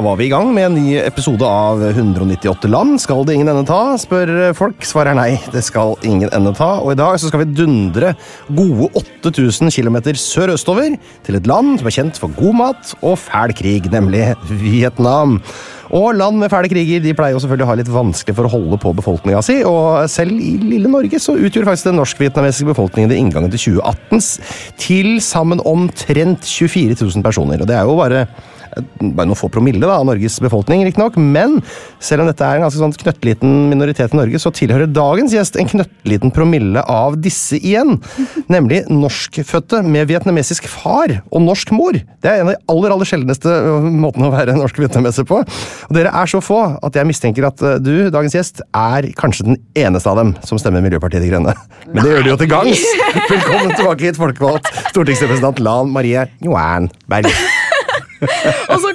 Da 0.00 0.04
var 0.06 0.16
vi 0.16 0.30
i 0.30 0.32
gang 0.32 0.48
med 0.56 0.64
en 0.64 0.76
ny 0.80 0.94
episode 0.96 1.44
av 1.44 1.82
198 1.84 2.68
land. 2.72 2.94
Skal 3.02 3.20
det 3.28 3.34
ingen 3.36 3.50
ende 3.52 3.66
ta? 3.68 3.98
spør 4.00 4.30
folk. 4.56 4.80
Svaret 4.88 5.12
er 5.12 5.18
nei, 5.18 5.34
det 5.52 5.60
skal 5.66 5.92
ingen 6.08 6.30
ende 6.32 6.54
ta. 6.56 6.70
Og 6.80 6.94
i 6.94 6.96
dag 6.96 7.18
så 7.20 7.28
skal 7.28 7.42
vi 7.42 7.52
dundre 7.58 8.14
gode 8.48 8.88
8000 8.96 9.68
km 9.68 9.98
sørøstover 10.16 10.96
til 11.26 11.36
et 11.36 11.50
land 11.50 11.82
som 11.82 11.90
er 11.90 11.96
kjent 11.98 12.22
for 12.22 12.32
god 12.38 12.56
mat 12.62 12.94
og 13.02 13.18
fæl 13.20 13.52
krig, 13.60 13.90
nemlig 13.92 14.30
Vietnam. 14.48 15.36
Og 15.96 16.12
land 16.14 16.38
med 16.38 16.52
fæle 16.52 16.70
kriger 16.70 17.02
de 17.02 17.14
pleier 17.16 17.34
jo 17.34 17.42
selvfølgelig 17.42 17.66
å 17.66 17.70
ha 17.72 17.78
litt 17.80 17.90
vanskelig 17.92 18.36
for 18.38 18.46
å 18.46 18.52
holde 18.52 18.78
på 18.82 18.92
befolkninga 19.00 19.42
si, 19.44 19.60
og 19.66 20.06
selv 20.12 20.36
i 20.36 20.54
lille 20.62 20.90
Norge 20.90 21.18
så 21.22 21.34
utgjorde 21.38 21.70
faktisk 21.70 21.90
den 21.90 21.98
norsk-vietnamesiske 22.00 22.70
befolkningen 22.70 23.10
ved 23.10 23.18
inngangen 23.20 23.52
til 23.54 23.76
2018 23.80 24.24
til 24.80 25.10
sammen 25.24 25.62
omtrent 25.66 26.46
24 26.46 27.00
000 27.00 27.26
personer. 27.26 27.62
Og 27.62 27.70
det 27.70 27.78
er 27.78 27.88
jo 27.88 27.98
bare 27.98 28.24
bare 29.00 29.28
noen 29.28 29.38
få 29.38 29.50
promille 29.52 29.82
da, 29.82 29.98
av 29.98 30.06
Norges 30.08 30.38
befolkning, 30.42 30.84
riktignok. 30.86 31.16
Men 31.18 31.58
selv 32.02 32.24
om 32.24 32.30
dette 32.30 32.46
er 32.46 32.58
en 32.58 32.66
ganske 32.66 32.80
sånn 32.80 32.94
knøttliten 33.02 33.56
minoritet 33.70 34.14
i 34.14 34.18
Norge, 34.18 34.40
så 34.42 34.52
tilhører 34.54 34.90
dagens 34.90 35.34
gjest 35.34 35.58
en 35.60 35.70
knøttliten 35.70 36.32
promille 36.34 36.84
av 36.84 37.18
disse 37.22 37.58
igjen. 37.58 37.98
Nemlig 38.52 38.84
norskfødte 38.90 39.82
med 39.86 40.10
vietnamesisk 40.10 40.68
far 40.70 41.18
og 41.30 41.44
norsk 41.46 41.74
mor. 41.76 41.98
Det 42.22 42.30
er 42.30 42.42
en 42.42 42.50
av 42.50 42.54
de 42.54 42.60
aller 42.74 42.96
aller 42.96 43.10
sjeldneste 43.10 43.56
måtene 43.90 44.30
å 44.30 44.34
være 44.34 44.58
norsk-vietnameser 44.58 45.26
på. 45.28 45.42
Og 45.88 45.96
dere 45.96 46.12
er 46.22 46.30
så 46.30 46.42
få 46.44 46.60
at 46.84 46.96
jeg 46.98 47.08
mistenker 47.08 47.46
at 47.48 47.64
eh, 47.64 47.78
du, 47.82 47.94
dagens 48.12 48.36
gjest, 48.36 48.62
er 48.76 49.08
kanskje 49.18 49.48
den 49.50 49.60
eneste 49.78 50.10
av 50.10 50.20
dem 50.20 50.34
som 50.46 50.60
stemmer 50.60 50.84
Miljøpartiet 50.84 51.24
De 51.24 51.32
Grønne. 51.32 51.56
Men 51.92 52.02
det 52.04 52.14
gjør 52.14 52.26
du 52.26 52.32
jo 52.32 52.38
til 52.42 52.52
gangs! 52.52 52.84
Velkommen 53.32 53.74
tilbake 53.76 54.08
hit, 54.08 54.20
folkevalgt 54.20 54.70
stortingsrepresentant 54.90 55.62
Lan 55.64 55.92
Marie 55.94 56.26
Joern 56.44 56.90
Berg. 57.10 57.30
Og 58.70 58.82
så, 58.82 58.94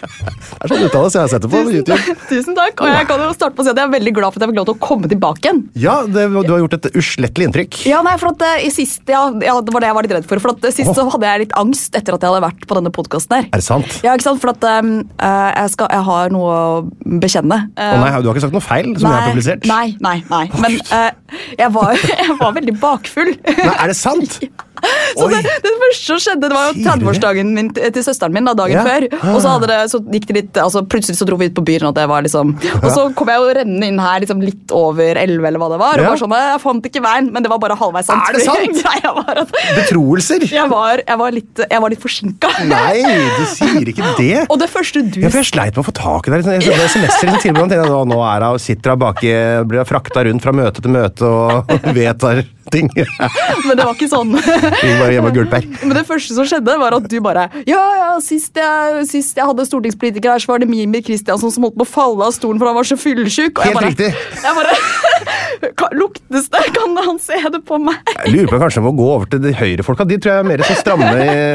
Det 0.00 0.64
er 0.64 0.72
sånn 0.72 0.84
uttales 0.86 1.16
jeg 1.16 1.22
har 1.24 1.30
sett 1.32 1.44
det 1.44 1.50
på 1.52 1.60
YouTube. 1.70 2.16
tusen 2.30 2.56
takk. 2.56 2.80
Og 2.84 2.90
jeg 2.90 3.06
kan 3.10 3.22
jo 3.24 3.30
starte 3.36 3.56
på 3.56 3.62
å 3.64 3.66
si 3.66 3.72
at 3.72 3.80
jeg 3.80 3.88
er 3.88 3.92
veldig 3.94 4.12
glad 4.16 4.32
for 4.32 4.40
at 4.40 4.44
jeg 4.46 4.50
fikk 4.52 4.58
lov 4.60 4.68
til 4.70 4.76
å 4.76 4.80
komme 4.86 5.10
tilbake 5.10 5.44
igjen. 5.44 5.60
Ja, 5.82 5.96
det, 6.06 6.26
du 6.32 6.52
har 6.54 6.62
gjort 6.62 6.76
et 6.78 6.88
uslettelig 7.00 7.48
inntrykk. 7.50 7.80
Ja, 7.90 8.00
nei, 8.06 8.14
for 8.20 8.32
at 8.32 8.44
eh, 8.46 8.66
i 8.68 8.70
sist, 8.74 9.02
ja, 9.10 9.22
ja, 9.44 9.56
Det 9.60 9.74
var 9.74 9.84
det 9.84 9.90
jeg 9.90 9.98
var 9.98 10.06
litt 10.08 10.14
redd 10.18 10.28
for. 10.30 10.42
For 10.42 10.54
at 10.54 10.64
eh, 10.68 10.74
Sist 10.80 10.94
så 10.96 11.04
hadde 11.12 11.28
jeg 11.28 11.42
litt 11.44 11.54
angst 11.60 11.96
etter 11.98 12.16
at 12.16 12.24
jeg 12.24 12.32
hadde 12.32 12.44
vært 12.46 12.66
på 12.70 12.78
denne 12.78 12.92
podkasten. 12.94 13.36
Er 13.50 13.60
det 13.60 13.66
sant? 13.66 13.98
Ja, 14.06 14.14
ikke 14.16 14.28
sant? 14.30 14.40
For 14.42 14.52
at 14.54 14.64
um, 14.80 14.92
jeg, 15.20 15.74
skal, 15.74 15.90
jeg 15.92 16.06
har 16.08 16.32
noe 16.34 16.54
å 16.54 17.18
bekjenne. 17.20 17.60
Å 17.76 17.90
nei, 18.00 18.10
Du 18.22 18.30
har 18.30 18.34
ikke 18.36 18.46
sagt 18.46 18.56
noe 18.56 18.64
feil 18.64 18.92
som 18.96 19.08
jeg 19.10 19.16
har 19.18 19.30
publisert? 19.32 19.68
Nei, 19.70 19.94
nei, 20.00 20.16
nei. 20.30 20.44
Men 20.62 20.78
jeg, 20.80 21.70
var, 21.76 21.94
jeg 22.24 22.38
var 22.40 22.56
veldig 22.56 22.76
bakfull. 22.80 23.32
Nei, 23.46 23.76
Er 23.76 23.92
det 23.92 23.98
sant? 24.00 24.40
Så 25.18 25.26
det, 25.28 25.42
det 25.44 25.70
første 25.76 26.06
som 26.06 26.20
skjedde, 26.24 26.48
det 26.48 26.56
var 26.56 26.70
jo 26.70 26.76
Sier 26.78 26.86
30-årsdagen 26.88 27.50
min 27.52 27.66
til 27.76 28.04
søsteren 28.04 28.32
min 28.32 28.46
da, 28.48 28.54
dagen 28.56 28.78
Ja. 28.78 28.84
før. 28.86 29.04
Og 29.34 29.40
så, 29.42 29.50
hadde 29.52 29.68
det, 29.68 29.78
så 29.90 30.00
gikk 30.12 30.26
det 30.30 30.36
litt, 30.38 30.60
altså 30.62 30.82
plutselig 30.86 31.18
så 31.18 31.26
dro 31.28 31.36
vi 31.40 31.48
ut 31.50 31.56
på 31.58 31.64
byen, 31.66 31.88
og 31.90 31.94
det 31.98 32.06
var 32.10 32.22
liksom 32.26 32.54
Og 32.80 32.88
så 32.94 33.08
kom 33.18 33.28
jeg 33.32 33.42
jo 33.42 33.52
rennende 33.60 33.88
inn 33.90 33.98
her 34.02 34.20
liksom 34.24 34.40
litt 34.44 34.72
over 34.76 35.18
11, 35.20 35.46
eller 35.50 35.58
hva 35.62 35.68
det 35.74 35.80
var. 35.82 35.98
Og 35.98 36.04
Ja. 36.04 36.10
var 36.14 36.20
sånn, 36.22 36.34
jeg 36.38 36.60
fant 36.62 36.86
ikke 36.90 37.02
veien, 37.04 37.30
men 37.34 37.42
det 37.44 37.50
var 37.52 37.58
bare 37.62 37.76
halvveis 37.80 38.06
sant. 38.10 38.22
Er 38.28 38.38
det 38.38 38.44
sant? 38.46 38.80
at 39.40 39.52
Betroelser? 39.76 40.46
jeg 40.50 40.68
var, 40.70 41.02
jeg 41.06 41.18
var 41.20 41.34
litt, 41.34 41.62
jeg 41.70 41.80
var 41.84 41.92
litt 41.92 42.02
forsinka. 42.02 42.50
Nei, 42.70 43.02
du 43.38 43.44
sier 43.52 43.90
ikke 43.92 44.14
det. 44.20 44.46
Og 44.50 44.58
det 44.62 44.70
første 44.72 45.02
du 45.06 45.20
Ja, 45.22 45.28
for 45.32 45.40
Jeg 45.42 45.50
sleit 45.52 45.74
med 45.76 45.82
å 45.84 45.88
få 45.90 45.94
tak 45.96 46.28
i 46.30 46.34
deg. 46.34 46.46
liksom. 46.46 46.70
Liksom, 46.80 47.08
tidligere, 47.42 47.64
og 47.64 47.70
tenkte 47.70 47.80
jeg, 47.80 47.96
«Å, 47.98 48.04
nå 48.08 48.20
er 48.30 48.46
hun, 48.48 48.58
sitter 48.62 48.94
hun 48.94 49.02
baki, 49.04 49.34
blir 49.70 49.84
frakta 49.88 50.24
rundt 50.26 50.44
fra 50.44 50.54
møte 50.56 50.82
til 50.84 50.94
møte 50.94 51.26
og 51.26 51.70
vedtar 51.98 52.42
ting. 52.70 52.86
Men 52.94 53.72
det 53.74 53.82
var 53.82 53.96
ikke 53.96 54.06
sånn. 54.12 54.30
Bare 54.36 55.10
hjemme 55.10 55.30
og 55.32 55.34
gulper. 55.40 55.64
Men 55.82 55.96
det 55.96 56.04
første 56.06 56.36
som 56.36 56.46
skjedde, 56.46 56.76
var 56.78 56.94
at 57.00 57.08
du 57.10 57.16
bare 57.24 57.48
Ja, 57.66 57.80
ja, 57.98 58.10
sist 58.22 58.54
jeg, 58.60 59.00
sist 59.10 59.38
jeg 59.40 59.48
hadde 59.48 59.64
stortingspolitiker 59.80 60.34
her, 60.34 60.42
så 60.44 60.52
var 60.52 60.62
det 60.62 60.68
Mimir 60.70 61.02
Kristiansen 61.06 61.52
som 61.54 61.64
holdt 61.66 61.78
på 61.80 61.86
å 61.86 61.90
falle 61.90 62.28
av 62.28 62.34
stolen 62.36 62.60
for 62.60 62.70
han 62.70 62.76
var 62.76 62.86
så 62.88 62.96
fyllesyk. 63.00 63.58
Helt 63.64 63.76
bare, 63.78 63.90
riktig. 63.90 64.12
Jeg 64.44 64.56
bare 64.60 64.76
Luktes 66.00 66.46
det? 66.52 66.60
Kan 66.76 66.94
han 66.96 67.18
se 67.20 67.36
det 67.52 67.60
på 67.68 67.76
meg? 67.82 67.98
Jeg 68.24 68.32
lurer 68.34 68.48
på 68.52 68.60
kanskje 68.62 68.80
om 68.82 68.88
å 68.90 68.94
gå 68.96 69.08
over 69.12 69.28
til 69.32 69.42
de 69.44 69.52
høyrefolka. 69.56 70.06
De 70.08 70.16
tror 70.22 70.32
jeg 70.32 70.44
er 70.44 70.48
mer 70.48 70.62
så 70.64 70.76
stramme. 70.78 71.08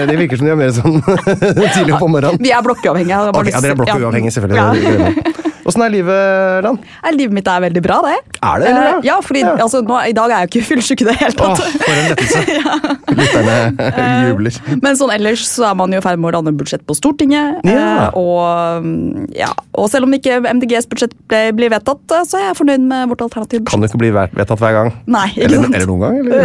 De 0.10 0.18
virker 0.20 0.40
som 0.42 0.50
de 0.50 0.54
er 0.54 0.60
mer 0.60 0.74
sånn 0.76 1.00
tidlig 1.76 1.98
på 2.02 2.10
morgenen. 2.12 2.42
Vi 2.44 2.52
er 2.54 2.66
blokkuavhengige. 2.66 3.14
jeg 3.14 3.18
har 3.18 3.32
bare 3.34 3.42
Ok, 3.42 3.50
lyst 3.50 3.58
ja, 3.58 3.64
Dere 3.66 3.74
er 3.78 3.80
blokkuavhengige, 3.82 4.36
selvfølgelig. 4.36 4.62
Ja. 4.62 5.35
Er. 5.66 5.70
Åssen 5.72 5.82
er 5.86 5.90
livet, 5.94 6.64
Lan? 6.66 6.78
Livet 7.16 7.34
mitt 7.34 7.48
er 7.50 7.64
veldig 7.66 7.82
bra, 7.86 7.98
det. 8.06 8.16
Er 8.46 8.60
det, 8.62 8.68
eller? 8.70 9.00
Eh, 9.00 9.06
Ja, 9.10 9.18
fordi 9.26 9.42
Ja. 9.46 9.56
Altså, 9.66 9.82
nå, 9.86 9.98
i 10.10 10.14
dag 10.14 10.30
er 10.32 10.38
jeg 10.46 10.48
jo 10.48 10.52
ikke 10.54 10.68
fyllesyk 10.72 11.02
i 11.02 11.06
det 11.10 11.16
hele 11.20 11.34
Åh, 11.42 11.56
for 11.58 11.94
en 11.96 12.06
lettelse. 12.12 12.40
Lytterne 13.20 13.58
jubler. 14.30 14.60
Men 14.84 14.98
sånn 15.00 15.12
ellers 15.16 15.46
så 15.50 15.68
er 15.72 15.76
man 15.80 15.92
jo 15.96 16.00
i 16.00 16.06
ferd 16.06 16.20
med 16.22 16.30
å 16.30 16.38
lande 16.38 16.54
budsjett 16.60 16.84
på 16.86 16.94
Stortinget. 16.98 17.62
Ja. 17.66 17.76
eh, 17.76 18.20
Og, 18.20 18.86
mm, 18.86 19.30
ja. 19.36 19.50
og 19.76 19.90
selv 19.92 20.06
om 20.08 20.14
ikke 20.16 20.38
MDGs 20.46 20.88
budsjett 20.92 21.14
blir 21.30 21.70
vedtatt, 21.74 22.04
eh, 22.14 22.24
så 22.30 22.38
er 22.40 22.44
jeg 22.52 22.60
fornøyd 22.62 22.84
med 22.86 23.10
vårt 23.14 23.22
alternativ. 23.26 23.66
Kan 23.70 23.82
det 23.84 23.90
ikke 23.92 24.02
bli 24.04 24.12
vedtatt 24.16 24.60
hver 24.62 24.74
gang. 24.78 24.92
Nei, 25.10 25.26
ikke 25.34 25.46
Eller, 25.50 25.58
sant? 25.64 25.76
eller 25.76 25.88
noen 25.90 26.02
gang? 26.06 26.16
Eller? 26.22 26.44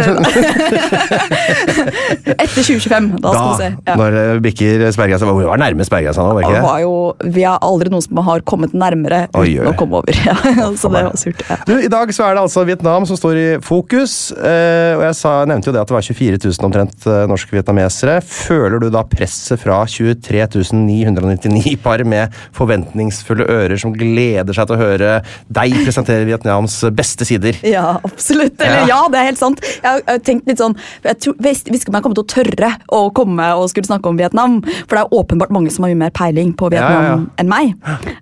Etter 2.41 2.61
2025, 2.63 3.09
da 3.21 3.31
skal 3.35 3.49
vi 3.51 3.57
se. 3.61 3.69
Ja. 3.87 3.95
når 3.99 4.17
bikker 4.43 4.83
sperregrensa 4.93 5.27
Vi 5.31 5.45
var 5.47 5.59
nærme 5.61 5.85
sperregrensa 5.87 6.23
nå, 6.25 6.33
var 6.37 6.41
ikke 6.45 6.55
det? 6.57 7.31
vi 7.35 7.43
har 7.47 7.57
aldri 7.65 7.91
noen 7.93 8.03
som 8.05 8.19
har 8.25 8.43
kommet 8.47 8.73
nærmere 8.77 9.10
uten 9.11 9.39
Oi, 9.41 9.51
oi. 9.59 9.67
å 9.67 9.73
komme 9.77 10.01
over. 10.01 10.13
Ja, 10.31 10.35
så 10.77 10.89
det 10.93 11.03
var 11.07 11.15
surt. 11.19 11.41
Ja. 11.49 11.57
Du, 11.67 11.73
I 11.81 11.89
dag 11.91 12.11
så 12.13 12.23
er 12.27 12.35
det 12.37 12.43
altså 12.45 12.63
Vietnam 12.67 13.05
som 13.09 13.17
står 13.19 13.37
i 13.41 13.47
fokus. 13.65 14.31
eh, 14.37 14.93
og 14.97 15.03
Jeg 15.07 15.15
sa, 15.19 15.31
nevnte 15.49 15.69
jo 15.69 15.73
det 15.75 15.81
at 15.81 15.91
det 15.91 15.95
var 15.97 16.05
24 16.05 16.39
000 16.45 16.67
omtrent 16.67 17.07
eh, 17.09 17.23
norske 17.29 17.51
vietnamesere. 17.55 18.19
Føler 18.25 18.79
du 18.83 18.89
da 18.93 19.03
presset 19.09 19.59
fra 19.61 19.81
23 19.89 20.45
999 20.71 21.75
par 21.83 22.03
med 22.07 22.31
forventningsfulle 22.57 23.45
ører 23.51 23.79
som 23.81 23.93
gleder 23.95 24.55
seg 24.55 24.69
til 24.69 24.77
å 24.77 24.81
høre 24.81 25.11
deg 25.51 25.75
presentere 25.83 26.27
Vietnams 26.29 26.79
beste 26.95 27.27
sider? 27.27 27.57
Ja, 27.67 27.97
absolutt. 28.05 28.59
Eller 28.61 28.85
Ja. 28.85 28.87
ja, 28.95 29.01
det 29.11 29.19
er 29.21 29.29
helt 29.31 29.41
sant. 29.41 29.61
Jeg 29.61 30.03
har- 30.07 30.19
tenkt 30.25 30.47
litt 30.47 30.59
sånn 30.61 30.75
jeg 31.03 31.19
tror, 31.19 31.35
Hvis 31.41 31.63
om 31.67 31.73
jeg 31.73 31.91
man 31.91 32.01
kommer 32.03 32.15
til 32.15 32.23
å 32.23 32.31
tørre 32.35 32.69
å 32.91 32.99
komme 33.13 33.45
og 33.57 33.69
skulle 33.69 33.87
snakke 33.89 34.07
om 34.09 34.17
Vietnam, 34.17 34.61
for 34.87 34.95
det 34.97 35.03
er 35.03 35.13
åpenbart 35.17 35.51
mange 35.51 35.71
som 35.71 35.83
har 35.83 35.91
mye 35.93 36.01
mer 36.05 36.13
peiling 36.15 36.53
på 36.53 36.69
Vietnam 36.71 37.03
Ja, 37.03 37.17
enn 37.41 37.49
meg. 37.51 37.73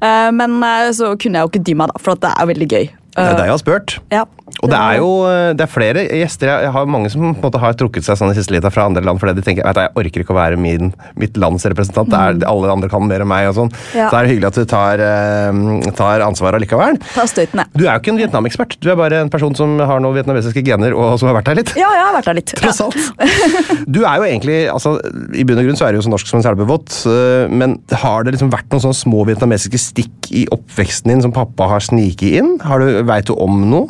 Uh, 0.01 0.31
men 0.35 0.57
eh, 0.63 0.78
så 0.95 1.13
kunne 1.19 1.39
jeg 1.39 1.47
jo 1.47 1.51
ikke 1.53 1.65
dy 1.67 1.77
meg, 1.79 1.91
da, 1.91 2.01
for 2.03 2.19
det 2.19 2.31
er 2.35 2.49
veldig 2.49 2.69
gøy. 2.73 2.89
Det 3.15 3.23
er 3.25 3.35
deg 3.39 3.47
jeg 3.49 3.55
har 3.55 3.61
spurt. 3.63 3.95
Ja. 4.13 4.25
Og 4.63 4.69
det 4.71 4.77
er 4.79 4.97
jo 4.99 5.09
eh, 5.29 5.51
det 5.57 5.63
er 5.65 5.69
flere 5.71 6.01
gjester. 6.19 6.49
Jeg 6.65 6.71
har 6.73 6.87
mange 6.89 7.09
som 7.13 7.21
på 7.21 7.29
en 7.31 7.43
måte 7.45 7.59
har 7.61 7.75
trukket 7.77 8.05
seg 8.05 8.17
sånn 8.19 8.31
i 8.33 8.35
siste 8.37 8.53
lita 8.53 8.69
fra 8.73 8.85
andre 8.89 9.03
land 9.05 9.19
fordi 9.21 9.35
de 9.37 9.43
tenker 9.45 9.65
vet 9.65 9.77
du, 9.77 9.81
jeg 9.85 9.93
orker 10.01 10.23
ikke 10.23 10.33
å 10.33 10.37
være 10.39 10.57
min, 10.61 10.91
mitt 11.21 11.37
lands 11.41 11.65
representant. 11.69 12.09
Det 12.11 12.17
er, 12.19 12.39
alle 12.49 12.71
andre 12.73 12.89
kan 12.91 13.05
mer 13.07 13.23
enn 13.25 13.29
meg. 13.29 13.47
og 13.51 13.55
sånn. 13.57 13.71
Mm. 13.71 13.81
Ja. 13.97 14.07
Så 14.09 14.15
det 14.15 14.19
er 14.21 14.29
hyggelig 14.33 14.49
at 14.49 14.59
du 14.59 14.65
tar, 14.69 15.03
eh, 15.05 15.91
tar 15.99 16.25
ansvaret 16.25 16.59
allikevel. 16.59 16.99
Ta 17.13 17.25
støyten, 17.29 17.63
jeg. 17.63 17.71
Du 17.77 17.83
er 17.85 17.91
jo 17.93 18.03
ikke 18.03 18.13
en 18.15 18.21
Vietnam-ekspert. 18.21 18.77
Du 18.83 18.89
er 18.93 18.97
bare 18.99 19.21
en 19.25 19.31
person 19.33 19.55
som 19.57 19.77
har 19.79 20.01
noen 20.03 20.17
vietnamesiske 20.17 20.63
gener 20.65 20.95
og 20.97 21.17
som 21.21 21.29
har 21.31 21.37
vært 21.39 21.51
her 21.53 21.59
litt. 21.61 21.73
Ja, 21.79 21.89
jeg 21.97 22.05
har 22.07 22.15
vært 22.17 22.31
her 22.33 22.39
litt. 22.41 22.55
Tross 22.59 22.81
Ja. 22.81 22.89
alt. 22.89 23.85
Du 23.89 24.01
er 24.05 24.17
jo 24.21 24.25
egentlig, 24.27 24.59
altså, 24.71 24.95
I 25.35 25.43
bunn 25.47 25.59
og 25.61 25.65
grunn 25.69 25.77
så 25.79 25.87
er 25.87 25.93
du 25.95 25.99
jo 26.01 26.05
så 26.07 26.11
norsk 26.13 26.27
som 26.29 26.39
en 26.41 26.45
selbevåt, 26.45 26.99
øh, 27.09 27.49
men 27.51 27.77
har 28.03 28.23
det 28.25 28.35
liksom 28.35 28.51
vært 28.53 28.69
noen 28.73 28.83
sånne 28.87 28.97
små 28.97 29.23
vietnamesiske 29.29 29.79
stikk 29.81 30.29
i 30.35 30.45
oppveksten 30.53 31.09
din 31.13 31.23
som 31.25 31.33
pappa 31.35 31.67
har 31.71 31.83
sniket 31.83 32.37
inn? 32.41 32.51
Har 32.65 32.79
du, 32.83 32.98
Veit 33.07 33.27
du 33.27 33.33
om 33.35 33.61
noe? 33.69 33.87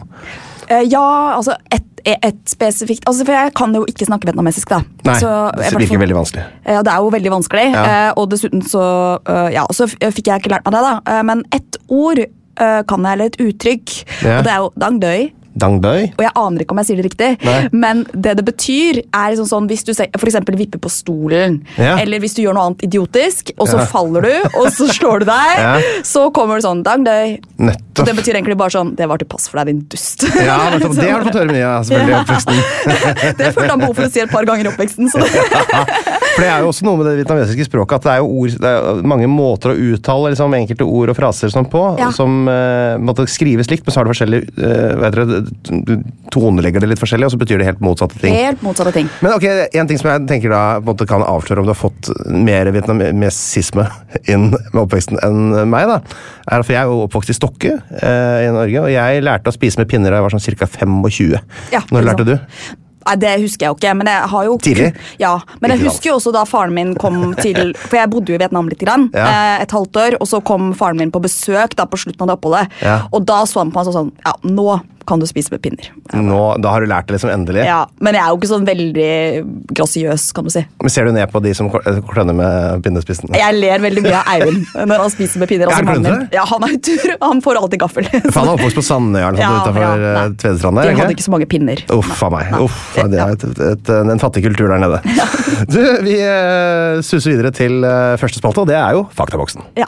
Eh, 0.70 0.84
ja, 0.92 1.02
altså 1.36 1.56
et, 1.74 1.86
et 2.06 2.38
spesifikt 2.48 3.08
altså, 3.10 3.26
For 3.26 3.34
jeg 3.34 3.54
kan 3.58 3.74
jo 3.74 3.82
ikke 3.90 4.06
snakke 4.06 4.30
vietnamesisk, 4.30 4.70
da. 4.70 4.82
Nei, 5.08 5.16
Så, 5.20 5.32
det 5.58 5.72
virker 5.74 5.88
fall- 5.96 6.04
veldig 6.04 6.18
vanskelig. 6.20 6.44
Ja, 6.66 6.82
det 6.86 6.94
er 6.94 6.98
jo 7.02 7.10
veldig 7.16 7.32
vanskelig. 7.34 7.66
Ja. 7.74 7.86
eh, 7.86 8.12
Og 8.18 8.30
dessuten 8.30 8.62
så 8.62 8.84
Ja, 9.54 9.66
så 9.74 9.88
fikk 9.90 10.28
jeg 10.30 10.44
ikke 10.44 10.54
lært 10.54 10.66
meg 10.70 10.74
det, 10.78 10.84
da. 10.86 10.94
Eh, 11.18 11.24
Men 11.24 11.44
ett 11.52 11.78
ord 11.90 12.26
kan 12.60 13.06
jeg, 13.06 13.14
eller 13.14 13.26
et 13.30 13.38
uttrykk, 13.40 13.92
Ja. 14.26 14.38
og 14.40 14.44
det 14.44 14.52
er 14.52 14.58
jo 14.60 14.72
dang 14.78 14.98
døy. 15.54 15.60
Dang 15.60 15.80
Bøy? 15.82 16.04
Og 16.18 16.24
jeg 16.24 16.32
aner 16.36 16.64
ikke 16.64 16.72
om 16.76 16.78
jeg 16.82 16.86
sier 16.90 17.00
det 17.02 17.06
riktig, 17.10 17.30
Nei. 17.46 17.70
men 17.72 18.06
det 18.14 18.36
det 18.40 18.46
betyr, 18.46 19.00
er 19.14 19.32
liksom 19.34 19.48
sånn 19.50 19.68
hvis 19.70 19.84
du 19.84 19.92
f.eks. 19.94 20.38
vipper 20.56 20.80
på 20.80 20.90
stolen, 20.90 21.62
Ja. 21.78 21.98
eller 21.98 22.20
hvis 22.20 22.36
du 22.36 22.44
gjør 22.44 22.54
noe 22.56 22.66
annet 22.70 22.84
idiotisk, 22.84 23.52
og 23.58 23.68
så 23.68 23.80
Ja. 23.80 23.86
faller 23.86 24.22
du, 24.22 24.34
og 24.60 24.68
så 24.72 24.88
slår 24.98 25.20
du 25.20 25.26
deg, 25.26 25.60
Ja. 25.60 25.80
så 26.04 26.32
kommer 26.32 26.56
det 26.56 26.66
sånn 26.66 26.84
Dangbøy. 26.84 27.40
Og 28.00 28.06
det 28.06 28.16
betyr 28.16 28.36
egentlig 28.40 28.56
bare 28.56 28.72
sånn 28.72 28.96
Det 28.96 29.06
var 29.10 29.18
til 29.18 29.28
pass 29.28 29.50
for 29.50 29.60
deg, 29.60 29.68
din 29.68 29.82
dust. 29.92 30.24
Ja, 30.36 30.70
nettopp. 30.72 30.96
Det 30.96 31.10
har 31.12 31.20
du 31.20 31.26
fått 31.28 31.40
høre 31.42 31.52
mye 31.52 31.66
av, 31.68 31.84
selvfølgelig. 31.84 32.16
i 32.16 32.20
oppveksten. 32.24 32.56
det 33.40 33.54
følte 33.54 33.70
han 33.70 33.80
behov 33.80 33.96
for 33.96 34.04
å 34.08 34.12
si 34.12 34.20
et 34.24 34.32
par 34.32 34.46
ganger 34.46 34.66
i 34.66 34.72
oppveksten. 34.72 35.10
For 36.30 36.46
det 36.46 36.50
er 36.54 36.62
jo 36.64 36.70
også 36.72 36.86
noe 36.88 37.00
med 37.00 37.08
det 37.10 37.14
vietnamesiske 37.20 37.66
språket 37.68 37.98
at 38.00 38.06
det 38.06 38.12
er 38.14 38.20
jo 38.22 38.28
ord, 38.40 38.54
det 38.64 38.70
er 38.70 39.00
mange 39.12 39.28
måter 39.28 39.74
å 39.74 39.78
uttale 39.90 40.32
liksom, 40.32 40.54
enkelte 40.56 40.86
ord 40.88 41.12
og 41.12 41.18
fraser 41.18 41.52
sånn 41.52 41.68
på, 41.68 41.82
som 42.16 42.46
uh, 42.48 42.96
måtte 43.02 43.26
skrives 43.28 43.68
likt, 43.72 43.84
men 43.84 43.92
så 43.92 44.00
har 44.00 44.08
det 44.08 44.14
forskjellige 44.14 44.70
eh, 44.70 44.94
tonelegger 46.34 46.84
det 46.84 46.90
litt 46.92 47.02
forskjellig, 47.02 47.28
og 47.30 47.34
så 47.34 47.40
betyr 47.42 47.62
det 47.62 47.68
helt 47.70 47.82
motsatte 47.84 48.20
ting. 48.22 48.34
helt 48.36 48.62
motsatte 48.66 48.94
ting. 48.96 49.10
Men 49.26 49.34
ok, 49.38 49.46
En 49.80 49.88
ting 49.90 49.98
som 50.02 50.10
jeg 50.12 50.28
tenker 50.30 50.50
da 50.54 50.62
på 50.80 50.84
en 50.84 50.90
måte 50.94 51.08
kan 51.10 51.24
avsløre 51.26 51.60
om 51.64 51.68
du 51.70 51.74
har 51.74 51.80
fått 51.80 52.10
mer 52.30 52.70
vietnamesisme 52.76 53.88
inn 54.30 54.50
med 54.52 54.82
oppveksten 54.84 55.20
enn 55.26 55.70
meg, 55.70 55.88
da, 55.90 56.02
er 56.52 56.64
for 56.66 56.74
jeg 56.76 56.82
er 56.84 56.92
jo 56.92 57.06
oppvokst 57.08 57.34
i 57.34 57.38
Stokke 57.38 57.78
eh, 58.02 58.46
i 58.48 58.52
Norge, 58.54 58.84
og 58.86 58.92
jeg 58.94 59.24
lærte 59.26 59.50
å 59.52 59.56
spise 59.56 59.80
med 59.82 59.90
pinner 59.92 60.12
da 60.14 60.20
jeg 60.22 60.28
var 60.28 60.36
sånn 60.38 60.46
ca. 60.60 60.70
25. 60.80 61.40
Ja, 61.74 61.82
Når 61.92 62.08
lærte 62.12 62.26
du? 62.28 62.36
Nei, 63.10 63.16
Det 63.18 63.30
husker 63.42 63.66
jeg 63.66 63.72
jo 63.72 63.78
ikke. 63.80 63.94
men 63.98 64.08
jeg 64.12 64.28
har 64.30 64.44
jo... 64.46 64.58
Tidlig? 64.62 64.90
Ja, 65.18 65.32
Men 65.64 65.72
jeg 65.72 65.80
husker 65.88 66.12
jo 66.12 66.18
også 66.20 66.34
da 66.36 66.44
faren 66.46 66.74
min 66.76 66.92
kom 67.00 67.32
til 67.42 67.72
For 67.88 67.96
jeg 67.98 68.10
bodde 68.12 68.30
jo 68.34 68.38
i 68.38 68.42
Vietnam 68.42 68.68
litt, 68.70 68.82
grann, 68.84 69.08
Ja. 69.16 69.26
eh, 69.56 69.64
et 69.64 69.72
halvt 69.74 69.98
år, 69.98 70.18
og 70.20 70.28
så 70.30 70.42
kom 70.46 70.74
faren 70.78 71.00
min 71.00 71.10
på 71.16 71.22
besøk 71.24 71.74
da 71.80 71.88
på 71.90 71.98
slutten 71.98 72.22
av 72.28 72.28
det 72.30 72.38
oppholdet. 72.38 72.76
Ja. 72.86 73.00
Og 73.16 73.26
da 73.26 73.40
så 73.50 73.64
han 73.64 73.72
på 73.74 73.82
meg 73.82 73.94
sånn 73.96 74.12
Ja, 74.26 74.36
nå 74.46 74.68
kan 75.10 75.20
du 75.22 75.26
spise 75.30 75.50
med 75.54 75.62
pinner. 75.66 75.90
Nå, 76.14 76.40
da 76.62 76.72
har 76.76 76.86
du 76.86 76.90
lært 76.92 77.08
det 77.10 77.18
liksom 77.18 77.32
endelig. 77.34 77.64
Ja, 77.66 77.82
Men 78.00 78.16
jeg 78.18 78.22
er 78.24 78.30
jo 78.32 78.38
ikke 78.40 78.50
sånn 78.52 78.68
veldig 78.68 79.10
grasiøs, 79.74 80.28
kan 80.38 80.46
du 80.48 80.52
si. 80.54 80.64
Men 80.84 80.94
Ser 80.94 81.10
du 81.10 81.14
ned 81.16 81.32
på 81.34 81.42
de 81.44 81.54
som 81.58 81.70
kl- 81.74 82.00
klønner 82.10 82.36
med 82.38 82.84
pinnespissen? 82.86 83.32
Jeg 83.38 83.58
ler 83.58 83.82
veldig 83.84 84.04
mye 84.06 84.20
av 84.22 84.30
Eivind 84.36 84.70
når 84.92 85.04
han 85.06 85.14
spiser 85.14 85.42
med 85.44 85.52
pinner. 85.52 85.70
Er 85.74 85.82
altså 85.82 85.98
min. 86.06 86.28
Ja, 86.36 86.46
Han 86.50 86.66
er 86.68 86.76
tur. 86.86 87.16
Han 87.24 87.42
får 87.46 87.60
alltid 87.64 87.82
gaffel. 87.84 88.10
For 88.30 88.40
han 88.40 88.52
er 88.52 88.54
oppvokst 88.56 88.80
på 88.80 88.86
Sandøya 88.86 89.32
Ja, 89.40 89.50
utafor 89.60 89.84
ja, 89.86 89.92
eh, 90.14 90.34
Tvedestrand? 90.42 90.82
De 90.86 90.96
hadde 91.02 91.16
ikke 91.18 91.26
så 91.28 91.34
mange 91.36 91.50
pinner. 91.52 91.84
Uff 91.96 92.24
a 92.26 92.32
meg. 92.34 92.54
Uff, 92.62 92.80
det 93.00 93.20
er 93.20 93.36
et, 93.38 93.46
et, 93.74 93.94
en 94.00 94.22
fattig 94.22 94.44
kultur 94.46 94.70
der 94.72 94.82
nede. 94.86 95.02
Du, 95.70 95.80
Vi 96.06 96.18
eh, 96.22 97.00
suser 97.06 97.34
videre 97.36 97.54
til 97.56 97.82
eh, 97.88 98.16
første 98.22 98.42
spalte, 98.42 98.64
og 98.66 98.70
det 98.70 98.78
er 98.80 98.98
jo 98.98 99.06
Faktaboksen. 99.16 99.66
Ja. 99.80 99.88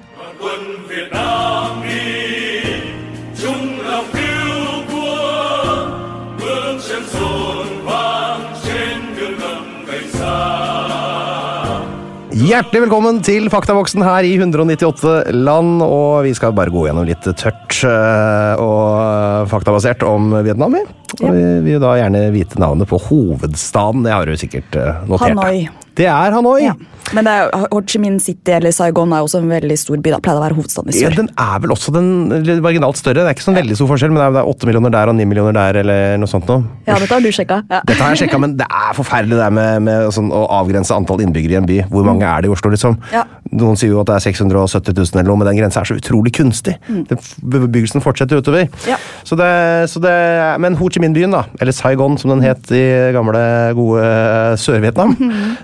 Hjertelig 12.42 12.88
velkommen 12.88 13.20
til 13.22 13.46
Faktaboksen 13.54 14.02
her 14.02 14.26
i 14.26 14.32
198 14.34 15.12
land. 15.36 15.84
Og 15.86 16.24
vi 16.26 16.32
skal 16.34 16.56
bare 16.58 16.74
gå 16.74 16.88
gjennom 16.88 17.06
litt 17.06 17.28
tørt 17.38 17.76
eh, 17.86 18.62
og 18.62 19.46
faktabasert 19.52 20.02
om 20.08 20.32
Vietnam. 20.42 20.74
vi. 20.74 20.82
Og 21.20 21.36
vi 21.36 21.44
vil 21.68 21.84
da 21.84 21.92
gjerne 22.00 22.24
vite 22.34 22.58
navnet 22.62 22.90
på 22.90 22.98
hovedstaden. 23.12 24.08
Det 24.08 24.16
har 24.16 24.26
du 24.26 24.34
sikkert 24.42 24.74
eh, 24.74 25.04
notert. 25.06 25.36
Hanoi. 25.38 25.68
Det 25.94 26.10
er 26.10 26.34
Hanoi. 26.34 26.64
Ja. 26.66 26.74
Men 27.14 27.26
det 27.28 27.32
er, 27.34 27.50
Ho 27.72 27.82
Chi 27.88 28.00
Minh 28.00 28.20
City 28.24 28.54
eller 28.56 28.72
Saigon 28.76 29.12
er 29.14 29.26
også 29.26 29.42
en 29.42 29.50
veldig 29.52 29.78
stor 29.80 29.98
by. 29.98 30.12
da 30.14 30.20
Pleier 30.24 30.40
å 30.40 30.44
være 30.46 30.56
hovedstaden 30.60 30.90
i 30.94 30.96
sør. 30.96 31.10
Ja, 31.10 31.16
den 31.18 31.30
er 31.38 31.60
vel 31.64 31.74
også 31.76 31.94
den 31.96 32.10
marginalt 32.64 32.98
større. 33.00 33.22
Det 33.26 33.28
er 33.32 33.36
ikke 33.36 33.48
sånn 33.50 33.58
veldig 33.60 33.76
stor 33.80 33.90
forskjell, 33.92 34.12
men 34.14 34.22
det 34.22 34.28
er- 34.30 34.38
det 34.38 34.46
åtte 34.56 34.66
millioner 34.70 34.92
der 34.92 35.10
og 35.10 35.16
ni 35.16 35.26
millioner 35.26 35.54
der, 35.54 35.80
eller 35.82 36.18
noe 36.18 36.28
sånt 36.28 36.48
noe. 36.48 36.64
Ja, 36.88 36.96
dette 36.96 37.10
har 37.14 37.20
du 37.22 37.28
sjekka. 37.32 37.64
Ja. 37.70 37.82
Dette 37.86 38.00
har 38.02 38.16
jeg 38.16 38.30
sjekka, 38.30 38.40
men 38.40 38.56
det 38.58 38.68
er 38.70 38.94
forferdelig 38.94 39.38
det 39.42 39.52
med, 39.54 39.82
med 39.84 40.08
sånn, 40.14 40.32
å 40.32 40.48
avgrense 40.50 40.92
antall 40.96 41.20
innbyggere 41.26 41.52
i 41.52 41.60
en 41.62 41.66
by. 41.66 41.80
Hvor 41.90 42.06
mange 42.06 42.24
er 42.24 42.42
det 42.42 42.50
i 42.50 42.54
Oslo, 42.54 42.70
liksom? 42.72 42.98
Ja. 43.12 43.24
Noen 43.52 43.76
sier 43.78 43.90
jo 43.92 44.00
at 44.02 44.08
det 44.08 44.16
er 44.16 44.32
670 44.32 44.94
000 44.96 45.20
eller 45.20 45.28
noe, 45.32 45.38
men 45.38 45.48
den 45.52 45.58
grensa 45.60 45.82
er 45.82 45.90
så 45.92 45.98
utrolig 46.00 46.32
kunstig. 46.34 46.78
Mm. 46.88 47.06
Bebyggelsen 47.44 48.02
fortsetter 48.04 48.40
utover. 48.42 48.70
Ja. 48.88 48.98
Så 49.28 49.36
det, 49.36 49.50
så 49.92 50.00
det, 50.02 50.16
men 50.62 50.76
Ho 50.80 50.88
Chi 50.90 51.00
Minh-byen, 51.04 51.32
da, 51.32 51.44
eller 51.60 51.72
Saigon 51.76 52.18
som 52.18 52.30
den 52.32 52.42
het 52.42 52.72
i 52.72 53.12
gamle, 53.14 53.74
gode 53.76 54.04
Sør-Vietnam, 54.62 55.16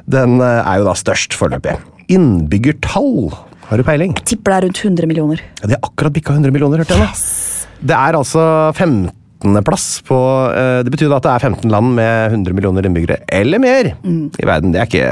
den 0.07 0.39
eh, 0.41 0.61
er 0.73 0.79
jo 0.81 0.87
da 0.87 0.93
størst 0.97 1.26
foreløpig. 1.35 1.75
Innbyggertall, 2.13 3.31
har 3.67 3.77
du 3.77 3.83
peiling? 3.83 4.13
Jeg 4.15 4.25
Tipper 4.31 4.53
det 4.53 4.57
er 4.57 4.65
rundt 4.69 4.79
100 4.85 5.07
millioner. 5.11 5.41
Ja, 5.61 5.67
De 5.67 5.73
har 5.75 5.83
akkurat 5.89 6.13
bikka 6.15 6.33
100 6.37 6.51
millioner, 6.55 6.77
hørte 6.83 6.95
jeg. 6.95 7.03
nå. 7.03 7.87
Det 7.91 7.93
er 7.97 8.15
altså 8.17 8.43
15.-plass 8.73 9.87
på 10.07 10.17
eh, 10.49 10.79
Det 10.87 10.89
betyr 10.95 11.11
at 11.13 11.25
det 11.27 11.33
er 11.35 11.43
15 11.51 11.69
land 11.69 11.91
med 11.97 12.31
100 12.31 12.55
millioner 12.57 12.87
innbyggere 12.87 13.19
eller 13.27 13.59
mer 13.61 13.91
i 13.93 14.45
verden. 14.47 14.71
Det 14.73 14.79
er 14.81 14.87
ikke 14.87 15.09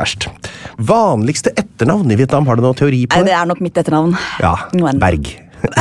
verst. 0.00 0.26
Vanligste 0.78 1.52
etternavn 1.58 2.10
i 2.10 2.16
Vietnam, 2.18 2.46
har 2.48 2.56
du 2.58 2.64
noen 2.64 2.78
teori 2.78 3.04
på 3.06 3.18
Nei, 3.20 3.26
det? 3.28 3.34
Det 3.34 3.38
er 3.42 3.52
nok 3.52 3.60
mitt 3.62 3.78
etternavn. 3.82 4.16
Ja, 4.42 4.54
Nguyen. 4.72 4.98
Berg. 5.02 5.30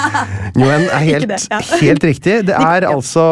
Nguyen 0.58 0.84
er 0.86 1.02
helt, 1.02 1.28
det, 1.30 1.38
ja. 1.50 1.58
helt 1.80 2.04
riktig. 2.06 2.36
Det 2.46 2.54
er 2.56 2.86
altså 2.88 3.24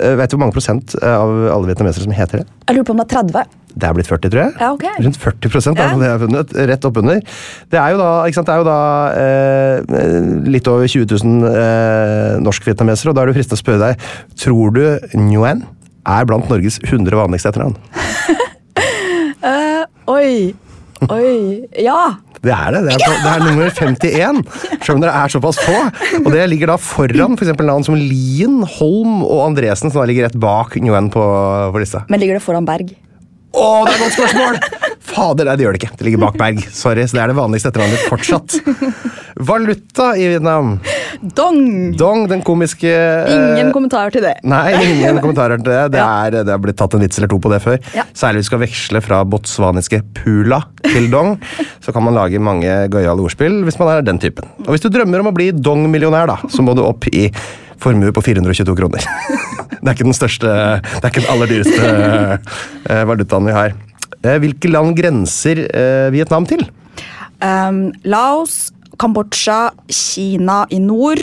eh, 0.00 0.14
Vet 0.18 0.30
du 0.30 0.36
hvor 0.36 0.44
mange 0.46 0.54
prosent 0.56 0.94
av 1.02 1.32
alle 1.54 1.70
vietnamesere 1.70 2.06
som 2.06 2.14
heter 2.14 2.42
det? 2.42 2.46
Jeg 2.68 2.78
lurer 2.78 2.86
på 2.90 2.94
om 2.96 3.02
det 3.02 3.06
er 3.08 3.16
30. 3.20 3.46
Det 3.74 3.86
er 3.86 3.94
blitt 3.96 4.08
40, 4.10 4.30
tror 4.32 4.40
jeg. 4.42 4.54
Ja, 4.60 4.68
okay. 4.74 4.94
Rundt 5.04 5.18
40 5.22 5.52
prosent, 5.52 5.78
Ja. 5.78 5.84
altså, 5.86 6.00
det 6.00 6.08
jeg 6.08 6.14
har 6.16 6.22
funnet. 6.24 6.54
Rett 6.70 6.86
oppunder. 6.88 7.20
Det 7.70 7.78
er 7.80 7.90
jo 7.94 7.98
da, 8.00 8.08
sant, 8.34 8.46
det 8.48 8.54
er 8.54 8.62
jo 8.62 8.68
da 8.70 8.78
eh, 9.20 10.48
litt 10.50 10.66
over 10.72 10.86
20 10.90 11.06
000 11.22 11.50
eh, 11.50 12.38
norsk-vietnamesere, 12.42 13.12
og 13.12 13.18
da 13.18 13.22
er 13.22 13.30
det 13.30 13.36
fristende 13.38 13.58
å 13.60 13.62
spørre 13.62 13.82
deg 13.84 14.08
Tror 14.40 14.74
du 14.74 14.82
Nguyen 15.20 15.62
er 16.10 16.26
blant 16.26 16.48
Norges 16.50 16.80
100 16.82 17.14
vanligste 17.14 17.52
etternavn? 17.52 17.76
uh, 19.44 19.84
oi. 20.16 20.54
Oi. 21.08 21.64
Ja. 21.80 22.00
Det 22.40 22.52
er 22.52 22.72
det. 22.72 22.80
Det 22.88 22.94
er, 22.96 23.14
det 23.20 23.30
er 23.30 23.42
nummer 23.44 23.68
51, 23.68 24.40
selv 24.80 24.94
om 24.96 25.02
dere 25.04 25.12
er 25.16 25.32
såpass 25.32 25.58
få. 25.60 25.76
Og 26.22 26.30
det 26.32 26.46
ligger 26.48 26.72
da 26.72 26.76
foran 26.80 27.36
f.eks. 27.36 27.52
For 27.52 27.68
navn 27.68 27.84
som 27.84 27.96
Lien, 28.00 28.58
Holm 28.78 29.20
og 29.26 29.42
Andresen, 29.50 29.92
som 29.92 30.00
da 30.00 30.06
ligger 30.08 30.28
rett 30.28 30.38
bak 30.40 30.76
Nguyen 30.80 31.10
på, 31.12 31.24
på 31.74 31.82
lista. 31.82 32.02
Men 32.12 32.20
ligger 32.22 32.40
det 32.40 32.44
foran 32.44 32.68
Berg? 32.68 32.94
Å, 33.50 33.68
det 33.86 33.92
er 33.92 33.96
et 33.96 34.02
godt 34.04 34.16
spørsmål! 34.18 34.58
Fader, 35.10 35.48
nei, 35.48 35.54
det 35.58 35.64
gjør 35.64 35.74
det 35.74 35.80
ikke. 35.80 35.94
Det 35.98 36.06
ligger 36.06 36.20
bak 36.22 36.36
Berg. 36.38 36.60
Sorry, 36.70 37.02
så 37.10 37.16
det 37.16 37.22
er 37.24 37.32
det 37.32 37.36
vanligste 37.40 37.72
etternavnet 37.72 38.04
fortsatt. 38.06 38.54
Valuta 39.50 40.12
i 40.14 40.28
Vietnam. 40.30 40.76
Dong! 41.34 41.58
Dong, 41.98 42.26
den 42.30 42.44
komiske 42.46 42.90
Ingen 43.32 43.72
kommentarer 43.74 44.14
til 44.14 44.22
det. 44.24 44.36
Nei, 44.46 44.68
ingen 44.78 45.18
kommentarer 45.24 45.58
til 45.58 45.66
det. 45.66 45.80
Det, 45.96 46.02
er, 46.04 46.36
det 46.46 46.54
har 46.54 46.62
blitt 46.62 46.78
tatt 46.78 46.94
en 46.94 47.02
vits 47.02 47.18
eller 47.18 47.32
to 47.32 47.40
på 47.42 47.50
det 47.52 47.58
før. 47.64 47.80
Ja. 47.96 48.06
Særlig 48.16 48.44
hvis 48.44 48.46
vi 48.46 48.50
skal 48.52 48.62
veksle 48.64 49.02
fra 49.04 49.22
botswaniske 49.34 50.02
pula 50.20 50.60
til 50.86 51.10
dong, 51.12 51.34
så 51.82 51.94
kan 51.96 52.06
man 52.06 52.16
lage 52.18 52.42
mange 52.42 52.76
gøyale 52.92 53.26
ordspill 53.26 53.64
hvis 53.66 53.80
man 53.82 53.90
er 53.96 54.06
den 54.06 54.22
typen. 54.22 54.46
Og 54.66 54.76
hvis 54.76 54.86
du 54.86 54.92
drømmer 54.94 55.24
om 55.24 55.32
å 55.32 55.34
bli 55.36 55.50
dong-millionær, 55.56 56.30
da, 56.30 56.38
så 56.52 56.62
må 56.64 56.76
du 56.78 56.84
opp 56.86 57.10
i 57.10 57.26
formue 57.82 58.12
på 58.14 58.24
422 58.24 58.76
kroner. 58.78 59.06
Det 59.80 59.88
er 59.88 59.94
ikke 59.96 60.04
den 60.10 60.16
største 60.16 60.48
Det 60.50 60.98
er 61.00 61.08
ikke 61.08 61.22
den 61.22 61.30
aller 61.32 61.48
dyreste 61.48 61.92
eh, 62.90 63.04
valutaen 63.08 63.46
vi 63.48 63.54
har. 63.56 63.72
Eh, 64.20 64.36
Hvilke 64.42 64.68
land 64.68 64.92
grenser 64.98 65.62
eh, 65.64 66.10
Vietnam 66.12 66.44
til? 66.48 66.66
Um, 67.40 67.86
Laos, 68.04 68.68
Kambodsja, 69.00 69.70
Kina 69.88 70.66
i 70.68 70.82
nord. 70.84 71.22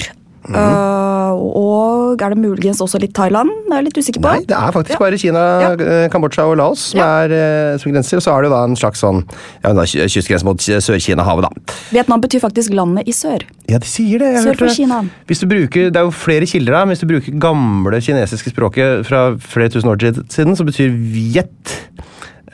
Uh, 0.55 1.33
og 1.37 2.21
er 2.23 2.29
det 2.33 2.37
muligens 2.39 2.79
også 2.81 2.99
litt 3.01 3.13
Thailand? 3.13 3.49
Det 3.67 3.73
er 3.73 3.81
jeg 3.81 3.85
litt 3.89 3.97
usikker 3.99 4.21
på. 4.23 4.31
Nei, 4.31 4.45
det 4.47 4.55
er 4.57 4.71
faktisk 4.71 4.95
Ja. 4.95 4.99
bare 4.99 5.17
Kina, 5.17 5.43
Ja. 5.61 5.71
eh, 5.73 6.09
Kambodsja 6.09 6.45
og 6.47 6.57
Laos 6.57 6.79
som 6.91 6.99
Ja. 6.99 7.23
er 7.25 7.31
eh, 7.73 7.77
som 7.77 7.91
grenser. 7.91 8.17
Og 8.17 8.23
så 8.23 8.31
er 8.37 8.41
det 8.41 8.49
jo 8.49 8.55
da 8.55 8.63
en 8.63 8.75
slags 8.75 8.99
sånn 9.03 9.23
ja, 9.63 9.73
kystgrense 10.07 10.45
mot 10.45 10.57
Sør-Kina-havet, 10.57 11.43
da. 11.43 11.73
Vietnam 11.91 12.21
betyr 12.21 12.39
faktisk 12.39 12.73
landet 12.73 13.07
i 13.07 13.11
sør. 13.11 13.41
Ja, 13.69 13.77
de 13.77 13.85
sier 13.85 14.19
det. 14.19 14.43
Sør 14.43 14.57
for. 14.57 14.67
Kina. 14.73 15.03
Hvis 15.27 15.39
du 15.39 15.47
bruker, 15.47 15.91
Det 15.91 15.95
er 15.97 16.05
jo 16.05 16.11
flere 16.11 16.45
kilder 16.45 16.73
her, 16.75 16.85
men 16.85 16.95
hvis 16.95 17.01
du 17.01 17.07
bruker 17.07 17.39
gamle 17.39 17.99
kinesiske 18.01 18.51
språket 18.53 19.05
fra 19.05 19.35
flere 19.37 19.69
tusen 19.69 19.89
år 19.89 19.97
siden, 20.29 20.55
så 20.55 20.63
betyr 20.65 20.89
viet 20.91 21.87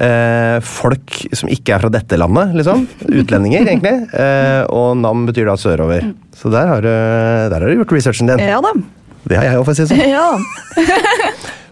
eh, 0.03 0.57
folk 0.67 1.15
som 1.36 1.51
ikke 1.51 1.75
er 1.75 1.83
fra 1.83 1.91
dette 1.93 2.19
landet, 2.19 2.53
liksom. 2.60 2.86
Utlendinger, 3.07 3.65
egentlig. 3.65 3.95
Eh, 4.12 4.62
og 4.74 5.00
nam 5.00 5.25
betyr 5.29 5.50
da 5.50 5.57
sørover. 5.60 6.12
Så 6.38 6.51
der 6.53 6.69
har, 6.69 6.83
du, 6.83 6.91
der 7.53 7.57
har 7.57 7.67
du 7.67 7.81
gjort 7.81 7.95
researchen 7.95 8.31
din. 8.31 8.43
Ja 8.43 8.62
da. 8.63 8.75
Det 9.24 9.39
har 9.39 9.48
jeg 9.48 9.60
òg, 9.60 9.67
for 9.67 9.72
å 9.72 9.77
si 9.77 9.86
det 9.86 9.91
sånn. 9.93 10.07
Ja. 10.12 10.27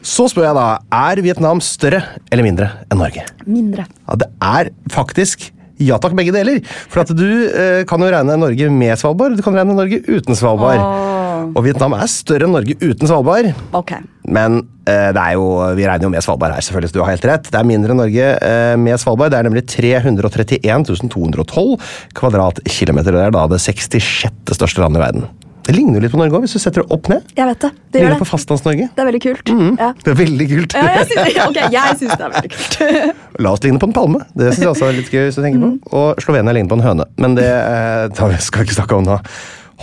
Så 0.02 0.26
spør 0.32 0.48
jeg 0.48 0.58
da, 0.58 0.68
er 1.12 1.22
Vietnam 1.22 1.60
større 1.62 2.02
eller 2.32 2.46
mindre 2.48 2.72
enn 2.90 3.02
Norge? 3.04 3.26
Mindre. 3.46 3.86
Ja, 4.08 4.18
det 4.24 4.32
er 4.42 4.72
faktisk 4.90 5.52
ja 5.82 5.98
takk, 6.02 6.14
begge 6.18 6.34
deler. 6.36 6.60
For 6.92 7.02
at 7.02 7.12
du 7.18 7.26
eh, 7.50 7.82
kan 7.90 8.02
jo 8.04 8.10
regne 8.14 8.38
Norge 8.38 8.68
med 8.74 9.00
Svalbard, 9.02 9.38
du 9.38 9.42
kan 9.46 9.56
regne 9.58 9.74
Norge 9.78 10.02
uten 10.06 10.38
Svalbard. 10.38 10.82
Åh. 10.82 11.21
Og 11.56 11.64
Vietnam 11.66 11.96
er 11.98 12.08
større 12.12 12.48
enn 12.48 12.54
Norge 12.56 12.76
uten 12.82 13.10
Svalbard. 13.10 13.52
Okay. 13.82 14.02
Men 14.32 14.62
eh, 14.86 15.10
det 15.16 15.22
er 15.22 15.36
jo, 15.40 15.46
vi 15.78 15.86
regner 15.90 16.08
jo 16.08 16.14
med 16.14 16.24
Svalbard 16.26 16.54
her, 16.56 16.62
selvfølgelig, 16.66 16.92
så 16.94 16.98
du 17.00 17.04
har 17.04 17.12
helt 17.16 17.28
rett. 17.32 17.50
Det 17.52 17.60
er 17.62 17.68
mindre 17.68 17.94
enn 17.96 18.02
Norge 18.04 18.32
eh, 18.38 18.74
med 18.80 19.02
Svalbard. 19.02 19.34
Det 19.34 19.40
er 19.42 19.50
nemlig 19.50 19.66
331 19.70 20.88
212 21.12 21.78
kvadratkilometer. 22.18 23.16
Det 23.16 23.28
er 23.30 23.36
da 23.36 23.46
det 23.52 23.62
66. 23.62 24.58
største 24.58 24.84
landet 24.84 25.02
i 25.02 25.06
verden. 25.08 25.30
Det 25.62 25.76
ligner 25.78 26.00
jo 26.00 26.02
litt 26.02 26.12
på 26.14 26.18
Norge 26.18 26.34
òg, 26.34 26.42
hvis 26.48 26.56
du 26.58 26.60
setter 26.60 26.82
det 26.82 26.90
opp 26.96 27.06
ned. 27.12 27.28
Jeg 27.38 27.46
vet 27.46 27.60
det. 27.62 27.70
Det 27.94 28.00
ligner 28.02 28.16
gjør 28.16 28.24
på. 28.24 28.28
Fastlands-Norge. 28.32 28.88
Det 28.98 29.04
er 29.04 29.08
veldig 29.12 29.22
kult. 29.22 29.52
Ja. 29.78 29.90
Det 30.02 30.10
er 30.10 30.18
veldig 30.18 30.48
kult. 30.50 30.74
Ja, 30.74 30.88
jeg 30.98 31.10
synes, 31.12 31.38
ok, 31.46 31.60
jeg 31.76 32.00
syns 32.00 32.16
det 32.18 32.26
er 32.26 32.34
veldig 32.34 32.52
kult. 32.56 32.78
La 33.46 33.52
oss 33.54 33.62
ligne 33.66 33.82
på 33.84 33.90
en 33.92 33.94
palme. 33.96 34.24
Det 34.34 34.50
synes 34.56 34.64
jeg 34.66 34.72
også 34.74 34.88
er 34.90 34.98
litt 34.98 35.12
gøy. 35.14 35.28
hvis 35.28 35.38
du 35.38 35.44
tenker 35.46 35.62
på. 35.62 35.72
Og 36.02 36.24
Slovenia 36.26 36.56
ligner 36.58 36.74
på 36.74 36.80
en 36.82 36.86
høne. 36.88 37.06
Men 37.22 37.38
det 37.38 37.46
eh, 37.46 38.08
vi- 38.10 38.42
skal 38.42 38.64
vi 38.64 38.72
ikke 38.72 38.80
snakke 38.80 38.98
om 38.98 39.06
nå. 39.06 39.20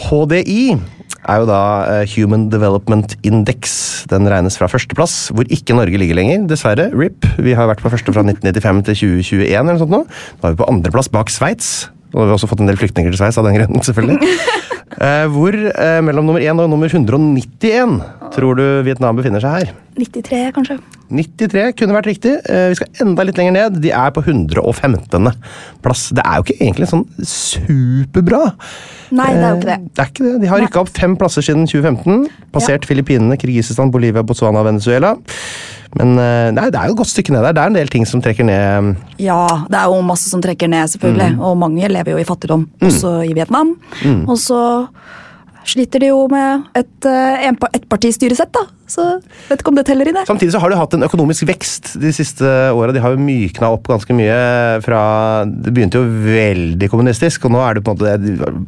HDI 0.07 0.79
er 1.29 1.43
jo 1.43 1.49
da 1.49 1.61
eh, 1.91 2.15
Human 2.15 2.47
Development 2.53 3.17
Index. 3.27 4.07
Den 4.11 4.29
regnes 4.31 4.57
fra 4.61 4.69
førsteplass, 4.71 5.29
hvor 5.35 5.49
ikke 5.53 5.77
Norge 5.77 6.01
ligger 6.01 6.17
lenger. 6.19 6.47
Dessverre. 6.51 6.89
RIP. 6.95 7.27
Vi 7.43 7.57
har 7.59 7.69
vært 7.71 7.83
på 7.85 7.93
første 7.93 8.15
fra 8.15 8.25
1995 8.25 8.83
til 8.89 9.01
2021. 9.03 9.53
eller 9.53 9.75
noe 9.75 9.83
sånt 9.83 9.95
nå. 9.95 10.03
Nå 10.09 10.49
er 10.49 10.57
vi 10.57 10.63
på 10.63 10.69
andreplass 10.71 11.13
bak 11.13 11.33
Sveits. 11.33 11.89
Og 12.15 12.23
vi 12.23 12.27
har 12.29 12.37
også 12.39 12.49
fått 12.51 12.63
en 12.65 12.71
del 12.71 12.79
flyktninger 12.81 13.13
til 13.13 13.21
Sveits 13.21 13.39
av 13.41 13.49
den 13.49 13.59
grunnen, 13.61 13.85
selvfølgelig. 13.85 14.19
Eh, 14.99 15.29
hvor 15.31 15.55
eh, 15.55 15.99
mellom 16.03 16.25
nummer 16.27 16.43
1 16.43 16.59
og 16.59 16.71
nummer 16.73 16.91
191 16.91 18.01
tror 18.35 18.57
du 18.59 18.63
Vietnam 18.83 19.15
befinner 19.21 19.39
seg 19.45 19.53
her? 19.61 19.69
93, 19.95 20.41
kanskje. 20.57 20.75
93 21.13 21.67
kunne 21.79 21.95
vært 21.95 22.09
riktig. 22.11 22.33
Eh, 22.51 22.65
Vi 22.73 22.79
skal 22.81 23.05
enda 23.05 23.27
litt 23.29 23.39
lenger 23.39 23.55
ned. 23.55 23.77
De 23.85 23.93
er 23.95 24.11
på 24.17 24.25
115. 24.25 25.29
plass. 25.85 26.09
Det 26.11 26.25
er 26.25 26.41
jo 26.41 26.47
ikke 26.49 26.59
egentlig 26.59 26.89
sånn 26.91 27.05
superbra. 27.23 28.43
Nei, 29.15 29.29
det 29.37 29.45
er 29.45 29.53
jo 29.53 29.61
ikke 29.61 29.69
Eh, 29.69 29.79
det. 29.79 29.95
Det 29.95 30.03
er 30.03 30.11
ikke 30.11 30.27
det. 30.27 30.35
De 30.43 30.51
har 30.51 30.65
rykka 30.65 30.83
opp 30.83 30.91
fem 30.99 31.15
plasser 31.21 31.47
siden 31.47 31.69
2015. 31.69 32.27
Passert 32.51 32.89
Filippinene, 32.89 33.39
Kirgisistan, 33.39 33.93
Bolivia, 33.95 34.25
Botswana 34.27 34.65
og 34.65 34.67
Venezuela. 34.73 35.15
Men 35.97 36.19
eh, 36.21 36.51
nei, 36.53 36.67
det 36.73 36.79
er 36.79 36.91
jo 36.91 36.97
et 36.97 37.01
godt 37.01 37.13
stykke 37.15 37.33
ned 37.33 37.47
der. 37.47 37.57
Det 37.57 37.63
er 37.63 37.73
en 37.73 37.79
del 37.79 37.93
ting 37.93 38.05
som 38.09 38.23
trekker 38.25 38.47
ned. 38.47 38.91
Ja, 39.23 39.41
det 39.71 39.79
er 39.81 39.89
jo 39.89 40.03
masse 40.05 40.29
som 40.31 40.43
trekker 40.45 40.71
ned, 40.71 40.91
selvfølgelig. 40.93 41.37
Mm. 41.37 41.45
Og 41.49 41.57
mange 41.61 41.89
lever 41.91 42.15
jo 42.15 42.21
i 42.21 42.27
fattigdom, 42.29 42.67
også 42.85 43.15
i 43.29 43.33
Vietnam. 43.37 43.73
Mm. 44.03 44.27
Og 44.29 44.37
så 44.43 44.61
sliter 45.69 46.05
de 46.05 46.13
jo 46.13 46.25
med 46.33 46.69
et 46.79 47.09
uh, 47.09 47.69
ettpartistyresett, 47.73 48.53
da. 48.57 48.67
Så 48.89 49.05
vet 49.51 49.61
ikke 49.61 49.69
om 49.73 49.77
det 49.79 49.85
teller 49.89 50.09
i 50.09 50.15
det. 50.17 50.23
Samtidig 50.29 50.55
så 50.55 50.61
har 50.63 50.73
de 50.73 50.79
hatt 50.81 50.95
en 50.97 51.05
økonomisk 51.05 51.45
vekst 51.49 51.91
de 52.01 52.13
siste 52.17 52.49
åra. 52.73 52.95
De 52.97 53.03
har 53.05 53.13
jo 53.15 53.21
mykna 53.21 53.69
opp 53.77 53.89
ganske 53.91 54.15
mye 54.17 54.39
fra 54.85 55.01
Det 55.45 55.73
begynte 55.77 56.01
jo 56.01 56.09
veldig 56.25 56.89
kommunistisk, 56.91 57.45
og 57.45 57.53
nå 57.55 57.61
er 57.67 57.77
det 57.79 57.85
på 57.85 57.93
en 57.93 57.99
måte 58.01 58.17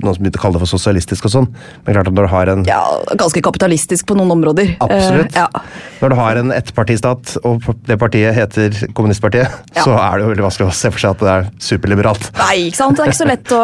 noen 0.05 0.15
som 0.15 0.21
begynte 0.23 0.41
å 0.41 0.45
kalle 0.45 0.59
det 0.59 0.63
for 0.67 0.73
sosialistisk 0.75 1.27
og 1.31 1.35
sånn. 1.35 1.49
Men 1.87 1.97
klart 1.97 2.11
at 2.13 2.17
når 2.19 2.29
du 2.29 2.33
har 2.35 2.53
en 2.55 2.65
Ja, 2.69 2.83
ganske 3.17 3.43
kapitalistisk 3.45 4.07
på 4.11 4.19
noen 4.19 4.31
områder. 4.37 4.75
Absolutt. 4.85 5.33
Eh, 5.35 5.41
ja. 5.41 5.65
Når 6.03 6.13
du 6.15 6.19
har 6.21 6.41
en 6.43 6.53
ettpartistat, 6.57 7.35
og 7.45 7.65
det 7.89 7.97
partiet 8.01 8.37
heter 8.37 8.77
Kommunistpartiet, 8.97 9.49
Ja. 9.77 9.85
så 9.87 9.97
er 9.97 10.19
det 10.19 10.25
jo 10.27 10.31
veldig 10.35 10.45
vanskelig 10.51 10.69
å 10.69 10.75
se 10.77 10.91
for 10.93 11.01
seg 11.01 11.17
at 11.17 11.25
det 11.25 11.33
er 11.33 11.51
superliberalt. 11.65 12.31
Nei, 12.39 12.67
ikke 12.69 12.77
sant? 12.83 12.97
Det 12.99 13.05
er 13.07 13.13
ikke 13.15 13.23
så 13.23 13.29
lett 13.31 13.53
å, 13.57 13.61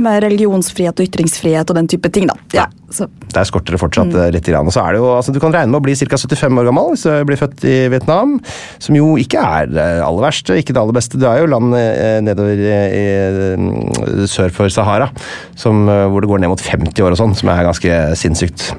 med 0.00 0.22
religionsfrihet 0.24 1.00
og 1.02 1.08
ytringsfrihet 1.10 1.68
og 1.72 1.76
den 1.80 1.88
type 1.90 2.08
ting, 2.14 2.28
da. 2.30 2.36
Ja, 2.56 2.66
så. 2.92 3.06
Der 3.34 3.44
skorter 3.48 3.76
det 3.76 3.80
fortsatt 3.80 4.10
Mm. 4.10 4.20
eh, 4.24 4.30
litt. 4.34 4.46
Grann. 4.50 4.66
Og 4.66 4.72
så 4.74 4.82
er 4.82 4.92
det 4.96 5.00
jo, 5.02 5.08
altså, 5.16 5.32
du 5.32 5.38
kan 5.42 5.52
regne 5.54 5.70
med 5.70 5.80
å 5.80 5.84
bli 5.84 5.94
ca. 5.94 6.16
75 6.16 6.58
år 6.58 6.66
gammel 6.70 6.88
hvis 6.94 7.04
du 7.06 7.24
blir 7.28 7.38
født 7.38 7.64
i 7.68 7.76
Vietnam, 7.92 8.38
som 8.82 8.96
jo 8.98 9.12
ikke 9.20 9.38
er 9.44 9.66
det 9.70 9.84
aller 10.02 10.24
verste, 10.24 10.56
ikke 10.58 10.74
det 10.74 10.80
aller 10.82 10.96
beste. 10.96 11.18
Du 11.20 11.26
er 11.30 11.40
jo 11.42 11.50
land 11.52 11.74
eh, 11.78 12.18
nedover 12.24 12.58
i, 12.58 12.80
i, 13.02 14.26
sør 14.26 14.50
for 14.54 14.68
Sahara 14.72 15.10
som, 15.54 15.86
eh, 15.88 16.06
hvor 16.10 16.20
det 16.24 16.30
går 16.32 16.40
ned 16.42 16.50
mot 16.54 16.60
50 16.60 17.04
år 17.06 17.14
og 17.14 17.20
sånn, 17.22 17.36
som 17.38 17.52
er 17.52 17.64
ganske 17.68 18.00
sinnssykt. 18.18 18.70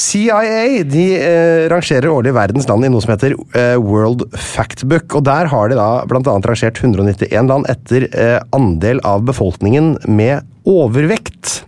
CIA 0.00 0.84
de 0.86 1.04
eh, 1.18 1.64
rangerer 1.68 2.06
årlig 2.12 2.32
verdens 2.36 2.68
land 2.70 2.86
i 2.86 2.90
noe 2.92 3.02
som 3.02 3.10
heter 3.10 3.34
eh, 3.58 3.74
World 3.82 4.22
Factbook. 4.38 5.16
og 5.18 5.24
Der 5.26 5.50
har 5.50 5.68
de 5.72 5.74
da 5.80 5.88
bl.a. 6.06 6.22
rangert 6.22 6.78
191 6.78 7.50
land 7.50 7.66
etter 7.72 8.06
eh, 8.14 8.38
andel 8.54 9.02
av 9.04 9.24
befolkningen 9.26 9.96
med 10.06 10.46
overvekt. 10.68 11.60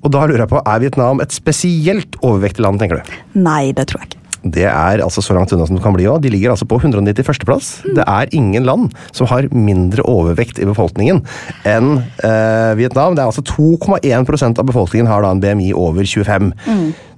Og 0.00 0.12
da 0.14 0.24
lurer 0.24 0.44
jeg 0.44 0.52
på, 0.52 0.62
Er 0.64 0.80
Vietnam 0.80 1.20
et 1.20 1.34
spesielt 1.34 2.16
overvektig 2.22 2.64
land, 2.64 2.80
tenker 2.80 3.00
du? 3.00 3.20
Nei, 3.36 3.72
det 3.76 3.90
tror 3.90 4.02
jeg 4.02 4.12
ikke. 4.12 4.20
Det 4.40 4.64
er 4.64 5.02
altså 5.04 5.20
så 5.20 5.34
langt 5.36 5.52
unna 5.52 5.66
som 5.68 5.76
det 5.76 5.82
kan 5.84 5.92
bli 5.92 6.06
òg. 6.08 6.22
De 6.24 6.30
ligger 6.32 6.54
altså 6.54 6.64
på 6.64 6.78
191. 6.80 7.44
plass. 7.44 7.68
Det 7.84 8.04
er 8.06 8.30
ingen 8.32 8.64
land 8.64 8.94
som 9.12 9.28
har 9.28 9.50
mindre 9.52 10.04
overvekt 10.08 10.60
i 10.60 10.68
befolkningen 10.68 11.20
enn 11.68 11.98
eh, 12.24 12.72
Vietnam. 12.80 13.16
Det 13.16 13.24
er 13.24 13.28
altså 13.28 13.44
2,1% 13.44 14.62
av 14.62 14.68
befolkningen 14.70 15.10
har 15.10 15.26
da 15.26 15.34
en 15.34 15.42
BMI 15.44 15.74
over 15.76 16.08
25. 16.08 16.52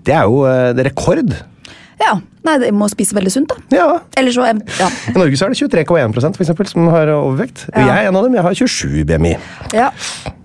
Det 0.03 0.17
er 0.19 0.27
jo 0.27 0.43
eh, 0.51 0.73
det 0.75 0.83
er 0.83 0.91
rekord. 0.91 1.37
Ja, 2.01 2.17
Nei, 2.43 2.57
de 2.59 2.73
må 2.75 2.89
spise 2.91 3.15
veldig 3.15 3.31
sunt, 3.31 3.53
da. 3.53 3.77
Ja. 3.77 3.89
Eller 4.19 4.35
så 4.35 4.49
ja. 4.49 4.89
I 5.13 5.15
Norge 5.15 5.39
så 5.39 5.47
er 5.47 5.55
det 5.55 5.61
23,1 5.63 6.15
for 6.17 6.43
eksempel, 6.43 6.67
som 6.67 6.89
har 6.91 7.13
overvekt. 7.15 7.69
Ja. 7.71 7.85
jeg 7.87 7.93
er 8.07 8.09
en 8.11 8.19
av 8.19 8.27
dem. 8.27 8.35
Jeg 8.35 8.47
har 8.49 8.57
27 8.59 9.05
BMI. 9.07 9.37
ja. 9.77 9.93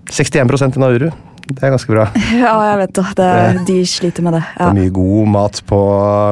61% 0.08 0.78
i 0.78 0.80
Nauru. 0.80 1.10
Det 1.48 1.64
er 1.64 1.72
ganske 1.72 1.92
bra. 1.92 2.06
Ja, 2.38 2.52
jeg 2.62 2.78
vet 2.82 2.98
det. 2.98 3.04
det 3.18 3.62
de 3.68 3.76
sliter 3.88 4.24
med 4.24 4.36
det. 4.36 4.42
Det 4.54 4.66
er 4.66 4.74
mye 4.76 4.92
god 4.94 5.30
mat 5.32 5.60
på 5.68 5.78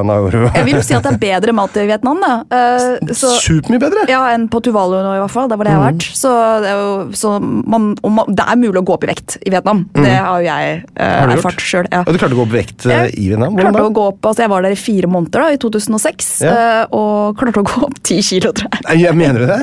Nauru. 0.07 0.43
Jeg 0.45 0.65
vil 0.67 0.79
si 0.85 0.95
at 0.97 1.05
det 1.05 1.13
er 1.15 1.19
bedre 1.21 1.55
mat 1.57 1.77
i 1.79 1.85
Vietnam, 1.89 2.21
da. 2.21 2.33
Eh, 2.53 3.13
så, 3.17 3.31
Supermye 3.41 3.81
bedre! 3.81 4.05
ja, 4.11 4.21
enn 4.35 4.47
på 4.51 4.61
Tuvalu 4.63 4.99
nå, 5.01 5.15
i 5.17 5.21
hvert 5.23 5.33
fall. 5.33 5.49
Det 5.51 5.57
var 5.59 5.67
det 5.67 5.73
jeg 5.73 5.81
har 5.81 5.87
vært. 5.87 6.07
Så, 6.21 6.33
det 6.63 6.69
er, 6.71 6.83
jo, 6.83 7.17
så 7.17 7.33
man, 7.41 7.89
man, 8.03 8.37
det 8.37 8.45
er 8.45 8.61
mulig 8.61 8.83
å 8.83 8.85
gå 8.87 8.97
opp 8.97 9.07
i 9.07 9.11
vekt 9.11 9.39
i 9.41 9.53
Vietnam. 9.53 9.83
Det 9.97 10.13
har 10.13 10.43
jo 10.43 10.47
jeg 10.47 10.77
uh, 10.85 11.01
Har 11.03 11.33
erfart 11.33 11.65
sjøl. 11.65 11.89
Ja. 11.91 12.03
Og 12.05 12.13
du 12.13 12.21
klarte 12.21 12.37
å 12.37 12.41
gå 12.41 12.45
opp 12.45 12.53
i 12.55 12.59
vekt 12.59 12.87
eh, 12.87 13.07
i 13.17 13.27
Vietnam? 13.31 13.57
Hvordan 13.57 13.79
da? 13.79 13.87
å 13.89 13.95
gå 13.97 14.05
opp, 14.13 14.21
altså 14.29 14.45
Jeg 14.45 14.53
var 14.53 14.67
der 14.67 14.77
i 14.77 14.79
fire 14.79 15.11
måneder, 15.11 15.47
da, 15.47 15.57
i 15.57 15.61
2006, 15.65 16.31
Ja. 16.45 16.53
uh, 16.53 16.97
og 16.97 17.41
klarte 17.41 17.63
å 17.63 17.67
gå 17.67 17.83
opp 17.89 17.99
ti 18.05 18.21
kilo, 18.25 18.53
tror 18.55 18.69
jeg. 18.71 19.03
Jeg 19.07 19.17
mener 19.17 19.43
du 19.43 19.49
det? 19.49 19.61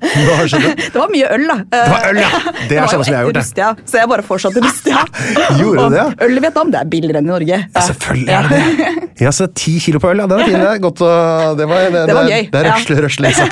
Det 0.92 0.94
var 0.98 1.08
mye 1.12 1.28
øl, 1.36 1.44
da. 1.48 1.56
Det 1.72 1.80
var 1.92 2.06
øl, 2.10 2.18
ja! 2.20 2.30
Det 2.68 2.76
er 2.78 2.86
samme 2.90 3.04
som 3.06 3.12
jeg 3.14 3.18
har 3.20 3.26
gjort. 3.28 3.36
det. 3.36 3.42
Rustia, 3.46 3.68
så 3.88 4.00
jeg 4.00 4.10
bare 4.12 4.24
fortsatte 4.26 4.62
Rustia. 4.64 5.02
Gjorde 5.60 5.76
du 5.76 5.82
Og 5.86 5.90
det, 5.94 6.00
ja? 6.02 6.06
Øl 6.26 6.36
i 6.36 6.42
Vietnam 6.44 6.72
det 6.74 6.80
er 6.82 6.90
billigere 6.92 7.22
enn 7.22 7.28
i 7.28 7.32
Norge. 7.32 7.58
Ja, 7.64 7.84
selvfølgelig 7.88 8.34
er 8.36 8.50
det 8.50 8.60
det. 8.60 8.94
Ja, 9.26 9.30
så 9.32 9.46
ti 9.56 9.76
kilo 9.80 10.00
på 10.02 10.10
øl, 10.12 10.20
ja. 10.20 10.26
Det 10.28 10.36
var 10.40 10.50
fint. 10.50 10.82
Godt 10.86 11.00
å, 11.06 11.10
det 11.58 11.68
var, 11.70 11.86
det, 11.94 12.02
Det 12.10 12.16
var 12.18 12.30
gøy, 12.32 12.48
Det 12.52 12.60
er 12.62 12.68
røsle, 12.72 12.98
røsle, 13.06 13.30
liksom. 13.30 13.48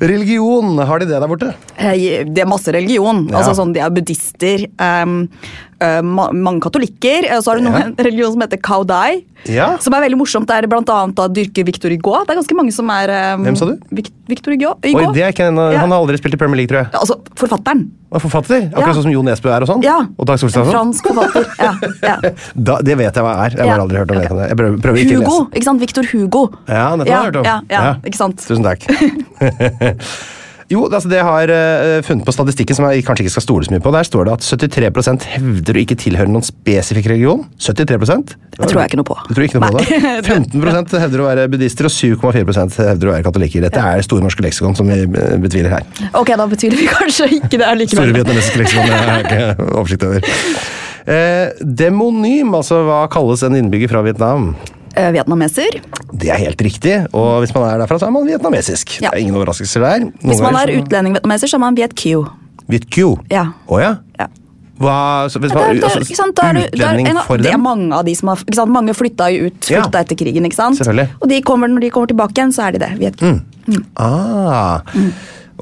Religion, 0.00 0.78
har 0.78 1.02
de 1.02 1.08
det 1.10 1.18
der 1.20 1.30
borte? 1.30 1.52
Eh, 1.76 2.24
Det 2.26 2.42
er 2.44 2.48
masse 2.50 2.72
religion. 2.74 3.24
Altså 3.34 3.54
sånn, 3.58 3.72
De 3.76 3.82
er 3.82 3.90
buddhister. 3.94 4.66
Um, 4.78 5.18
eh, 5.80 6.00
ma 6.02 6.28
mange 6.32 6.60
katolikker. 6.64 7.26
Og 7.36 7.42
Så 7.44 7.50
har 7.52 7.58
du 7.60 7.64
Ja. 7.66 7.76
en 7.84 7.94
religion 7.96 8.32
som 8.32 8.40
heter 8.40 8.58
Kaudai. 8.60 9.24
Ja. 9.46 9.76
Som 9.78 9.94
er 9.94 10.00
veldig 10.02 10.18
morsomt. 10.18 10.46
Der 10.48 10.66
blant 10.66 10.88
annet 10.90 11.14
da 11.14 11.28
dyrker 11.28 11.64
Victor 11.64 11.90
Hugo. 11.90 12.24
Det 12.24 12.34
er 12.34 12.40
ganske 12.40 12.56
mange 12.56 12.72
som 12.72 12.88
er 12.90 13.34
um, 13.36 13.44
Hvem 13.44 13.56
sa 13.56 13.66
du? 13.66 13.76
Vic 13.92 14.10
Victor 14.26 14.52
Hugo. 14.52 14.72
Oi, 14.82 15.12
det 15.14 15.22
er 15.22 15.46
en, 15.46 15.56
Ja. 15.56 15.78
Han 15.84 15.90
har 15.90 16.00
aldri 16.00 16.18
spilt 16.18 16.34
i 16.34 16.36
Premier 16.40 16.56
League, 16.56 16.68
tror 16.68 16.82
jeg. 16.84 16.90
Altså, 16.98 17.20
forfatteren. 17.36 17.90
Og 18.10 18.22
forfatter? 18.22 18.70
Akkurat 18.72 18.96
sånn 18.96 19.02
som 19.06 19.12
Jo 19.12 19.22
Nesbø 19.22 19.50
er 19.54 19.62
og 19.62 19.68
sånn? 19.68 19.82
Ja. 19.84 19.98
Og 20.18 20.26
Dag 20.26 20.38
Solstad 20.38 20.64
sånn? 20.66 20.72
fransk 20.72 21.06
forfatter. 21.12 21.46
Ja, 21.60 21.72
ja. 22.02 22.16
Da, 22.56 22.78
det 22.82 22.96
vet 22.98 23.14
jeg 23.14 23.22
hva 23.22 23.34
er. 23.46 23.56
Jeg 23.58 23.68
har 23.68 23.78
aldri 23.82 23.98
hørt 23.98 24.10
om 24.10 24.18
det. 24.18 24.28
Jeg 24.48 24.56
prøver, 24.56 24.80
prøver 24.82 24.98
ikke 25.02 25.18
å 25.18 25.22
lese. 25.22 25.46
ikke 25.54 25.68
sant? 25.70 25.80
Victor 25.80 26.04
Hugo. 26.12 26.42
Ja, 26.66 26.96
dette 26.96 27.12
har 27.12 27.30
jeg 27.30 27.34
hørt 27.34 27.40
om. 27.42 28.02
Ikke 28.06 28.16
sant? 28.22 28.42
Tusen 28.46 28.64
takk. 28.66 28.82
jo, 30.72 30.84
altså 30.90 31.08
det 31.10 31.20
har 31.22 31.50
uh, 31.52 32.00
funnet 32.06 32.26
på 32.26 32.32
statistikken 32.34 32.74
som 32.78 32.86
jeg 32.90 33.04
kanskje 33.06 33.26
ikke 33.26 33.34
skal 33.36 33.44
stole 33.44 33.66
så 33.66 33.74
mye 33.74 33.82
på. 33.84 33.92
Der 33.94 34.06
står 34.08 34.26
det 34.26 34.34
at 34.34 34.46
73% 34.64 35.26
hevder 35.36 35.78
å 35.78 35.82
ikke 35.84 35.96
tilhøre 36.02 36.30
noen 36.32 36.46
spesifikk 36.46 37.06
religion. 37.12 37.44
73 37.62 37.86
Det 37.86 38.66
tror 38.66 38.80
jeg 38.80 38.90
ikke 38.90 38.98
noe 39.00 39.06
på. 39.06 39.18
Du 39.28 39.34
tror 39.36 39.46
ikke 39.46 39.60
noe 39.62 39.70
på 39.70 39.78
det? 39.84 40.00
15% 40.26 40.96
hevder 41.04 41.22
å 41.22 41.28
være 41.28 41.46
buddhister, 41.52 41.86
og 41.86 41.94
7,4% 41.94 42.80
hevder 42.82 43.12
å 43.12 43.14
være 43.14 43.26
katolikker. 43.28 43.66
Dette 43.68 43.84
er 43.92 44.02
Store 44.06 44.24
norske 44.24 44.42
leksikon 44.42 44.74
som 44.78 44.90
vi 44.90 45.02
eh, 45.06 45.36
betviler 45.42 45.76
her. 45.76 45.86
Ok, 46.18 46.34
da 46.34 46.48
betviler 46.50 46.82
vi 46.82 46.88
kanskje 46.90 47.30
ikke 47.38 47.52
det 47.56 47.62
Store 47.62 47.78
likevel. 47.82 48.16
vietnamesiske 48.20 48.64
leksikon 48.64 48.90
det 48.90 48.98
har 48.98 49.12
jeg 49.12 49.26
ikke 49.28 49.70
oversikt 49.76 50.08
over. 50.10 50.32
Eh, 51.06 51.52
demonym, 51.62 52.56
altså 52.58 52.82
hva 52.88 53.04
kalles 53.12 53.46
en 53.46 53.54
innbygger 53.54 53.92
fra 53.94 54.02
Vietnam? 54.02 54.56
Eh, 54.96 55.10
Vietnameser. 55.12 55.76
Det 56.16 56.30
er 56.32 56.38
helt 56.40 56.62
riktig, 56.64 56.94
og 57.12 57.42
hvis 57.44 57.52
man 57.54 57.66
er 57.68 57.82
derfra, 57.82 57.98
så 58.00 58.06
er 58.08 58.14
man 58.14 58.24
vietnamesisk. 58.26 58.96
Ja. 59.02 59.10
Det 59.10 59.18
er 59.18 59.24
ingen 59.26 59.36
overraskelser 59.36 59.82
der. 59.84 59.98
Noen 60.06 60.30
Hvis 60.32 60.40
man 60.40 60.54
er 60.56 60.66
så- 60.72 60.80
utlending 60.80 61.14
vietnameser, 61.18 61.46
så 61.52 61.54
er 61.58 61.64
man 61.66 61.74
Viet 61.76 61.94
Q. 61.94 62.24
Viet 62.68 62.88
Q? 62.90 63.16
Ja. 63.30 63.44
Oh, 63.68 63.78
ja? 63.80 63.96
Ja. 64.18 64.26
Hva, 64.78 65.28
så 65.32 65.38
hvis 65.40 65.52
det 65.52 65.56
er- 65.56 65.84
altså, 65.88 66.14
sant, 66.16 66.34
da 66.36 66.48
er 66.48 66.52
du- 66.52 66.60
er 66.60 66.68
utlending 66.72 67.08
en 67.08 67.16
for 67.26 67.36
dem? 67.36 67.44
Det 67.44 67.52
er 67.52 67.58
mange 67.58 67.92
av 67.94 68.04
de 68.04 68.14
som 68.14 68.28
har 68.28 68.36
sant? 68.52 68.70
Mange 68.72 68.92
flytta 68.94 69.28
jo 69.32 69.46
ut 69.46 69.60
flytta 69.60 69.92
Ja. 69.92 70.00
etter 70.02 70.16
krigen. 70.16 70.44
ikke 70.44 70.54
sant? 70.54 70.78
Selvfølgelig. 70.78 71.08
Og 71.22 71.28
de 71.28 71.40
kommer, 71.42 71.68
når 71.68 71.80
de 71.80 71.90
kommer 71.90 72.06
tilbake 72.08 72.34
igjen, 72.34 72.52
så 72.52 72.66
er 72.68 72.72
de 72.72 72.78
det. 72.78 72.98
Viet 72.98 73.16
Q. 73.16 73.40
Ah, 73.96 74.80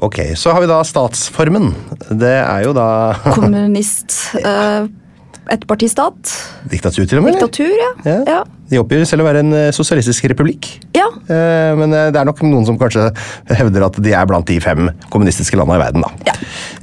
ok, 0.01 0.15
så 0.35 0.51
har 0.53 0.61
vi 0.61 0.67
da 0.67 0.81
statsformen. 0.83 1.73
Det 2.09 2.35
er 2.43 2.63
jo 2.63 2.73
da 2.73 3.13
Kommunist. 3.33 4.35
Uh, 4.35 4.87
Ettpartistat. 5.53 6.31
diktatur 6.71 7.05
til 7.05 7.19
og 7.19 7.25
med? 7.27 7.35
Diktatur, 7.35 7.73
ja. 7.77 7.89
Ja. 8.05 8.15
ja. 8.25 8.39
De 8.71 8.79
oppgir 8.81 9.03
selv 9.05 9.21
å 9.21 9.27
være 9.27 9.43
en 9.43 9.53
eh, 9.53 9.67
sosialistisk 9.75 10.25
republikk. 10.31 10.71
Ja. 10.97 11.05
Eh, 11.29 11.75
Men 11.77 11.93
eh, 11.93 12.07
det 12.13 12.17
er 12.21 12.25
nok 12.25 12.41
noen 12.47 12.65
som 12.65 12.79
kanskje 12.81 13.11
hevder 13.53 13.85
at 13.85 13.99
de 14.01 14.15
er 14.17 14.25
blant 14.25 14.47
de 14.49 14.57
fem 14.63 14.89
kommunistiske 15.13 15.59
landene 15.59 15.77
i 15.77 15.83
verden. 15.83 16.01
da. 16.07 16.31
Ja. 16.31 16.33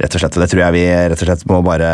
Rett 0.05 0.15
og 0.15 0.23
slett, 0.23 0.39
Det 0.39 0.51
tror 0.53 0.63
jeg 0.67 0.77
vi 0.79 0.85
rett 0.95 1.19
og 1.19 1.27
slett 1.27 1.45
må 1.51 1.59
bare 1.67 1.91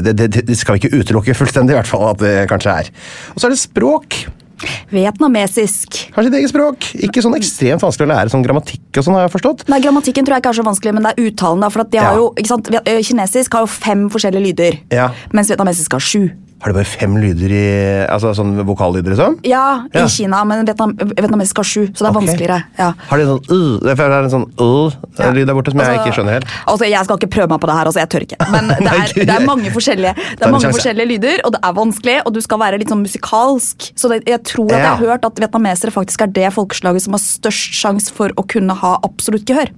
Det, 0.00 0.14
det, 0.16 0.30
det 0.46 0.56
skal 0.56 0.76
vi 0.78 0.84
ikke 0.86 1.02
utelukke 1.02 1.34
fullstendig, 1.36 1.74
i 1.74 1.78
hvert 1.80 1.90
fall 1.90 2.08
at 2.14 2.20
det 2.22 2.34
kanskje 2.48 2.80
er. 2.84 2.90
Og 3.34 3.40
så 3.42 3.48
er 3.48 3.56
det 3.56 3.60
språk. 3.60 4.22
Vietnamesisk. 4.90 5.98
Har 6.14 6.26
sitt 6.26 6.34
eget 6.38 6.50
språk. 6.52 6.88
Ikke 7.06 7.22
sånn 7.24 7.36
ekstremt 7.38 7.82
vanskelig 7.84 8.08
å 8.08 8.12
lære 8.14 8.32
sånn 8.32 8.44
grammatikk 8.46 9.00
og 9.00 9.04
sånn, 9.04 9.14
har 9.18 9.26
jeg 9.28 9.34
forstått. 9.36 9.66
Nei, 9.68 9.80
Grammatikken 9.84 10.24
tror 10.26 10.36
jeg 10.36 10.44
ikke 10.44 10.54
er 10.54 10.60
så 10.60 10.66
vanskelig, 10.66 10.94
men 10.96 11.02
det 11.02 11.12
er 11.14 11.22
uttalen. 11.30 11.60
da, 11.60 11.68
for 11.68 11.82
Ja. 12.02 12.10
har 12.10 12.16
jo? 12.16 12.34
Eh, 12.36 13.02
Kinesisk 13.02 13.52
har 13.52 13.60
jo 13.60 13.66
fem 13.66 14.08
forskjellige 14.10 14.42
lyder, 14.46 14.78
Ja. 14.90 15.10
mens 15.32 15.48
vietnamesisk 15.50 15.92
har 15.92 16.00
sju. 16.00 16.30
Har 16.64 16.72
de 16.72 16.76
bare 16.78 16.88
fem 16.88 17.12
lyder 17.20 17.52
i 17.52 17.64
Altså 18.08 18.30
sånn 18.36 18.54
vokallyder, 18.64 19.12
liksom? 19.12 19.34
Ja, 19.44 19.84
i 19.92 19.98
Ja. 20.00 20.06
Kina, 20.08 20.42
men 20.48 20.64
vietnam, 20.64 20.94
vietnamesisk 20.96 21.60
har 21.60 21.68
sju, 21.68 21.82
så 21.92 21.98
det 22.00 22.06
er 22.06 22.10
okay. 22.10 22.20
vanskeligere. 22.26 22.58
ja. 22.78 22.88
Har 23.10 23.18
de 23.20 23.26
sånn 23.28 23.42
uh, 23.52 23.78
Det 23.84 23.92
er 23.98 24.14
en 24.16 24.30
sånn 24.32 24.46
uh-lyd 24.56 25.46
der 25.46 25.54
borte 25.54 25.70
som 25.74 25.80
jeg 25.80 25.88
Altså- 25.90 26.06
ikke 26.06 26.16
skjønner 26.16 26.32
helt. 26.38 26.48
Altså, 26.66 26.88
Jeg 26.88 27.04
skal 27.04 27.16
ikke 27.20 27.30
prøve 27.36 27.48
meg 27.52 27.60
på 27.60 27.66
det 27.66 27.76
her, 27.76 27.86
altså, 27.86 28.00
jeg 28.00 28.08
tør 28.08 28.24
ikke. 28.26 28.50
Men 28.50 28.68
det 28.68 28.92
er, 28.92 29.12
det 29.26 29.36
er 29.36 29.46
mange 29.46 29.70
forskjellige, 29.76 30.14
det 30.16 30.46
er 30.46 30.50
mange 30.56 30.72
forskjellige 30.72 31.08
lyder, 31.12 31.40
og 31.44 31.52
det 31.52 31.60
er 31.62 31.72
vanskelig, 31.76 32.16
og 32.24 32.32
du 32.34 32.40
skal 32.40 32.58
være 32.58 32.78
litt 32.80 32.88
sånn 32.88 33.04
musikalsk. 33.04 33.92
Så 33.94 34.08
det, 34.08 34.22
jeg 34.26 34.42
tror 34.44 34.72
at 34.72 34.78
jeg 34.80 34.92
har 34.96 35.02
hørt 35.12 35.24
at 35.28 35.36
vietnamesere 35.44 35.92
faktisk 35.92 36.22
er 36.22 36.32
det 36.32 36.52
folkeslaget 36.56 37.02
som 37.02 37.12
har 37.12 37.20
størst 37.20 37.76
sjanse 37.76 38.12
for 38.12 38.32
å 38.36 38.46
kunne 38.48 38.72
ha 38.74 38.96
absolutt 39.04 39.44
gehør. 39.44 39.68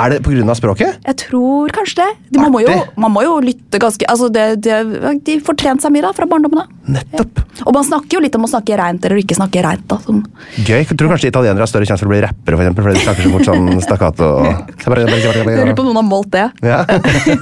Er 0.00 0.14
det 0.14 0.22
pga. 0.24 0.54
språket? 0.56 0.98
Jeg 1.04 1.16
tror 1.20 1.72
kanskje 1.74 2.00
det. 2.00 2.10
De, 2.32 2.40
man, 2.40 2.52
må 2.54 2.62
jo, 2.64 2.72
man 2.96 3.12
må 3.12 3.22
jo 3.26 3.34
lytte 3.44 3.78
ganske 3.82 4.06
altså 4.08 4.30
det, 4.32 4.62
det, 4.64 4.78
De 5.26 5.36
får 5.44 5.58
trent 5.60 5.84
seg 5.84 5.92
mye 5.92 6.04
da, 6.06 6.12
fra 6.16 6.26
barndommen 6.28 6.62
av. 6.64 6.70
Nettopp. 6.96 7.42
Og 7.66 7.76
man 7.76 7.86
snakker 7.86 8.16
jo 8.16 8.22
litt 8.24 8.36
om 8.38 8.46
å 8.48 8.50
snakke 8.50 8.78
reint 8.80 9.04
eller 9.04 9.20
ikke 9.20 9.36
snakke 9.38 9.62
reint. 9.64 9.84
da. 9.90 10.00
Sånn. 10.06 10.22
Gøy. 10.64 10.80
Jeg 10.80 10.96
tror 10.96 11.12
kanskje 11.12 11.32
italienere 11.32 11.66
har 11.66 11.70
større 11.70 11.88
sjanse 11.88 12.04
for 12.04 12.10
å 12.10 12.14
bli 12.14 12.22
rappere, 12.24 12.56
for 12.56 12.64
eksempel, 12.64 12.86
fordi 12.88 12.98
de 12.98 13.06
snakker 13.06 13.28
så 13.28 13.34
fort 13.36 13.50
sånn 13.50 13.82
stakkato. 13.84 14.30
Jeg 14.82 15.58
lurer 15.60 15.74
på 15.76 15.84
om 15.84 15.90
noen 15.90 16.00
har 16.00 16.06
målt 16.08 16.32
det. 16.32 16.46
Ja. 16.64 16.82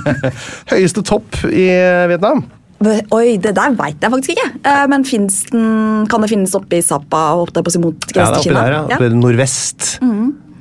Høyeste 0.72 1.04
topp 1.06 1.44
i 1.48 1.68
Vietnam? 2.10 2.44
Oi, 2.80 3.36
det 3.36 3.52
der 3.58 3.74
veit 3.76 4.00
jeg 4.00 4.08
faktisk 4.08 4.32
ikke. 4.32 4.46
Eh, 4.64 4.84
Men 4.88 5.02
den, 5.04 5.26
kan 6.08 6.24
det 6.24 6.30
finnes 6.32 6.54
oppe 6.56 6.78
i 6.78 6.84
Zappa? 6.84 7.26
Holdt 7.36 7.58
jeg 7.58 7.66
på 7.66 7.72
å 7.72 7.74
si 7.74 7.82
mot 7.82 8.06
Ja, 8.14 8.14
det 8.14 8.22
er 8.24 8.38
oppi 8.38 8.54
der, 8.56 8.76
ja. 8.76 8.84
Oppi 8.96 9.10
nordvest. 9.20 9.90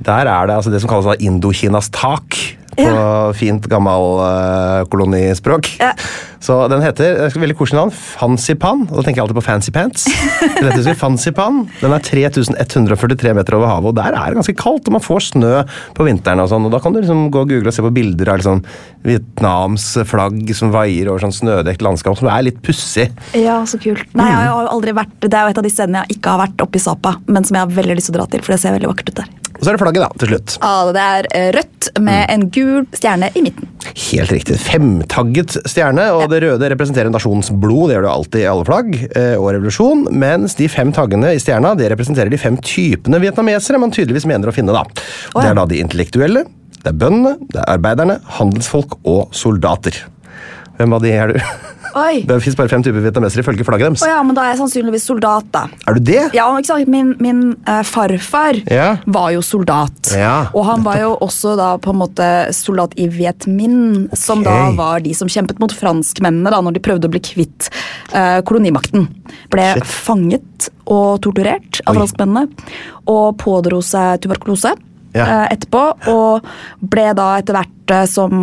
Der 0.05 0.29
er 0.29 0.47
det 0.47 0.55
altså 0.55 0.71
det 0.71 0.81
som 0.83 0.91
kalles 0.91 1.19
Indokinas 1.19 1.91
tak. 1.91 2.37
På 2.79 3.33
fint, 3.35 3.65
gammel 3.67 4.19
uh, 4.21 4.87
kolonispråk. 4.87 5.67
Ja. 5.81 5.91
Så 6.39 6.55
den 6.71 6.79
heter 6.79 7.25
er 7.25 7.33
veldig 7.35 7.57
koselig 7.59 7.75
navn, 7.75 7.91
Fancypan. 7.91 8.85
Og 8.87 8.93
da 8.93 9.03
tenker 9.03 9.19
jeg 9.19 9.25
alltid 9.25 9.39
på 9.39 9.43
Fancy 9.43 9.73
Pants. 9.75 10.05
Fansipan. 11.01 11.65
Den 11.81 11.95
er 11.95 12.03
3143 12.05 13.33
meter 13.35 13.57
over 13.57 13.67
havet, 13.73 13.91
og 13.91 13.97
der 13.97 14.15
er 14.15 14.31
det 14.31 14.39
ganske 14.39 14.55
kaldt. 14.61 14.87
Og 14.87 14.95
man 14.95 15.03
får 15.03 15.25
snø 15.33 15.51
på 15.97 16.07
vinteren. 16.07 16.39
og 16.39 16.47
sånn, 16.53 16.69
og 16.69 16.71
Da 16.71 16.79
kan 16.83 16.95
du 16.95 17.01
liksom 17.01 17.27
gå 17.33 17.43
og 17.43 17.51
google 17.51 17.73
og 17.73 17.75
se 17.75 17.83
på 17.83 17.91
bilder 17.95 18.31
av 18.31 18.39
liksom 18.39 18.63
Vietnams 19.03 19.89
flagg 20.07 20.55
som 20.55 20.71
vaier 20.71 21.11
over 21.11 21.25
sånn 21.25 21.35
snødekt 21.35 21.83
landskap, 21.83 22.15
som 22.21 22.31
er 22.31 22.47
litt 22.47 22.63
pussig. 22.63 23.09
Ja, 23.35 23.59
så 23.67 23.81
kult. 23.81 24.07
Nei, 24.15 24.29
jeg 24.31 24.39
har 24.39 24.63
jo 24.63 24.71
aldri 24.77 24.95
vært, 24.95 25.19
Det 25.19 25.35
er 25.35 25.49
jo 25.49 25.57
et 25.57 25.59
av 25.59 25.67
de 25.67 25.73
stedene 25.73 26.05
jeg 26.05 26.19
ikke 26.19 26.37
har 26.37 26.45
vært 26.47 26.63
oppe 26.63 26.79
i 26.79 26.85
Sapa, 26.87 27.17
men 27.27 27.43
som 27.43 27.59
jeg 27.59 27.67
har 27.67 27.77
veldig 27.83 27.99
lyst 27.99 28.11
til 28.11 28.15
å 28.15 28.21
dra 28.21 28.31
til, 28.31 28.45
for 28.45 28.55
det 28.55 28.61
ser 28.63 28.77
veldig 28.77 28.93
vakkert 28.93 29.11
ut 29.11 29.23
der. 29.25 29.48
Og 29.59 29.65
så 29.65 29.71
er 29.71 29.75
det 29.75 29.81
flagget, 29.81 30.05
da, 30.05 30.09
til 30.21 30.31
slutt. 30.31 30.55
Ja, 30.63 30.75
Det 30.95 31.05
er 31.05 31.27
eh, 31.35 31.49
rødt 31.57 31.89
med 32.05 32.31
en 32.31 32.45
gul 32.55 32.85
stjerne 32.95 33.29
i 33.35 33.43
midten. 33.43 33.67
Helt 34.09 34.31
riktig. 34.31 34.55
Femtagget 34.63 35.57
stjerne, 35.67 36.05
og 36.15 36.29
det 36.31 36.41
røde 36.45 36.69
representerer 36.71 37.11
nasjonens 37.11 37.51
blod. 37.51 37.89
Det 37.89 37.97
gjør 37.97 38.07
det 38.07 38.13
alltid 38.13 38.43
i 38.43 38.47
alle 38.51 38.67
flagg 38.69 38.93
eh, 39.09 39.35
og 39.35 39.49
revolusjon. 39.57 40.05
Mens 40.15 40.55
de 40.59 40.69
fem 40.71 40.93
taggene 40.95 41.33
i 41.35 41.41
stjerna 41.43 41.73
det 41.79 41.91
representerer 41.91 42.31
de 42.31 42.39
fem 42.39 42.55
typene 42.63 43.19
vietnamesere 43.23 43.81
man 43.81 43.91
tydeligvis 43.95 44.29
mener 44.29 44.51
å 44.51 44.55
finne. 44.55 44.75
da. 44.75 44.85
Og 45.35 45.41
Det 45.43 45.51
er 45.51 45.59
da 45.59 45.67
de 45.67 45.81
intellektuelle, 45.83 46.45
det 46.79 46.93
er 46.93 46.95
bøndene, 46.95 47.35
det 47.51 47.59
er 47.59 47.73
arbeiderne, 47.75 48.19
handelsfolk 48.39 48.95
og 49.03 49.35
soldater. 49.35 49.97
Hvem 50.79 50.93
av 50.95 51.03
de 51.03 51.11
er 51.11 51.33
du? 51.35 51.39
Oi! 51.99 52.21
Det 52.29 52.35
fins 52.45 52.55
bare 52.55 52.69
fem 52.71 52.83
typer 52.85 53.01
vietnamesere 53.03 53.41
ifølge 53.43 53.65
flagget 53.67 53.89
deres. 53.89 54.03
Oh, 54.05 54.11
ja, 54.11 54.19
men 54.23 54.37
da 54.37 54.43
er 54.45 54.51
jeg 54.53 54.59
sannsynligvis 54.61 55.07
soldat, 55.09 55.47
da. 55.51 55.63
Er 55.89 55.97
du 55.97 56.03
det? 56.05 56.19
Ja, 56.37 56.45
ikke 56.55 56.69
sant? 56.69 56.91
Min, 56.93 57.09
min 57.19 57.39
uh, 57.67 57.79
farfar 57.87 58.59
Ja. 58.69 58.91
var 59.09 59.31
jo 59.33 59.41
soldat. 59.43 60.11
Ja, 60.15 60.35
og 60.53 60.67
han 60.69 60.85
var 60.85 61.01
jo 61.01 61.15
også 61.25 61.55
da 61.59 61.71
på 61.81 61.91
en 61.91 61.99
måte 62.03 62.27
soldat 62.55 62.93
i 63.01 63.09
Viet 63.11 63.47
Minh, 63.49 64.05
som 64.15 64.45
da 64.45 64.69
var 64.77 65.01
de 65.03 65.15
som 65.17 65.27
kjempet 65.31 65.59
mot 65.59 65.73
franskmennene 65.75 66.53
da 66.53 66.61
når 66.63 66.77
de 66.77 66.83
prøvde 66.85 67.09
å 67.09 67.13
bli 67.15 67.23
kvitt 67.25 67.71
uh, 68.13 68.39
kolonimakten. 68.47 69.09
Ble 69.51 69.67
Shit. 69.79 69.89
fanget 70.05 70.69
og 70.85 71.19
torturert 71.25 71.81
av 71.87 71.95
Oi. 71.97 71.99
franskmennene 72.03 72.69
og 73.09 73.33
pådro 73.41 73.81
seg 73.85 74.21
tuberkulose. 74.23 74.75
Ja. 75.15 75.25
eh, 75.25 75.45
etterpå, 75.55 75.83
og 76.11 76.45
ble 76.93 77.07
da 77.17 77.31
etter 77.39 77.57
hvert 77.57 77.93
eh, 77.95 78.05
som 78.09 78.33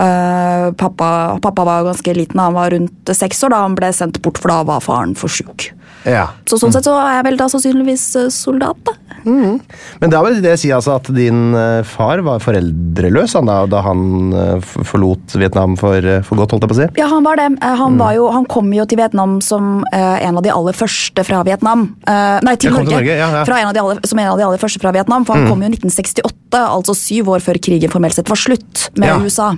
uh, 0.00 0.68
pappa, 0.80 1.08
pappa 1.44 1.66
var 1.68 1.88
ganske 1.90 2.14
liten, 2.16 2.40
han 2.40 2.56
var 2.56 2.72
rundt 2.72 3.12
seks 3.12 3.44
år 3.44 3.52
da 3.52 3.62
han 3.66 3.76
ble 3.76 3.92
sendt 3.92 4.22
bort, 4.24 4.40
for 4.40 4.52
da 4.52 4.62
var 4.68 4.84
faren 4.84 5.12
for 5.18 5.32
sjuk. 5.32 5.68
Ja. 6.04 6.26
Så 6.48 6.58
sånn 6.60 6.72
sett 6.74 6.84
så 6.86 6.94
er 7.00 7.18
jeg 7.18 7.24
vel 7.30 7.38
da 7.40 7.46
sannsynligvis 7.48 8.04
eh, 8.20 8.28
soldat, 8.34 8.76
da. 8.84 8.92
Men 9.24 10.10
da 10.12 10.18
vil 10.26 10.42
det 10.44 10.58
si 10.60 10.68
altså 10.74 10.98
at 10.98 11.06
din 11.16 11.54
eh, 11.56 11.80
far 11.88 12.20
var 12.26 12.42
foreldreløs 12.44 13.32
han 13.38 13.48
da, 13.48 13.62
da 13.72 13.80
han 13.86 14.34
eh, 14.36 14.66
forlot 14.84 15.36
Vietnam 15.40 15.78
for, 15.80 15.96
for 16.26 16.40
godt, 16.42 16.52
holdt 16.52 16.66
jeg 16.66 16.72
på 16.72 16.76
å 16.76 16.80
si? 16.82 16.88
Ja, 17.00 17.08
han 17.12 17.24
var 17.24 17.40
det. 17.40 17.46
Mm. 17.54 17.58
Han, 17.80 17.96
var 18.00 18.12
jo, 18.18 18.26
han 18.34 18.44
kom 18.52 18.68
jo 18.76 18.84
til 18.90 19.00
Vietnam 19.00 19.38
som 19.44 19.84
en 19.94 20.36
av 20.38 20.44
de 20.44 20.52
aller 20.52 20.76
første 20.76 21.24
fra 21.24 21.40
Vietnam. 21.46 21.86
Nei, 22.06 22.54
til 22.60 22.74
Norge. 22.74 22.90
til 22.90 22.98
Norge, 22.98 23.16
ja, 23.16 23.30
ja. 23.40 23.44
En 23.44 23.70
av 23.70 23.74
de 23.76 23.82
aller, 23.82 24.00
som 24.08 24.20
en 24.20 24.28
av 24.34 24.38
de 24.40 24.44
aller 24.46 24.60
første 24.60 24.80
fra 24.82 24.92
Vietnam. 24.94 25.24
For 25.24 25.38
han 25.38 25.48
kom 25.48 25.62
jo 25.64 25.70
i 25.70 25.72
1968, 25.72 26.60
altså 26.60 26.94
syv 26.98 27.30
år 27.34 27.42
før 27.44 27.58
krigen 27.64 27.92
formelt 27.92 28.16
sett 28.18 28.28
var 28.30 28.40
slutt 28.40 28.88
med 29.00 29.08
Ja. 29.08 29.16
Mm. 29.16 29.24
USA. 29.24 29.48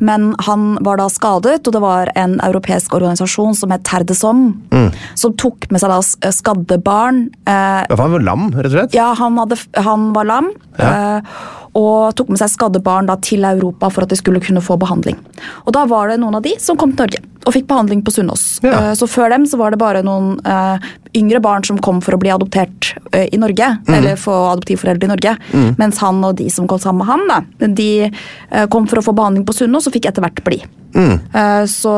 Men 0.00 0.28
han 0.46 0.66
var 0.84 0.98
da 1.00 1.06
skadet, 1.12 1.60
og 1.66 1.72
det 1.74 1.82
var 1.82 2.10
en 2.18 2.38
europeisk 2.44 2.94
organisasjon 2.96 3.54
som 3.56 3.72
het 3.74 3.84
Terdesom, 3.86 4.46
Mm. 4.72 4.90
som 5.14 5.32
tok 5.38 5.70
med 5.70 5.75
seg 5.82 5.92
da 5.92 6.30
skadde 6.32 6.78
barn. 6.82 7.28
Eh, 7.46 7.84
han 7.90 8.12
var 8.16 8.24
lam, 8.24 8.48
rett 8.54 8.70
og 8.70 8.76
slett? 8.78 8.94
ja, 8.96 9.12
han, 9.18 9.36
hadde, 9.42 9.58
han 9.86 10.10
var 10.16 10.24
lam. 10.28 10.50
Ja. 10.78 10.90
eh, 11.18 11.38
og 11.76 12.14
tok 12.16 12.30
med 12.32 12.38
seg 12.40 12.48
skadde 12.48 12.80
barn 12.80 13.04
da, 13.10 13.18
til 13.20 13.44
Europa 13.44 13.90
for 13.92 14.06
at 14.06 14.08
de 14.08 14.16
skulle 14.16 14.40
kunne 14.40 14.62
få 14.64 14.78
behandling. 14.80 15.18
Og 15.66 15.74
Da 15.76 15.82
var 15.84 16.08
det 16.08 16.16
noen 16.22 16.38
av 16.38 16.42
de 16.46 16.54
som 16.62 16.76
kom 16.80 16.94
til 16.96 17.04
Norge 17.04 17.20
og 17.46 17.52
fikk 17.54 17.66
behandling 17.68 18.00
på 18.02 18.10
Sunnaas. 18.14 18.44
Ja. 18.64 18.70
Eh, 18.90 18.94
Så 18.96 19.04
før 19.06 19.28
dem 19.30 19.44
så 19.46 19.58
var 19.60 19.70
det 19.70 19.78
bare 19.78 20.00
noen 20.02 20.38
eh, 20.40 20.78
yngre 21.14 21.38
barn 21.44 21.62
som 21.68 21.76
kom 21.78 22.00
for 22.00 22.16
å 22.16 22.18
bli 22.18 22.32
adoptert 22.32 22.94
eh, 23.12 23.28
i 23.30 23.36
Norge. 23.38 23.68
Mm. 23.86 23.92
Eller 23.98 24.16
få 24.16 24.32
adoptivforeldre 24.54 25.04
i 25.04 25.12
Norge. 25.12 25.36
Mens 25.78 26.00
han 26.00 26.24
og 26.24 26.36
de 26.40 26.48
som 26.50 26.66
kom 26.66 26.80
sammen 26.80 27.04
med 27.04 27.12
han, 27.12 27.28
da, 27.28 27.68
de 27.68 27.90
eh, 28.08 28.66
kom 28.72 28.88
for 28.88 29.02
å 29.02 29.04
få 29.10 29.14
behandling 29.14 29.44
på 29.46 29.54
Sunnaas 29.60 29.86
og 29.86 29.94
fikk 29.98 30.08
etter 30.10 30.24
hvert 30.24 30.42
bli. 30.48 30.62
Mm. 30.96 31.14
Eh, 31.36 31.64
Så 31.68 31.92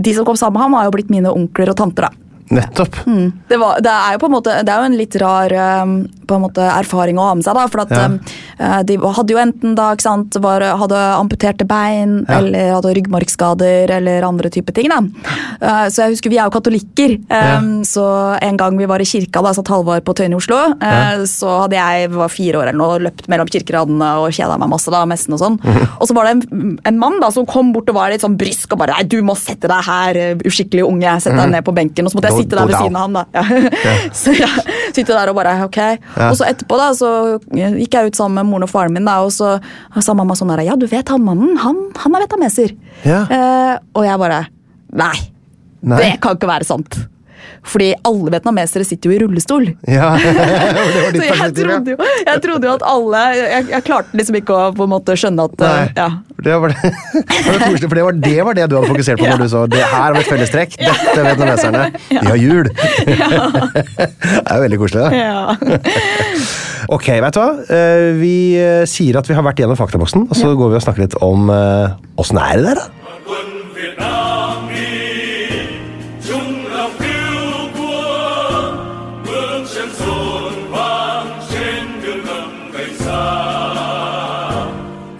de 0.00 0.14
som 0.16 0.24
kom 0.24 0.36
sammen 0.40 0.56
med 0.56 0.62
ham, 0.64 0.78
har 0.80 0.88
jo 0.88 0.96
blitt 0.96 1.10
mine 1.12 1.28
onkler 1.28 1.68
og 1.74 1.76
tanter. 1.76 2.08
da. 2.08 2.19
Nettopp. 2.50 2.96
Det, 3.48 3.56
var, 3.60 3.78
det 3.84 3.90
er 3.94 4.16
jo 4.16 4.20
på 4.22 4.26
en 4.26 4.32
måte 4.34 4.54
Det 4.66 4.72
er 4.72 4.82
jo 4.82 4.88
en 4.88 4.96
litt 4.98 5.16
rar 5.22 5.54
um, 5.84 5.92
på 6.30 6.38
en 6.38 6.44
måte 6.46 6.62
erfaring 6.70 7.18
å 7.20 7.26
ha 7.28 7.34
med 7.34 7.44
seg. 7.46 7.58
da, 7.58 7.66
for 7.72 7.82
at 7.84 7.90
Ja. 7.90 8.06
eh, 8.58 8.82
De 8.86 8.96
hadde 8.96 9.34
jo 9.34 9.40
enten 9.42 9.74
da, 9.76 9.90
ikke 9.94 10.06
sant, 10.06 10.36
var, 10.40 10.62
hadde 10.62 10.96
amputerte 11.18 11.66
bein 11.66 12.24
Ja. 12.28 12.38
eller 12.38 12.72
hadde 12.78 12.94
ryggmargskader 12.96 13.90
eller 13.98 14.22
andre 14.26 14.50
typer 14.50 14.72
ting. 14.74 14.88
da. 14.88 15.00
Uh, 15.60 15.86
Så 15.90 16.02
jeg 16.04 16.14
husker 16.14 16.30
Vi 16.30 16.38
er 16.38 16.46
jo 16.48 16.54
katolikker, 16.54 17.16
um, 17.30 17.82
så 17.82 18.38
en 18.40 18.56
gang 18.56 18.76
vi 18.78 18.86
var 18.86 19.00
i 19.00 19.04
kirka, 19.08 19.42
da, 19.42 19.50
satt 19.52 19.66
Halvard 19.68 20.04
på 20.04 20.14
Tøyen 20.14 20.32
i 20.32 20.36
Oslo, 20.38 20.56
eh, 20.80 21.24
så 21.26 21.62
hadde 21.66 21.74
jeg 21.74 22.10
var 22.10 22.28
fire 22.28 22.54
år 22.60 22.68
eller 22.70 22.78
noe, 22.78 22.98
løpt 23.00 23.26
mellom 23.28 23.46
kirkeradene 23.50 24.10
og 24.22 24.30
kjeda 24.30 24.56
meg 24.58 24.68
masse. 24.70 24.90
da, 24.90 25.04
messen 25.06 25.32
Og 25.34 25.40
sånn. 25.40 25.58
Og 26.00 26.06
så 26.08 26.14
var 26.14 26.24
det 26.28 26.30
en, 26.52 26.78
en 26.84 26.98
mann 26.98 27.18
da, 27.20 27.30
som 27.30 27.46
kom 27.46 27.72
bort 27.72 27.88
og 27.88 27.94
var 27.96 28.10
litt 28.10 28.20
sånn 28.22 28.36
brysk 28.38 28.72
og 28.72 28.78
bare 28.78 28.90
Nei, 28.94 29.04
du 29.04 29.20
må 29.22 29.34
sette 29.36 29.66
deg 29.68 29.84
her, 29.84 30.14
uskikkelig 30.44 30.84
unge. 30.86 31.20
Sett 31.22 31.34
deg 31.36 31.50
ned 31.50 31.64
på 31.64 31.74
benken. 31.74 32.06
Og 32.06 32.12
så 32.12 32.18
måtte 32.18 32.30
jeg 32.30 32.44
sitte 32.44 32.56
der 32.58 32.66
ved 32.66 32.76
siden 32.76 32.96
av 32.96 33.02
han. 33.02 33.12
da. 33.12 33.24
Ja. 33.40 34.10
så 34.12 34.32
jeg 34.36 34.48
sitter 34.94 35.14
der 35.14 35.30
og 35.30 35.36
bare 35.36 35.64
ok. 35.64 35.78
Og 36.28 36.36
så 36.38 36.48
etterpå 36.50 36.76
da, 36.80 36.90
så 36.96 37.10
gikk 37.54 37.96
jeg 37.96 38.10
ut 38.10 38.18
sammen 38.18 38.40
med 38.40 38.50
moren 38.50 38.66
og 38.66 38.72
faren 38.72 38.94
min, 38.96 39.08
da, 39.08 39.20
og 39.24 39.32
så 39.34 39.56
sa 40.04 40.16
mamma 40.16 40.36
sånn 40.38 40.52
her 40.54 40.64
Ja, 40.66 40.76
du 40.78 40.86
vet 40.90 41.08
han 41.12 41.24
mannen, 41.24 41.56
han, 41.62 41.78
han 41.96 42.16
er 42.16 42.26
vietnameser. 42.26 42.74
Ja. 43.06 43.22
Eh, 43.24 43.74
og 43.96 44.06
jeg 44.06 44.20
bare 44.22 44.42
Nei, 44.90 45.14
Nei. 45.86 46.00
det 46.02 46.10
kan 46.24 46.36
ikke 46.36 46.50
være 46.50 46.66
sant. 46.66 46.98
Fordi 47.66 47.90
alle 48.08 48.32
vietnamesere 48.34 48.86
sitter 48.88 49.10
jo 49.10 49.16
i 49.16 49.20
rullestol. 49.22 49.68
Ja, 49.90 50.12
det 50.20 50.32
var 50.36 51.12
ditt 51.14 51.22
Så 51.22 51.36
jeg 51.42 51.54
trodde, 51.60 51.94
jo, 51.94 52.10
jeg 52.26 52.42
trodde 52.46 52.68
jo 52.68 52.72
at 52.78 52.84
alle 52.88 53.20
Jeg, 53.36 53.66
jeg 53.70 53.84
klarte 53.86 54.16
liksom 54.20 54.38
ikke 54.40 54.56
å 54.56 54.70
på 54.76 54.86
en 54.86 54.92
måte 54.94 55.16
skjønne 55.18 55.46
at 55.50 55.64
Nei. 55.64 55.86
ja. 55.98 56.08
Det 56.40 56.54
var 56.56 56.72
det, 56.72 56.78
det 57.28 57.52
var 57.52 57.82
for 57.84 57.98
det 57.98 58.04
var, 58.06 58.18
det 58.24 58.36
var 58.46 58.56
det 58.56 58.66
du 58.70 58.76
hadde 58.78 58.88
fokusert 58.88 59.20
på 59.20 59.28
når 59.28 59.42
du 59.44 59.48
så 59.52 59.64
det 59.70 59.82
her 59.84 60.14
vi 60.16 60.22
et 60.22 60.30
fellestrekk. 60.30 60.76
Dette 60.80 61.16
vet 61.16 61.26
vietnameserne. 61.26 61.82
De 62.08 62.22
har 62.30 62.38
jul. 62.40 62.70
Det 63.10 64.46
er 64.46 64.56
jo 64.56 64.62
veldig 64.64 64.78
koselig, 64.80 65.02
da. 65.04 65.10
Ja. 65.14 65.56
Ok, 66.90 67.10
vet 67.22 67.36
du 67.36 67.40
hva? 67.42 67.50
Eh, 67.76 68.06
Vi 68.20 68.34
eh, 68.58 68.86
sier 68.88 69.20
at 69.20 69.28
vi 69.28 69.36
har 69.36 69.44
vært 69.46 69.60
gjennom 69.62 69.78
faktaboksen, 69.78 70.26
og 70.30 70.38
så 70.38 70.54
går 70.58 70.72
vi 70.72 70.80
og 70.80 70.84
snakker 70.86 71.04
litt 71.04 71.18
om 71.24 71.52
eh, 71.54 71.92
åssen 72.20 72.40
er 72.40 72.56
det 72.60 72.64
der, 72.70 72.80
da? 72.80 74.19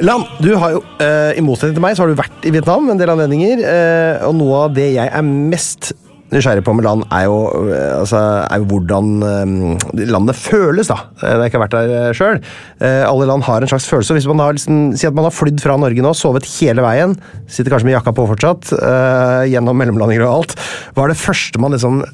Lan, 0.01 0.23
du 0.41 0.55
har 0.57 0.73
jo, 0.79 0.83
eh, 1.03 1.35
i 1.37 1.43
motsetning 1.45 1.77
til 1.77 1.85
meg, 1.85 1.97
så 1.97 2.07
har 2.07 2.13
du 2.13 2.17
vært 2.21 2.47
i 2.49 2.53
Vietnam 2.55 2.87
en 2.89 3.01
del 3.01 3.11
anledninger, 3.13 3.61
eh, 3.69 4.23
og 4.25 4.33
noe 4.39 4.63
av 4.65 4.73
det 4.77 4.95
jeg 4.95 5.11
er 5.13 5.27
mest 5.27 5.91
nysgjerrig 6.31 6.63
på 6.65 6.73
med 6.79 6.87
land, 6.87 7.03
er 7.11 7.25
jo, 7.27 7.41
eh, 7.75 7.99
altså, 7.99 8.21
er 8.47 8.63
jo 8.63 8.69
hvordan 8.71 9.09
eh, 9.27 10.07
landet 10.09 10.39
føles, 10.39 10.89
da. 10.89 10.97
Eh, 11.21 11.27
Jeg 11.35 11.37
har 11.43 11.51
ikke 11.51 11.63
vært 11.67 11.75
der 11.77 12.15
sjøl. 12.17 12.41
alle 12.81 13.27
land 13.29 13.43
har 13.45 13.61
en 13.61 13.69
slags 13.69 13.89
følelse. 13.91 14.15
Hvis 14.17 14.29
man 14.31 14.39
har, 14.39 14.55
liksom, 14.55 14.97
Si 14.97 15.07
at 15.07 15.13
man 15.13 15.25
har 15.27 15.35
flydd 15.37 15.61
fra 15.61 15.77
Norge 15.77 16.01
nå, 16.01 16.15
sovet 16.17 16.47
hele 16.61 16.81
veien, 16.81 17.19
sitter 17.51 17.71
kanskje 17.75 17.91
med 17.91 17.99
jakka 17.99 18.15
på 18.15 18.29
fortsatt, 18.31 18.73
eh, 18.81 19.51
gjennom 19.53 19.77
mellomlandinger 19.77 20.25
og 20.25 20.33
alt. 20.39 20.57
Hva 20.95 21.05
er 21.05 21.09
det 21.13 21.21
første 21.21 21.59
man 21.61 21.73
liksom 21.73 22.05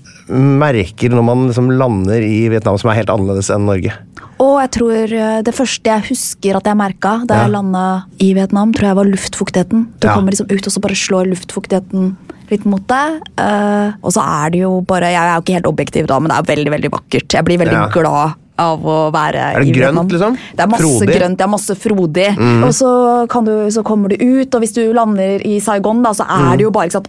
merker 0.58 1.10
når 1.14 1.22
man 1.22 1.46
liksom 1.52 1.70
lander 1.78 2.18
i 2.24 2.48
Vietnam 2.48 2.78
som 2.80 2.90
er 2.90 2.98
helt 3.04 3.12
annerledes 3.14 3.52
enn 3.54 3.68
Norge? 3.68 3.92
Og 4.38 4.60
jeg 4.60 4.70
tror 4.76 5.12
eh, 5.16 5.42
det 5.42 5.54
første 5.56 5.88
jeg 5.88 6.04
husker 6.10 6.56
at 6.58 6.64
jeg 6.68 6.76
merka 6.76 7.14
da 7.26 7.34
jeg 7.42 7.48
Ja. 7.50 7.52
landa 7.56 7.84
i 8.20 8.34
Vietnam, 8.36 8.72
tror 8.72 8.88
jeg 8.90 8.96
var 8.96 9.04
luftfuktigheten. 9.08 9.86
Du 10.00 10.06
Ja. 10.08 10.14
kommer 10.14 10.30
liksom 10.32 10.50
ut, 10.52 10.66
og 10.66 10.72
så 10.72 10.80
bare 10.80 10.94
slår 10.94 11.30
luftfuktigheten 11.32 12.16
litt 12.50 12.64
mot 12.66 12.86
deg. 12.86 13.20
Uh, 13.40 13.92
og 14.04 14.12
så 14.12 14.20
er 14.22 14.50
det 14.50 14.60
jo 14.60 14.80
bare 14.86 15.08
Jeg 15.10 15.16
er 15.22 15.34
jo 15.34 15.40
ikke 15.42 15.54
helt 15.56 15.66
objektiv 15.72 16.06
da, 16.06 16.18
men 16.20 16.28
det 16.30 16.36
er 16.38 16.54
veldig, 16.54 16.70
veldig 16.76 16.90
vakkert. 16.92 17.28
Jeg 17.32 17.44
blir 17.44 17.58
veldig 17.58 17.72
Ja. 17.72 17.88
glad 17.88 18.34
av 18.58 18.80
å 18.84 19.10
være 19.12 19.34
Er 19.56 19.60
det 19.60 19.68
i 19.68 19.72
grønt, 19.72 19.94
Vietnam. 19.96 20.08
liksom? 20.08 20.38
Det 20.56 20.60
er 20.60 20.66
masse 20.68 20.82
Frodig? 21.00 21.16
grønt, 21.20 21.36
det 21.36 21.44
er 21.44 21.48
masse 21.48 21.74
frodig. 21.76 22.28
Og 22.64 22.72
så, 22.72 23.28
kan 23.28 23.44
du, 23.44 23.66
så 23.70 23.82
kommer 23.84 24.08
du 24.08 24.16
ut, 24.16 24.54
og 24.54 24.60
hvis 24.62 24.72
du 24.74 24.92
lander 24.94 25.40
i 25.44 25.58
Saigon, 25.60 26.02
da, 26.02 26.10
så 26.12 26.24
er 26.28 26.52
Mm. 26.52 26.56
det 26.56 26.60
jo 26.60 26.70
bare 26.70 26.90
sant, 26.90 27.08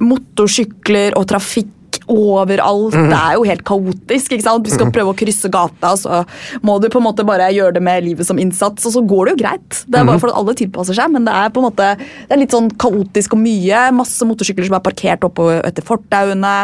motorsykler 0.00 1.16
og 1.16 1.26
trafikk 1.26 1.66
overalt. 2.10 2.94
Mm. 2.96 3.08
Det 3.10 3.18
er 3.20 3.38
jo 3.38 3.46
helt 3.48 3.64
kaotisk. 3.68 4.32
ikke 4.34 4.46
sant? 4.46 4.64
Du 4.66 4.72
skal 4.72 4.92
prøve 4.94 5.14
å 5.14 5.18
krysse 5.18 5.50
gata, 5.52 5.94
så 6.00 6.22
må 6.64 6.78
du 6.82 6.88
på 6.92 7.00
en 7.00 7.06
måte 7.08 7.26
bare 7.26 7.50
gjøre 7.54 7.76
det 7.78 7.82
med 7.84 8.04
livet 8.06 8.26
som 8.28 8.38
innsats, 8.40 8.84
og 8.86 8.94
så 8.96 9.02
går 9.04 9.26
det 9.30 9.34
jo 9.36 9.40
greit. 9.44 9.80
Det 9.88 10.00
er 10.00 10.08
bare 10.08 10.20
for 10.22 10.32
at 10.32 10.38
alle 10.40 10.54
tilpasser 10.58 10.96
seg, 10.96 11.12
men 11.14 11.26
det 11.28 11.34
er 11.34 11.52
på 11.54 11.62
en 11.62 11.68
måte 11.68 11.90
det 11.98 12.32
er 12.34 12.40
litt 12.40 12.54
sånn 12.54 12.70
kaotisk 12.80 13.34
og 13.36 13.42
mye. 13.44 13.84
Masse 13.96 14.26
motorsykler 14.28 14.68
som 14.68 14.76
er 14.78 14.84
parkert 14.84 15.24
oppe 15.26 15.60
etter 15.64 15.84
fortauene, 15.86 16.54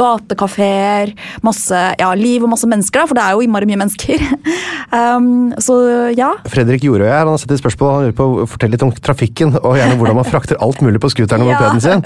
gatekafeer, 0.00 1.12
masse 1.44 1.78
ja, 2.00 2.10
liv 2.18 2.44
og 2.44 2.52
masse 2.52 2.68
mennesker, 2.68 3.02
da, 3.02 3.08
for 3.10 3.18
det 3.18 3.24
er 3.24 3.36
jo 3.36 3.44
innmari 3.46 3.68
mye 3.70 3.80
mennesker. 3.82 4.22
um, 4.96 5.52
så 5.62 5.76
ja. 6.16 6.32
Fredrik 6.52 6.84
Jorøy 6.86 7.06
her, 7.08 7.24
han 7.24 7.34
har 7.34 7.42
sett 7.42 7.54
et 7.56 7.62
spørsmål, 7.62 7.92
han 7.96 8.06
lurer 8.08 8.18
på 8.18 8.28
å 8.44 8.48
fortelle 8.50 8.76
litt 8.76 8.84
om 8.86 8.92
trafikken, 9.04 9.54
og 9.62 9.76
gjerne 9.78 9.98
hvordan 10.00 10.18
man 10.20 10.28
frakter 10.28 10.60
alt 10.64 10.82
mulig 10.84 11.02
på 11.02 11.12
scooteren 11.12 11.46
og 11.46 11.52
Ja. 11.62 11.68
sin. 11.78 12.00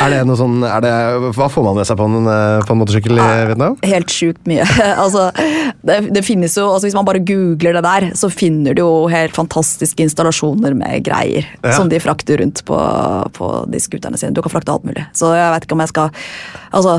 Er 0.00 0.12
det 0.12 0.20
noe 0.28 0.38
sånn, 0.38 0.62
er 0.64 0.82
det, 0.84 0.92
hva 1.36 1.48
får 1.50 1.64
man 1.66 1.76
med 1.80 1.88
seg 1.88 1.98
på 1.98 2.06
en, 2.06 2.28
på 2.66 2.74
en 2.74 2.80
motorsykkel 2.82 3.18
i 3.18 3.26
Vietnam? 3.50 3.76
Helt 3.86 4.12
sjukt 4.12 4.42
mye. 4.50 4.66
altså, 5.04 5.28
det, 5.86 5.98
det 6.14 6.24
finnes 6.26 6.56
jo, 6.58 6.68
altså 6.72 6.88
Hvis 6.88 6.96
man 6.98 7.08
bare 7.08 7.22
googler 7.26 7.78
det 7.78 7.84
der, 7.86 8.08
så 8.18 8.30
finner 8.32 8.76
du 8.76 8.82
jo 8.84 8.92
helt 9.12 9.34
fantastiske 9.36 10.04
installasjoner 10.06 10.76
med 10.78 11.04
greier 11.06 11.46
Ja. 11.62 11.74
som 11.76 11.88
de 11.92 12.00
frakter 12.02 12.40
rundt 12.42 12.64
på, 12.68 12.78
på 13.36 13.50
de 13.72 13.80
scooterne 13.82 14.18
sine. 14.20 14.34
Du 14.34 14.42
kan 14.44 14.52
frakte 14.52 14.72
alt 14.74 14.84
mulig. 14.88 15.04
Så 15.16 15.30
jeg 15.36 15.52
vet 15.54 15.66
ikke 15.66 15.76
om 15.78 15.84
jeg 15.84 15.92
skal 15.92 16.10
altså, 16.72 16.98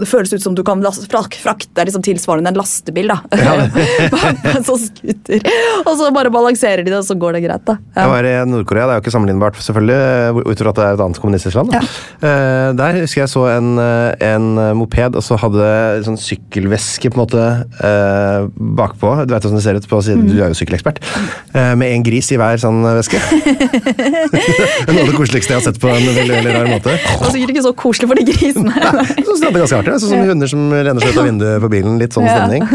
det 0.00 0.08
føles 0.08 0.32
ut 0.34 0.42
som 0.42 0.54
du 0.56 0.62
kan 0.66 0.82
frakte 0.84 1.84
liksom 1.88 2.04
tilsvarende 2.04 2.52
en 2.52 2.58
lastebil 2.58 3.10
da. 3.10 3.18
på 4.12 4.52
en 4.52 4.66
sånn. 4.66 4.84
Og 5.86 5.92
så 5.98 6.10
bare 6.14 6.32
balanserer 6.32 6.84
de 6.84 6.92
det, 6.92 6.98
og 6.98 7.06
så 7.06 7.16
går 7.18 7.38
det 7.38 7.44
greit. 7.46 7.64
da. 7.66 7.78
Jeg 7.96 8.12
var 8.12 8.28
i 8.28 8.34
Nord-Korea, 8.50 8.86
det 8.86 8.94
er 8.94 9.00
jo 9.00 9.04
ikke 9.04 9.14
sammenlignbart, 9.14 9.60
selvfølgelig, 9.64 10.44
utover 10.44 10.70
at 10.72 10.80
det 10.80 10.86
er 10.86 10.98
et 10.98 11.04
annet 11.06 11.22
kommunistisk 11.22 11.58
land. 11.58 11.72
da. 11.72 11.82
Uh, 12.22 12.70
der 12.76 13.00
husker 13.02 13.22
jeg 13.22 13.32
så 13.32 13.44
en, 13.54 13.70
eh, 13.80 14.26
en 14.26 14.46
moped, 14.76 15.16
og 15.18 15.24
så 15.24 15.38
hadde 15.40 15.66
sånn 16.06 16.18
sykkelveske 16.20 17.10
på 17.12 17.16
en 17.16 17.22
måte 17.22 17.44
uh, 17.80 18.48
bakpå. 18.56 19.12
Du 19.24 19.34
vet 19.34 19.46
hvordan 19.46 19.60
det 19.60 19.64
ser 19.64 19.80
ut 19.80 19.88
på 19.90 20.00
siden, 20.04 20.26
du 20.28 20.36
er 20.38 20.52
jo 20.52 20.58
sykkelekspert. 20.58 21.00
Uh, 21.54 21.72
med 21.78 21.94
en 21.94 22.04
gris 22.06 22.30
i 22.34 22.40
hver 22.40 22.60
sånn 22.60 22.82
veske. 22.98 23.20
Noe 24.86 25.00
av 25.00 25.10
det 25.10 25.16
koseligste 25.16 25.54
jeg 25.54 25.60
har 25.60 25.66
sett 25.66 25.80
på 25.82 25.90
en 25.90 26.04
veldig, 26.04 26.34
veldig 26.34 26.54
rar 26.56 26.70
måte. 26.70 26.96
Det 26.96 27.20
var 27.22 27.34
sikkert 27.34 27.54
ikke 27.54 27.66
så 27.66 27.74
koselig 27.78 28.10
for 28.12 28.20
de 28.20 28.26
grisene. 28.28 28.74
Jeg 28.76 29.26
synes 29.26 29.42
det 29.42 29.50
er 29.50 29.58
ganske 29.62 29.85
artig. 29.94 30.06
Sånn 30.06 30.16
som 30.16 30.30
hunder 30.32 30.50
som 30.50 30.68
lener 30.72 31.00
seg 31.00 31.14
ut 31.14 31.22
av 31.22 31.28
vinduet 31.30 31.64
på 31.64 31.72
bilen. 31.72 31.98
Litt 32.02 32.16
sånn 32.16 32.28
stemning. 32.28 32.66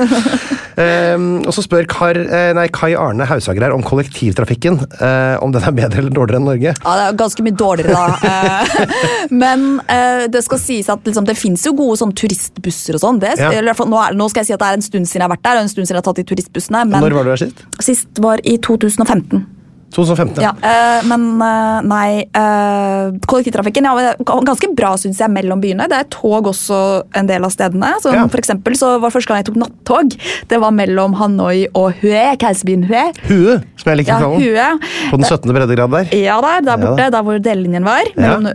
Ehm, 0.80 1.41
og 1.43 1.54
så 1.56 1.63
spør 1.65 1.88
Kar, 1.89 2.17
eh, 2.17 2.52
nei, 2.56 2.67
Kai 2.74 2.93
Arne 2.95 3.26
Haushager 3.28 3.65
her 3.65 3.76
om 3.76 3.84
kollektivtrafikken. 3.86 4.80
Uh, 5.02 5.36
om 5.43 5.52
den 5.54 5.63
er 5.67 5.76
bedre 5.76 6.04
eller 6.04 6.13
dårligere 6.15 6.39
enn 6.39 6.47
Norge. 6.47 6.74
Ja, 6.74 6.93
det 6.97 7.06
er 7.10 7.17
ganske 7.19 7.45
mye 7.45 7.58
dårligere 7.58 7.95
da. 7.95 8.08
Eh, 8.32 9.28
Men 9.34 9.63
uh, 9.89 10.26
det 10.32 10.41
skal 10.45 10.60
sies 10.62 10.89
at 10.91 11.06
liksom, 11.08 11.26
det 11.28 11.36
fins 11.39 11.63
jo 11.65 11.74
gode 11.78 11.97
sånn 12.00 12.13
turistbusser 12.17 12.97
og 12.97 13.04
sånn. 13.04 13.19
Ja. 13.21 13.52
Nå, 13.62 14.02
nå 14.15 14.28
skal 14.32 14.43
jeg 14.43 14.52
si 14.52 14.56
at 14.56 14.62
det 14.62 14.69
er 14.69 14.80
en 14.80 14.86
stund 14.86 15.10
siden 15.10 15.24
jeg 15.24 15.28
har 15.28 15.34
vært 15.34 15.45
der, 15.45 15.60
og 15.60 15.65
en 15.65 15.71
stund 15.71 15.88
siden 15.88 15.97
jeg 15.97 16.02
har 16.02 16.08
tatt 16.08 16.21
de 16.21 16.28
turistbussene. 16.32 16.84
Men 16.91 17.04
Når 17.04 17.17
var 17.17 17.28
du 17.28 17.34
her 17.34 17.41
sist? 17.41 17.65
sist 17.84 18.21
var 18.24 18.43
i 18.47 18.58
2015. 18.63 19.43
2015. 19.91 20.41
Ja, 20.43 20.51
øh, 20.56 21.08
men 21.12 21.25
øh, 21.41 21.82
nei 21.91 22.23
Øh, 22.32 23.17
Kollektivtrafikken 23.27 23.86
ja, 23.88 23.91
er 24.12 24.23
ganske 24.45 24.69
bra 24.77 24.93
synes 24.99 25.19
jeg, 25.19 25.30
mellom 25.34 25.62
byene. 25.62 25.88
Det 25.91 25.97
er 25.97 26.08
tog 26.13 26.47
også 26.47 26.77
en 27.17 27.27
del 27.30 27.43
av 27.43 27.51
stedene. 27.54 27.89
Så 28.04 28.13
Ja. 28.15 28.23
For 28.32 28.39
eksempel 28.39 28.75
så 28.77 28.93
var 29.01 29.12
Første 29.12 29.27
gang 29.27 29.41
jeg 29.41 29.49
tok 29.49 29.58
nattog, 29.60 30.13
det 30.49 30.60
var 30.62 30.71
mellom 30.71 31.13
Hanoi 31.19 31.65
og 31.75 31.93
Hue, 32.01 32.21
keisebyen 32.39 32.86
Hue. 32.88 33.04
Hue, 33.27 33.58
som 33.82 33.91
jeg 33.91 33.97
liker 34.01 34.21
Ja. 34.21 34.30
Hue. 34.30 34.67
På 35.12 35.17
den 35.19 35.25
17. 35.25 35.51
breddegrad 35.54 35.91
der. 35.91 36.15
Ja, 36.15 36.39
der, 36.41 36.62
der 36.63 36.71
Ja 36.71 36.77
borte, 36.86 37.04
da. 37.04 37.10
der 37.17 37.21
hvor 37.27 37.38
delelinjen 37.43 37.84
var. 37.86 38.08
Mellom 38.15 38.47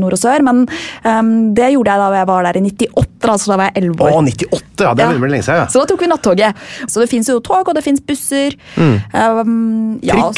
nord 0.00 0.16
og 0.16 0.22
sør. 0.22 0.42
Men 0.46 0.66
ehm, 1.04 1.54
det 1.54 1.72
gjorde 1.74 1.92
jeg 1.92 2.00
da 2.00 2.18
jeg 2.20 2.26
var 2.30 2.42
der 2.48 2.56
i 2.60 2.64
98, 2.70 3.09
altså 3.28 3.50
da 3.52 3.56
var 3.56 3.70
jeg 3.74 3.82
11 3.84 4.00
Å, 4.00 4.10
år. 4.16 4.22
98! 4.24 4.80
Ja, 4.80 4.94
det 4.94 5.04
Ja. 5.04 5.12
lenge 5.12 5.42
siden. 5.44 5.56
Ja. 5.60 5.66
Så 5.66 5.80
da 5.80 5.86
tok 5.86 6.00
vi 6.00 6.06
nattoget. 6.06 6.54
Så 6.88 7.00
det 7.00 7.08
fins 7.10 7.28
jo 7.28 7.38
tog, 7.40 7.68
og 7.68 7.74
det 7.74 7.84
fins 7.84 8.00
busser. 8.00 8.56
Um, 9.12 9.98
ja, 10.02 10.14
Mm. 10.14 10.34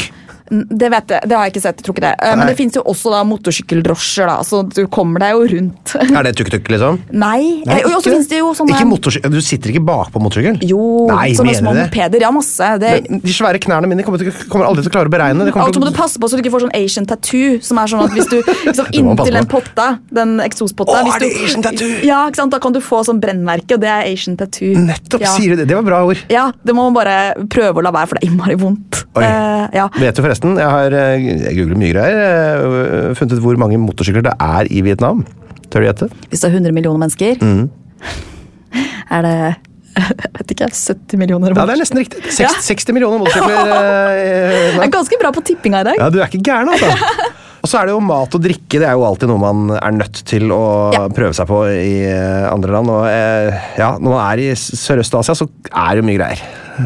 Det 0.53 0.89
vet 0.93 1.13
jeg, 1.15 1.29
det 1.31 1.37
har 1.39 1.47
jeg 1.49 1.55
ikke 1.55 1.63
sett. 1.65 1.79
jeg 1.81 1.87
tror 1.87 1.95
ikke 1.97 2.05
det. 2.05 2.13
Eh, 2.21 2.37
Men 2.37 2.47
det 2.51 2.57
fins 2.59 2.75
jo 2.77 2.83
også 2.93 3.13
da 3.15 3.23
motorsykkeldrosjer, 3.31 4.27
da, 4.29 4.37
så 4.47 4.63
du 4.69 4.83
kommer 4.93 5.23
deg 5.23 5.33
jo 5.37 5.47
rundt. 5.57 5.95
Er 6.19 6.27
det 6.27 6.35
tuk-tuk, 6.39 6.69
liksom? 6.73 6.99
Nei. 7.13 7.63
Nei, 7.67 7.79
Eh, 7.83 7.89
Og 7.97 8.03
så 8.05 8.11
finnes 8.13 8.29
det 8.29 8.39
jo 8.43 8.51
sånne 8.57 8.75
Ikke 8.77 8.87
motorsykkel. 8.91 9.33
Du 9.33 9.41
sitter 9.45 9.73
ikke 9.73 9.83
bakpå 9.87 10.21
motorsykkel? 10.23 10.61
Jo, 10.69 10.81
Nei, 11.11 11.33
sånne 11.39 11.55
små 11.57 11.73
mopeder. 11.77 12.21
Ja, 12.23 12.31
masse. 12.35 12.69
Det, 12.83 12.93
De 13.25 13.33
svære 13.35 13.61
knærne 13.63 13.89
mine 13.91 14.05
kommer, 14.07 14.21
til, 14.23 14.33
kommer 14.53 14.69
aldri 14.69 14.85
til 14.85 14.93
å 14.93 14.95
klare 14.97 15.11
å 15.11 15.15
beregne. 15.15 15.47
Det 15.49 15.55
og 15.57 15.75
så 15.75 15.81
må 15.83 15.89
du 15.89 15.97
passe 15.97 16.21
på 16.21 16.29
så 16.29 16.37
du 16.39 16.43
ikke 16.45 16.53
får 16.55 16.67
sånn 16.67 16.75
Asian 16.77 17.07
tattoo, 17.09 17.57
som 17.65 17.81
er 17.83 17.91
sånn 17.93 18.05
at 18.07 18.15
hvis 18.17 18.29
du 18.31 18.39
liksom, 18.69 18.91
inntil 18.99 19.39
den 19.39 19.49
potta, 19.51 19.89
den 20.13 20.37
eksospotta 20.45 20.99
Å, 21.01 21.05
hvis 21.07 21.17
er 21.19 21.25
det 21.25 21.31
Asian 21.47 21.65
tattoo? 21.67 21.91
Ja, 22.07 22.23
ikke 22.29 22.43
sant? 22.43 22.53
Da 22.55 22.61
kan 22.63 22.75
du 22.77 22.81
få 22.85 23.03
sånn 23.09 23.21
brennmerke, 23.23 23.77
og 23.79 23.85
det 23.85 23.91
er 23.93 24.09
Asian 24.11 24.37
tattoo. 24.41 24.73
Nettopp, 24.89 25.23
ja. 25.25 25.33
sier 25.39 25.55
du 25.55 25.63
det. 25.63 25.69
Det 25.71 25.79
var 25.79 25.87
bra 25.87 26.03
ord. 26.09 26.21
Ja, 26.33 26.49
det 26.63 26.75
må 26.77 26.87
man 26.91 26.97
bare 26.97 27.17
prøve 27.53 27.81
å 27.83 27.87
la 27.87 27.93
være, 27.95 28.11
for 28.11 28.19
det 28.21 28.27
er 28.27 28.33
innmari 28.33 28.59
vondt. 28.61 29.03
Oi. 29.13 29.23
Uh, 29.23 29.67
ja. 29.77 29.87
Vet 30.01 30.17
du 30.17 30.23
forresten, 30.25 30.42
jeg 30.43 30.69
har 30.69 30.93
eh, 30.99 31.27
jeg 31.47 31.57
googler 31.59 31.79
mye 31.81 31.93
greier. 31.95 32.19
eh, 32.63 33.15
Funnet 33.19 33.37
ut 33.39 33.43
hvor 33.45 33.59
mange 33.61 33.79
motorsykler 33.81 34.23
det 34.27 34.35
er 34.41 34.71
i 34.71 34.83
Vietnam. 34.87 35.25
Tør 35.71 35.81
du 35.85 35.89
gjette? 35.89 36.09
Hvis 36.31 36.43
det 36.43 36.51
er 36.51 36.57
100 36.59 36.73
millioner 36.77 37.01
mennesker, 37.07 37.39
Mm. 37.43 37.69
er 39.17 39.23
det 39.29 39.37
jeg 39.93 40.31
vet 40.39 40.53
ikke, 40.55 40.67
70 40.73 41.19
millioner 41.21 41.53
Ja, 41.53 41.67
det 41.69 41.75
er 41.75 41.81
nesten 41.83 41.99
riktig. 42.01 42.23
60, 42.25 42.41
Ja. 42.41 42.49
60 42.65 42.95
millioner 42.97 43.21
motorsykler. 43.21 43.73
eh, 43.77 44.79
Jeg 44.79 44.87
er 44.87 44.93
ganske 44.95 45.19
bra 45.21 45.31
på 45.37 45.43
tippinga 45.45 45.83
i 45.85 45.89
dag. 45.91 45.99
Ja, 46.01 46.09
du 46.09 46.17
er 46.23 46.31
ikke 46.33 46.41
gæren, 46.49 46.71
altså. 46.73 46.89
Og 47.63 47.69
så 47.71 47.79
er 47.79 47.87
det 47.87 47.93
jo 47.95 48.01
mat 48.03 48.33
og 48.35 48.41
drikke. 48.43 48.81
Det 48.81 48.87
er 48.89 48.97
jo 48.99 49.05
alltid 49.07 49.29
noe 49.31 49.39
man 49.39 49.77
er 49.77 49.93
nødt 49.95 50.23
til 50.27 50.49
å 50.51 50.63
Ja. 50.97 51.05
prøve 51.15 51.37
seg 51.37 51.47
på 51.47 51.61
i 51.71 52.01
eh, 52.09 52.49
andre 52.51 52.73
land. 52.75 52.91
Og 52.91 53.05
eh, 53.07 53.61
ja, 53.79 53.93
når 54.01 54.17
man 54.17 54.25
er 54.33 54.43
i 54.43 54.49
Sørøst-Asia, 54.59 55.37
så 55.39 55.47
er 55.71 55.93
det 55.95 56.03
jo 56.03 56.09
mye 56.09 56.19
greier. 56.19 56.43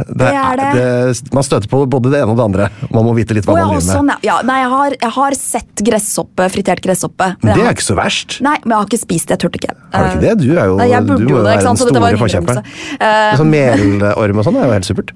Det 0.06 0.30
er 0.30 0.60
det. 0.60 1.32
man 1.36 1.46
støter 1.46 1.70
på 1.70 1.82
både 1.90 2.12
det 2.12 2.20
ene 2.22 2.34
og 2.34 2.38
det 2.40 2.44
andre. 2.46 2.68
Man 2.90 3.06
må 3.06 3.14
vite 3.16 3.36
litt 3.36 3.46
hva 3.48 3.54
oh, 3.54 3.60
ja, 3.60 3.66
man 3.66 3.78
driver 3.78 3.86
med. 3.86 3.96
sånn, 3.96 4.12
ja. 4.12 4.18
ja. 4.26 4.36
Nei, 4.48 4.58
jeg 4.62 4.70
har, 4.74 4.96
jeg 5.06 5.14
har 5.16 5.38
sett 5.40 5.84
gresshoppe, 5.90 6.48
fritert 6.52 6.82
gresshoppe. 6.84 7.32
det 7.42 7.54
har- 7.54 7.64
er 7.70 7.76
ikke 7.76 7.88
så 7.88 7.98
verst. 7.98 8.38
Nei, 8.44 8.56
men 8.64 8.76
jeg 8.76 8.78
har 8.82 8.88
ikke 8.90 9.02
spist 9.02 9.28
det. 9.28 9.36
Jeg 9.36 9.44
turte 9.46 9.60
ikke. 9.62 9.74
Har 9.92 10.06
du 10.06 10.16
ikke 10.16 10.24
det? 10.26 10.36
Du 10.42 10.48
er 10.52 10.70
jo, 10.70 10.78
Nei, 10.80 10.88
du 10.92 11.12
må 11.12 11.20
jo 11.20 11.42
det, 11.42 11.50
være 11.50 11.66
den 11.66 11.82
store 11.82 12.10
en 12.12 12.22
forkjemperen. 12.24 12.72
Eh, 13.00 13.36
Sånn 13.36 13.52
melorm 13.52 14.40
og 14.42 14.48
sånn 14.48 14.60
er 14.60 14.66
jo 14.66 14.76
helt 14.76 14.88
supert. 14.88 15.12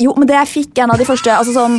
Jo, 0.00 0.12
men 0.18 0.28
det 0.28 0.36
jeg 0.36 0.50
fikk 0.50 0.80
en 0.82 0.92
av 0.92 1.00
de 1.00 1.06
første 1.08 1.32
altså 1.32 1.54
sånn, 1.54 1.78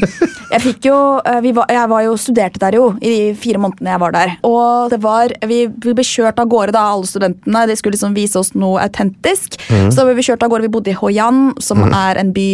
Jeg 0.51 0.61
fikk 0.63 0.87
jo 0.89 0.95
eh, 1.27 1.39
vi 1.43 1.53
var, 1.55 1.69
Jeg 1.71 1.89
var 1.91 2.03
jo 2.05 2.15
studerte 2.19 2.61
der 2.61 2.77
jo 2.77 2.87
i 2.99 3.11
de 3.11 3.19
fire 3.37 3.61
månedene 3.61 3.93
jeg 3.93 4.01
var 4.01 4.15
der. 4.15 4.33
Og 4.47 4.91
det 4.93 5.01
var 5.03 5.33
Vi, 5.47 5.59
ble 5.69 6.05
kjørt 6.05 6.39
av 6.41 6.49
gårde, 6.51 6.73
da, 6.75 6.85
alle 6.95 7.09
studentene. 7.09 7.65
De 7.69 7.77
skulle 7.79 7.95
liksom 7.95 8.15
vise 8.17 8.39
oss 8.39 8.53
noe 8.57 8.81
autentisk. 8.83 9.57
Mm. 9.69 9.89
Så 9.91 10.01
da 10.01 10.07
ble 10.07 10.17
vi 10.17 10.25
kjørt 10.27 10.43
av 10.45 10.51
gårde. 10.51 10.67
Vi 10.67 10.73
bodde 10.73 10.93
i 10.93 10.97
Hoi 10.97 11.13
An, 11.21 11.41
som 11.61 11.83
er 11.87 12.19
en 12.21 12.33
by 12.35 12.47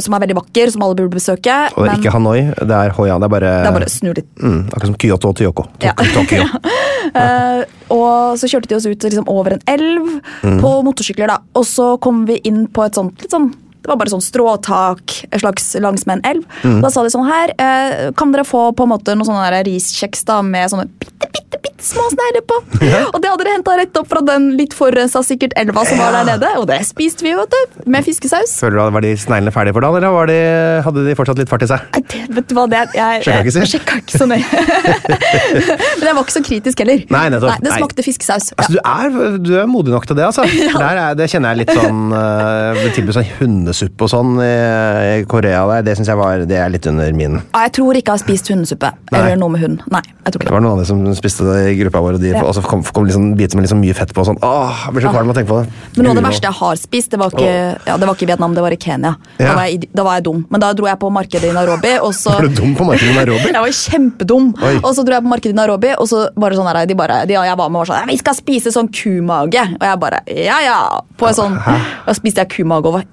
som 0.00 0.16
er 0.16 0.24
veldig 0.24 0.38
vakker, 0.40 0.72
som 0.74 0.84
alle 0.86 0.98
burde 0.98 1.18
besøke. 1.18 1.58
Og 1.74 1.84
det 1.84 1.88
er 1.88 1.92
men 1.92 2.02
ikke 2.02 2.14
Hanoi, 2.14 2.38
det 2.54 2.80
er 2.80 2.94
Hoi 2.96 3.08
An. 3.12 3.22
Det 3.22 3.28
er 3.28 3.34
bare, 3.36 3.52
det 3.60 3.70
er 3.70 3.78
bare 3.78 3.92
snu 3.92 4.10
litt. 4.12 4.30
mm, 4.40 4.60
akkurat 4.70 4.90
som 4.90 4.98
Kyoto 5.04 5.32
og 5.32 5.38
Tyoko. 5.40 5.68
Ja. 5.84 5.96
Tokyo. 6.16 6.48
Eh, 7.14 7.60
og 7.92 8.38
så 8.40 8.48
kjørte 8.48 8.70
de 8.70 8.76
oss 8.78 8.86
ut 8.88 9.04
liksom, 9.04 9.26
over 9.30 9.54
en 9.54 9.60
elv 9.70 10.06
mm. 10.40 10.56
på 10.62 10.70
motorsykler. 10.86 11.28
da. 11.30 11.36
Og 11.54 11.66
så 11.68 11.90
kom 12.02 12.24
vi 12.26 12.38
inn 12.48 12.64
på 12.72 12.82
et 12.86 12.96
sånt 12.96 13.20
litt 13.22 13.34
sånn 13.34 13.52
det 13.84 13.90
var 13.90 13.98
bare 14.00 14.14
sånn 14.14 14.22
stråtak 14.24 15.12
slags 15.36 15.74
langs 15.82 16.06
med 16.08 16.18
en 16.18 16.30
elv. 16.30 16.44
Mm. 16.64 16.78
Da 16.80 16.88
sa 16.88 17.02
de 17.04 17.12
sånn 17.12 17.26
her 17.28 17.52
eh, 17.60 18.06
Kan 18.16 18.32
dere 18.32 18.46
få 18.48 18.70
på 18.72 18.86
en 18.86 18.94
måte 18.94 19.12
noen 19.12 19.28
sånne 19.28 19.60
riskjeks 19.68 20.24
da, 20.24 20.38
med 20.40 20.72
sånne 20.72 20.86
bitte, 20.88 21.28
bitte, 21.28 21.60
bitte 21.60 21.84
små 21.84 22.06
snegler 22.14 22.46
på? 22.48 22.56
Og 23.12 23.18
det 23.20 23.28
hadde 23.28 23.44
de 23.44 23.52
henta 23.52 23.76
rett 23.76 24.00
opp 24.00 24.08
fra 24.08 24.22
den 24.24 24.54
litt 24.56 24.72
forurensa 24.76 25.20
sikkert 25.26 25.52
elva 25.60 25.84
som 25.84 26.00
var 26.00 26.16
der 26.16 26.30
nede. 26.30 26.54
Og 26.62 26.64
det 26.70 26.80
spiste 26.88 27.26
vi, 27.26 27.34
vet 27.36 27.52
du. 27.52 27.84
Med 27.92 28.06
fiskesaus. 28.06 28.56
Føler 28.62 28.78
du 28.78 28.84
at 28.86 28.96
Var 28.96 29.04
de 29.04 29.12
sneglene 29.20 29.52
ferdige 29.52 29.76
for 29.76 29.84
dagen, 29.84 30.00
eller 30.00 30.16
var 30.16 30.32
de, 30.32 30.38
hadde 30.86 31.04
de 31.04 31.18
fortsatt 31.18 31.42
litt 31.42 31.52
fart 31.52 31.66
i 31.66 31.70
seg? 31.74 31.84
Det, 32.00 32.22
vet 32.38 32.48
du 32.48 32.56
hva, 32.56 32.64
det, 32.70 32.80
jeg, 32.96 33.20
jeg, 33.28 33.52
jeg, 33.52 33.70
sjekka 33.74 34.00
ikke 34.00 34.22
så 34.22 34.28
nøye. 34.30 34.64
Men 36.00 36.08
jeg 36.08 36.16
var 36.16 36.22
ikke 36.24 36.36
så 36.38 36.44
kritisk 36.48 36.84
heller. 36.84 37.04
Nei, 37.12 37.24
nettopp. 37.36 37.60
det 37.60 37.72
Nei. 37.72 37.78
smakte 37.84 38.06
fiskesaus. 38.06 38.50
Ja. 38.54 38.64
Altså, 38.64 38.72
du, 38.72 38.80
er, 38.80 39.38
du 39.44 39.52
er 39.60 39.70
modig 39.70 39.92
nok 39.92 40.08
til 40.08 40.16
det, 40.18 40.24
altså. 40.30 40.48
Der 40.84 41.02
er, 41.04 41.18
det 41.18 41.28
kjenner 41.32 41.52
jeg 41.52 41.64
litt 41.64 41.74
sånn 41.76 42.12
uh, 42.14 42.84
Tilbud 42.96 43.16
sånn 43.16 43.28
hundesuppe 43.74 44.06
og 44.06 44.10
sånn 44.12 44.34
i, 44.44 45.24
Korea 45.30 45.64
der. 45.68 45.82
Det 45.86 45.96
synes 45.98 46.10
jeg 46.10 46.18
var, 46.18 46.44
det 46.48 46.58
er 46.58 46.70
litt 46.72 46.86
under 46.90 47.12
min. 47.16 47.38
Ja, 47.52 47.64
jeg 47.66 47.72
tror 47.78 47.98
ikke 47.98 48.12
jeg 48.12 48.18
har 48.18 48.22
spist 48.22 48.50
hundesuppe. 48.52 48.90
Nei. 49.10 49.20
Eller 49.20 49.38
noe 49.40 49.52
med 49.54 49.62
hund. 49.64 49.82
Nei, 49.92 50.02
jeg 50.24 50.34
tror 50.34 50.42
ikke 50.42 50.48
det. 50.50 50.54
var 50.54 50.64
noen 50.64 50.76
av 50.76 50.82
de 50.82 50.86
som 50.88 51.02
spiste 51.18 51.46
det 51.48 51.58
i 51.72 51.76
gruppa 51.80 52.02
vår, 52.04 52.18
og, 52.18 52.22
de, 52.22 52.32
Ja. 52.34 52.42
og 52.44 52.54
så 52.56 52.62
kom, 52.64 52.82
kom 52.84 53.06
liksom 53.08 53.34
biter 53.38 53.56
med 53.58 53.66
liksom 53.66 53.80
mye 53.82 53.94
fett 53.94 54.14
på. 54.14 54.20
og 54.22 54.26
sånn. 54.30 54.38
Åh, 54.42 54.84
jeg 54.86 54.94
blir 54.96 55.06
så 55.06 55.12
kvalm 55.14 55.30
av 55.30 55.34
å 55.34 55.38
tenke 55.38 55.50
på 55.50 55.60
det. 55.62 55.72
Men 55.96 56.06
noe 56.06 56.14
av 56.14 56.20
det 56.20 56.26
verste 56.28 56.48
jeg 56.48 56.58
har 56.60 56.76
spist, 56.80 57.10
det 57.10 57.18
var 57.20 57.34
ikke, 57.34 57.54
ja, 57.86 57.96
det 57.96 58.08
var 58.08 58.14
ikke 58.14 58.28
Vietnam, 58.30 58.54
det 58.54 58.62
var 58.64 58.72
i 58.76 58.80
Kenya. 58.80 59.14
Da, 59.38 59.54
var 59.54 59.64
jeg, 59.68 59.88
da 59.94 60.06
var 60.06 60.18
jeg 60.20 60.24
dum. 60.28 60.44
Men 60.50 60.60
da 60.64 60.72
dro 60.72 60.86
jeg 60.88 60.98
på 61.02 61.10
markedet 61.14 61.50
i 61.50 61.54
Nairobi, 61.54 61.94
og 62.00 62.14
så 62.14 62.36
Var 62.38 62.48
du 62.48 62.54
dum 62.62 62.74
på 62.78 62.86
markedet 62.88 63.10
i 63.12 63.18
Nairobi? 63.18 63.50
Jeg 63.54 63.62
var 63.62 63.74
kjempedum. 63.78 64.46
Oi. 64.62 64.74
Og 64.82 64.94
så 64.96 65.04
dro 65.06 65.14
jeg 65.14 65.22
på 65.22 65.30
markedet 65.30 65.54
i 65.54 65.56
Nairobi, 65.56 65.92
og 65.98 66.08
så 66.10 66.24
var 66.36 66.50
det 66.50 66.58
sånn 66.58 66.66
her, 66.68 66.86
de 66.90 66.94
bare, 66.98 67.20
de 67.28 67.34
jeg 67.36 67.56
var 67.58 67.70
med 67.70 67.78
og 67.80 67.84
var 67.86 67.90
sånn 67.92 68.10
Vi 68.10 68.16
skal 68.18 68.34
spise 68.34 68.72
sånn 68.74 68.88
kumage. 68.90 69.62
Og 69.78 69.84
jeg 69.86 70.00
bare 70.02 70.20
Ja, 70.26 70.58
ja. 70.64 70.78
På 71.20 71.28
en 71.30 71.36
sånn, 71.36 71.54
og 72.08 72.16
spiste 72.18 72.42
jeg 72.42 72.50
kumage 72.56 72.90
og 72.90 72.96
var 72.98 73.04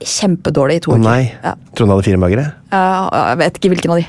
kjempedårlig 0.52 0.76
i 0.76 0.84
to 0.84 0.92
Å 0.92 0.96
uker. 0.98 1.04
nei. 1.06 1.34
Ja. 1.44 1.54
Tror 1.72 1.86
du 1.86 1.88
han 1.88 1.94
hadde 1.96 2.08
fire 2.08 2.22
magre? 2.22 2.46
Jeg 2.72 3.38
vet 3.42 3.60
ikke 3.60 3.72
hvilken 3.74 3.92
av 3.92 4.00
de. 4.00 4.06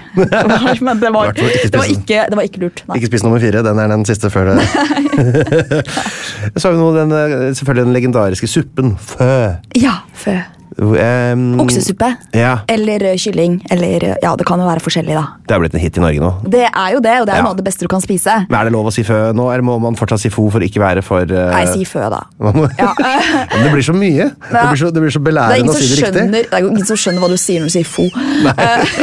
Men 0.87 1.01
det 1.03 1.13
var, 1.15 1.33
ikke 1.33 1.69
det 1.71 1.79
var, 1.79 1.91
ikke, 1.91 2.25
det 2.31 2.39
var 2.39 2.49
ikke 2.49 2.63
lurt. 2.63 2.83
Nei. 2.89 2.99
Ikke 2.99 3.11
spis 3.13 3.25
nummer 3.27 3.43
fire, 3.43 3.63
den 3.67 3.79
er 3.83 3.93
den 3.93 4.05
siste 4.09 4.31
før 4.33 4.53
det. 4.53 4.67
Så 6.59 6.69
har 6.69 6.75
vi 6.75 6.81
nå 6.81 6.91
den, 6.97 7.15
eh, 7.17 7.53
selvfølgelig 7.55 7.87
den 7.87 7.97
legendariske 7.97 8.51
suppen. 8.51 8.97
Fø. 8.99 9.31
Ja, 9.79 10.01
fø. 10.19 10.37
Um, 10.79 11.61
Oksesuppe. 11.61 12.09
Ja, 12.33 12.59
Eller 12.71 13.03
eh, 13.11 13.17
kylling. 13.21 13.59
Eller 13.71 14.05
eh, 14.05 14.17
Ja, 14.23 14.33
det 14.37 14.47
kan 14.49 14.61
jo 14.63 14.67
være 14.67 14.81
forskjellig, 14.81 15.13
da. 15.19 15.25
det 15.47 15.55
er 15.57 15.61
blitt 15.61 15.75
en 15.77 15.83
hit 15.83 15.99
i 15.99 16.03
Norge 16.05 16.23
nå. 16.23 16.31
Det 16.49 16.63
er 16.69 16.95
jo 16.95 17.01
det, 17.05 17.15
og 17.21 17.27
det 17.29 17.35
er 17.35 17.41
Ja. 17.43 17.43
noe 17.45 17.53
av 17.53 17.59
det 17.61 17.65
beste 17.67 17.85
du 17.85 17.91
kan 17.93 18.01
spise. 18.01 18.37
Men 18.49 18.61
Er 18.61 18.65
det 18.71 18.73
lov 18.73 18.87
å 18.89 18.93
si 18.95 19.03
fø 19.05 19.19
nå, 19.37 19.51
eller 19.53 19.63
må 19.67 19.79
man 19.83 19.97
fortsatt 19.99 20.21
si 20.25 20.31
fo 20.33 20.47
for 20.51 20.65
ikke 20.65 20.81
være 20.81 21.03
for 21.05 21.23
uh... 21.29 21.51
Nei, 21.53 21.65
si 21.73 21.85
fø, 21.85 22.07
da. 22.13 22.23
Ja. 22.83 22.93
Det 23.63 23.71
blir 23.73 23.85
så 23.85 23.95
mye. 23.97 24.31
Det 24.33 24.65
blir 24.69 24.81
så, 24.81 24.91
det 24.95 25.03
blir 25.05 25.13
så 25.13 25.21
belærende 25.23 25.71
å 25.71 25.77
si 25.77 25.89
det 25.89 25.99
riktig. 26.01 26.13
skjønner, 26.23 26.49
det 26.51 26.59
er 26.61 26.69
ingen 26.71 26.87
som 26.89 26.97
skjønner 26.97 27.21
hva 27.25 27.29
du 27.33 27.37
sier 27.41 27.61
når 27.61 27.69
du 27.69 27.75
sier 27.77 27.89
fo. 27.89 28.09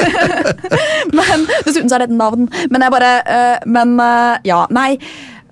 Men 1.19 1.45
dessuten 1.65 1.89
så 1.89 1.97
er 1.97 2.05
det 2.05 2.10
et 2.10 2.15
navn. 2.17 2.47
Men 2.71 2.86
jeg 2.86 2.93
bare 2.93 3.12
uh, 3.25 3.58
Men 3.69 3.95
uh, 4.01 4.38
ja, 4.47 4.63
nei. 4.73 4.95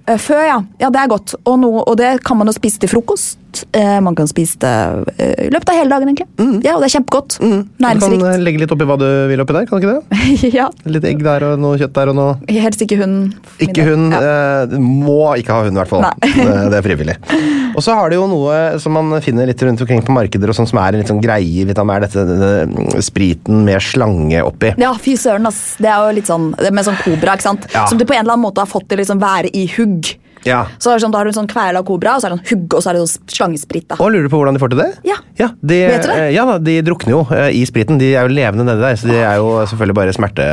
Fø, 0.07 0.37
ja. 0.39 0.61
Ja, 0.79 0.89
Det 0.89 1.01
er 1.01 1.09
godt. 1.11 1.35
Og, 1.43 1.57
no, 1.59 1.81
og 1.83 1.97
det 1.99 2.13
kan 2.23 2.37
man 2.39 2.47
jo 2.47 2.55
spise 2.55 2.79
til 2.79 2.89
frokost. 2.91 3.37
Eh, 3.77 3.97
man 4.03 4.15
kan 4.17 4.29
spise 4.29 4.59
det 4.61 4.73
eh, 5.17 5.47
i 5.47 5.49
løpet 5.53 5.71
av 5.73 5.79
hele 5.79 5.91
dagen, 5.93 6.11
egentlig. 6.11 6.63
Ja, 6.65 6.75
Og 6.77 6.83
det 6.83 6.89
er 6.89 6.95
kjempegodt. 6.97 7.37
Du 7.39 8.17
kan 8.21 8.43
legge 8.43 8.61
litt 8.63 8.73
oppi 8.73 8.87
hva 8.87 8.97
du 8.99 9.07
vil 9.31 9.43
oppi 9.43 9.55
der, 9.57 9.67
kan 9.69 9.81
du 9.81 9.87
ikke 9.87 9.95
det? 9.97 10.53
ja. 10.59 10.67
Litt 10.89 11.07
egg 11.09 11.23
der 11.25 11.47
og 11.49 11.61
noe 11.61 11.79
kjøtt 11.81 11.95
der 11.97 12.11
og 12.13 12.17
noe 12.19 12.57
Helst 12.57 12.83
ikke 12.83 12.99
hund. 13.01 13.37
Ikke 13.63 13.85
hund. 13.87 14.15
Ja. 14.15 14.33
eh, 14.67 14.77
må 14.81 15.21
ikke 15.39 15.55
ha 15.55 15.67
hund, 15.67 15.77
i 15.77 15.81
hvert 15.81 15.91
fall. 15.91 16.07
Det 16.23 16.79
er 16.79 16.85
frivillig. 16.85 17.17
Og 17.77 17.83
så 17.85 17.93
har 17.93 18.09
det 18.09 18.17
jo 18.17 18.25
noe 18.25 18.79
som 18.81 18.95
man 18.97 19.19
finner 19.21 19.45
litt 19.45 19.61
rundt 19.61 19.81
omkring 19.83 19.99
på 20.01 20.13
markeder, 20.15 20.49
og 20.49 20.57
sånn 20.57 20.65
som 20.65 20.79
er 20.81 20.95
en 20.95 21.03
litt 21.03 21.11
sånn 21.11 21.21
greie 21.21 21.65
vet 21.67 21.77
er 21.77 22.05
dette 22.07 22.23
denne 22.25 23.01
spriten 23.05 23.61
med 23.67 23.83
slange 23.85 24.41
oppi. 24.41 24.71
Ja, 24.81 24.95
fy 24.97 25.13
søren, 25.19 25.45
ass. 25.45 25.75
Det 25.77 25.91
er 25.91 26.07
jo 26.07 26.15
litt 26.17 26.29
sånn 26.29 26.47
med 26.57 26.87
sånn 26.87 26.97
kobra, 27.03 27.35
ikke 27.37 27.45
sant? 27.51 27.67
Ja. 27.75 27.85
Som 27.85 28.01
du 28.01 28.07
på 28.07 28.15
en 28.15 28.23
eller 28.23 28.33
annen 28.33 28.47
måte 28.47 28.63
har 28.63 28.71
fått 28.71 28.89
til 28.89 29.03
liksom 29.03 29.21
være 29.21 29.53
i 29.53 29.67
hugg. 29.77 30.15
Ja. 30.45 30.65
Så 30.79 30.93
det 30.93 31.01
sånn, 31.03 31.11
Da 31.11 31.17
har 31.19 31.25
du 31.25 31.29
en 31.33 31.37
sånn 31.39 31.47
kvela 31.49 31.81
kobra, 31.85 32.15
og 32.15 32.21
så 32.21 32.27
er 32.29 32.35
det 32.35 32.39
en 32.39 32.45
hugg, 32.51 32.73
og 32.77 32.83
så 32.83 32.89
er 32.89 32.93
det 32.93 33.03
sånn 33.07 33.29
slangesprit. 33.37 33.87
da. 33.87 33.95
Og 33.99 34.11
lurer 34.11 34.23
du 34.23 34.29
på 34.29 34.37
hvordan 34.41 34.53
de 34.53 34.59
får 34.59 34.69
til 34.75 34.81
det? 34.83 34.89
Ja. 35.07 35.17
de, 35.61 35.79
Vet 35.87 36.01
du 36.03 36.07
det? 36.09 36.17
eh, 36.17 36.31
Ja, 36.35 36.45
da, 36.45 36.57
de 36.59 36.81
drukner 36.81 37.09
jo 37.15 37.21
eh, 37.31 37.49
i 37.57 37.65
spriten. 37.65 37.97
De 37.97 38.13
er 38.15 38.27
jo 38.27 38.33
levende 38.35 38.65
nedi 38.67 38.81
der, 38.81 38.95
så 38.95 39.07
de 39.07 39.15
er 39.21 39.35
jo 39.41 39.53
selvfølgelig 39.65 39.95
bare 39.95 40.13
smerte 40.13 40.45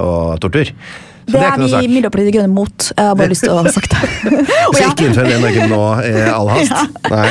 og 0.00 0.38
tortur. 0.40 0.70
Så 1.22 1.38
Det, 1.38 1.38
er 1.38 1.52
er 1.52 1.58
vi 1.62 1.84
i 1.86 1.88
Miljøpartiet 1.88 2.26
De 2.32 2.38
Grønne 2.38 2.50
mot. 2.50 2.88
Jeg 2.96 3.06
har 3.06 3.14
bare 3.14 3.28
lyst 3.34 3.44
til 3.46 3.52
å 3.54 3.60
ha 3.62 3.70
sagt 3.70 3.90
det. 3.94 4.46
Så 4.74 4.88
ikke 4.90 5.06
innfør 5.06 5.28
det 5.30 5.36
i 5.36 5.42
Norge 5.44 5.68
nå 5.70 5.82
i 6.02 6.24
all 6.32 6.48
hast. 6.50 6.72
Nei. 7.14 7.28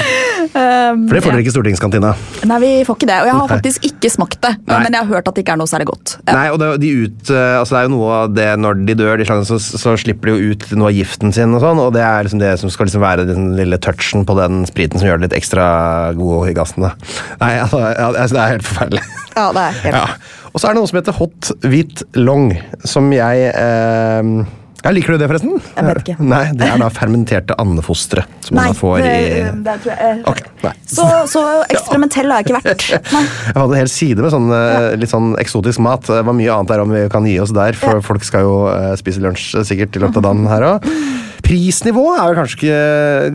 For 0.51 1.13
det 1.15 1.21
får 1.23 1.33
dere 1.35 1.43
ikke 1.43 1.51
i 1.51 1.55
stortingskantina. 1.55 2.11
nei, 2.49 2.59
vi 2.63 2.71
får 2.87 2.97
ikke 2.97 3.09
det. 3.09 3.17
Og 3.21 3.29
jeg 3.29 3.37
har 3.37 3.51
faktisk 3.51 3.87
ikke 3.91 4.11
smakt 4.13 4.39
det, 4.43 4.51
Nei. 4.67 4.79
men 4.85 4.97
jeg 4.97 5.03
har 5.05 5.09
hørt 5.11 5.29
at 5.29 5.37
det 5.37 5.43
ikke 5.45 5.55
er 5.55 5.61
noe 5.61 5.69
særlig 5.69 5.87
godt. 5.91 6.15
Ja. 6.25 6.35
Nei, 6.37 6.45
og 6.53 6.59
det, 6.61 6.69
de 6.83 6.91
ut, 7.05 7.31
eh, 7.33 7.55
altså 7.59 7.75
det 7.75 7.81
er 7.81 7.87
jo 7.87 7.93
noe 7.95 8.11
av 8.21 8.33
det 8.35 8.47
Når 8.61 8.81
de 8.87 8.95
dør, 8.99 9.15
de 9.21 9.27
slangene, 9.27 9.47
så, 9.49 9.59
så 9.61 9.95
slipper 10.01 10.31
de 10.31 10.35
jo 10.35 10.51
ut 10.55 10.65
noe 10.79 10.89
av 10.91 10.97
giften 10.97 11.35
sin, 11.35 11.55
og 11.57 11.63
sånn, 11.63 11.81
og 11.83 11.93
det 11.95 12.03
er 12.05 12.27
liksom 12.27 12.41
det 12.41 12.53
som 12.61 12.73
skal 12.73 12.89
liksom 12.89 13.03
være 13.05 13.27
den 13.29 13.51
lille 13.59 13.79
touchen 13.81 14.25
på 14.27 14.35
den 14.39 14.63
spriten 14.69 15.01
som 15.01 15.09
gjør 15.09 15.21
det 15.21 15.29
litt 15.29 15.37
ekstra 15.41 15.65
god 16.17 16.49
i 16.51 16.55
gassen. 16.57 16.87
Da. 16.87 16.93
Nei, 17.41 17.53
altså, 17.63 17.81
altså, 17.81 18.33
det 18.35 18.41
er 18.43 18.55
helt 18.55 18.69
forferdelig. 18.69 19.03
Ja, 19.35 19.49
det 19.55 19.67
er 19.67 19.81
helt 19.85 19.99
Ja. 20.01 20.05
Og 20.51 20.59
så 20.59 20.67
er 20.67 20.73
det 20.73 20.81
noe 20.81 20.89
som 20.89 20.97
heter 20.99 21.15
hot 21.15 21.51
hvit 21.63 22.01
long, 22.19 22.49
som 22.83 23.05
jeg 23.15 23.53
eh, 23.55 24.31
ja, 24.81 24.91
Liker 24.95 25.13
du 25.13 25.21
det, 25.21 25.27
forresten? 25.29 25.57
Jeg 25.75 25.87
vet 25.87 26.01
ikke. 26.03 26.15
Nei, 26.25 26.43
Det 26.57 26.67
er 26.67 26.79
da 26.81 26.89
fermenterte 26.93 27.57
andefostre 27.61 28.25
som 28.41 28.57
Nei, 28.57 28.67
man 28.71 28.77
får 28.77 29.03
i 29.05 29.11
det 29.61 29.75
tror 29.83 29.91
jeg 29.93 30.21
okay, 30.31 30.47
nei. 30.63 30.73
Så, 30.89 31.05
så 31.29 31.43
eksperimentell 31.71 32.31
har 32.31 32.41
jeg 32.41 32.49
ikke 32.49 32.57
vært. 32.59 32.87
Nei. 33.13 33.23
Jeg 33.51 33.57
hadde 33.57 33.75
en 33.75 33.79
hel 33.81 33.91
side 33.91 34.23
med 34.23 34.33
sånn, 34.33 34.49
eh, 34.55 34.87
litt 34.99 35.11
sånn 35.11 35.33
eksotisk 35.41 35.81
mat. 35.83 36.07
Det 36.07 36.21
var 36.27 36.35
mye 36.37 36.53
annet 36.55 36.71
der 36.71 36.83
om 36.83 36.93
vi 36.93 37.03
kan 37.13 37.27
gi 37.27 37.37
oss 37.43 37.53
der, 37.55 37.77
for 37.77 38.01
folk 38.05 38.25
skal 38.25 38.45
jo 38.47 38.55
eh, 38.71 38.93
spise 38.99 39.21
lunsj 39.23 39.51
eh, 39.59 39.67
sikkert 39.67 39.97
i 39.97 40.03
løpet 40.03 40.21
av 40.21 40.27
dagen 40.29 40.49
her 40.49 40.67
òg. 40.73 40.89
Prisnivået 41.51 42.15
er 42.15 42.29
vel 42.29 42.37
kanskje 42.37 42.75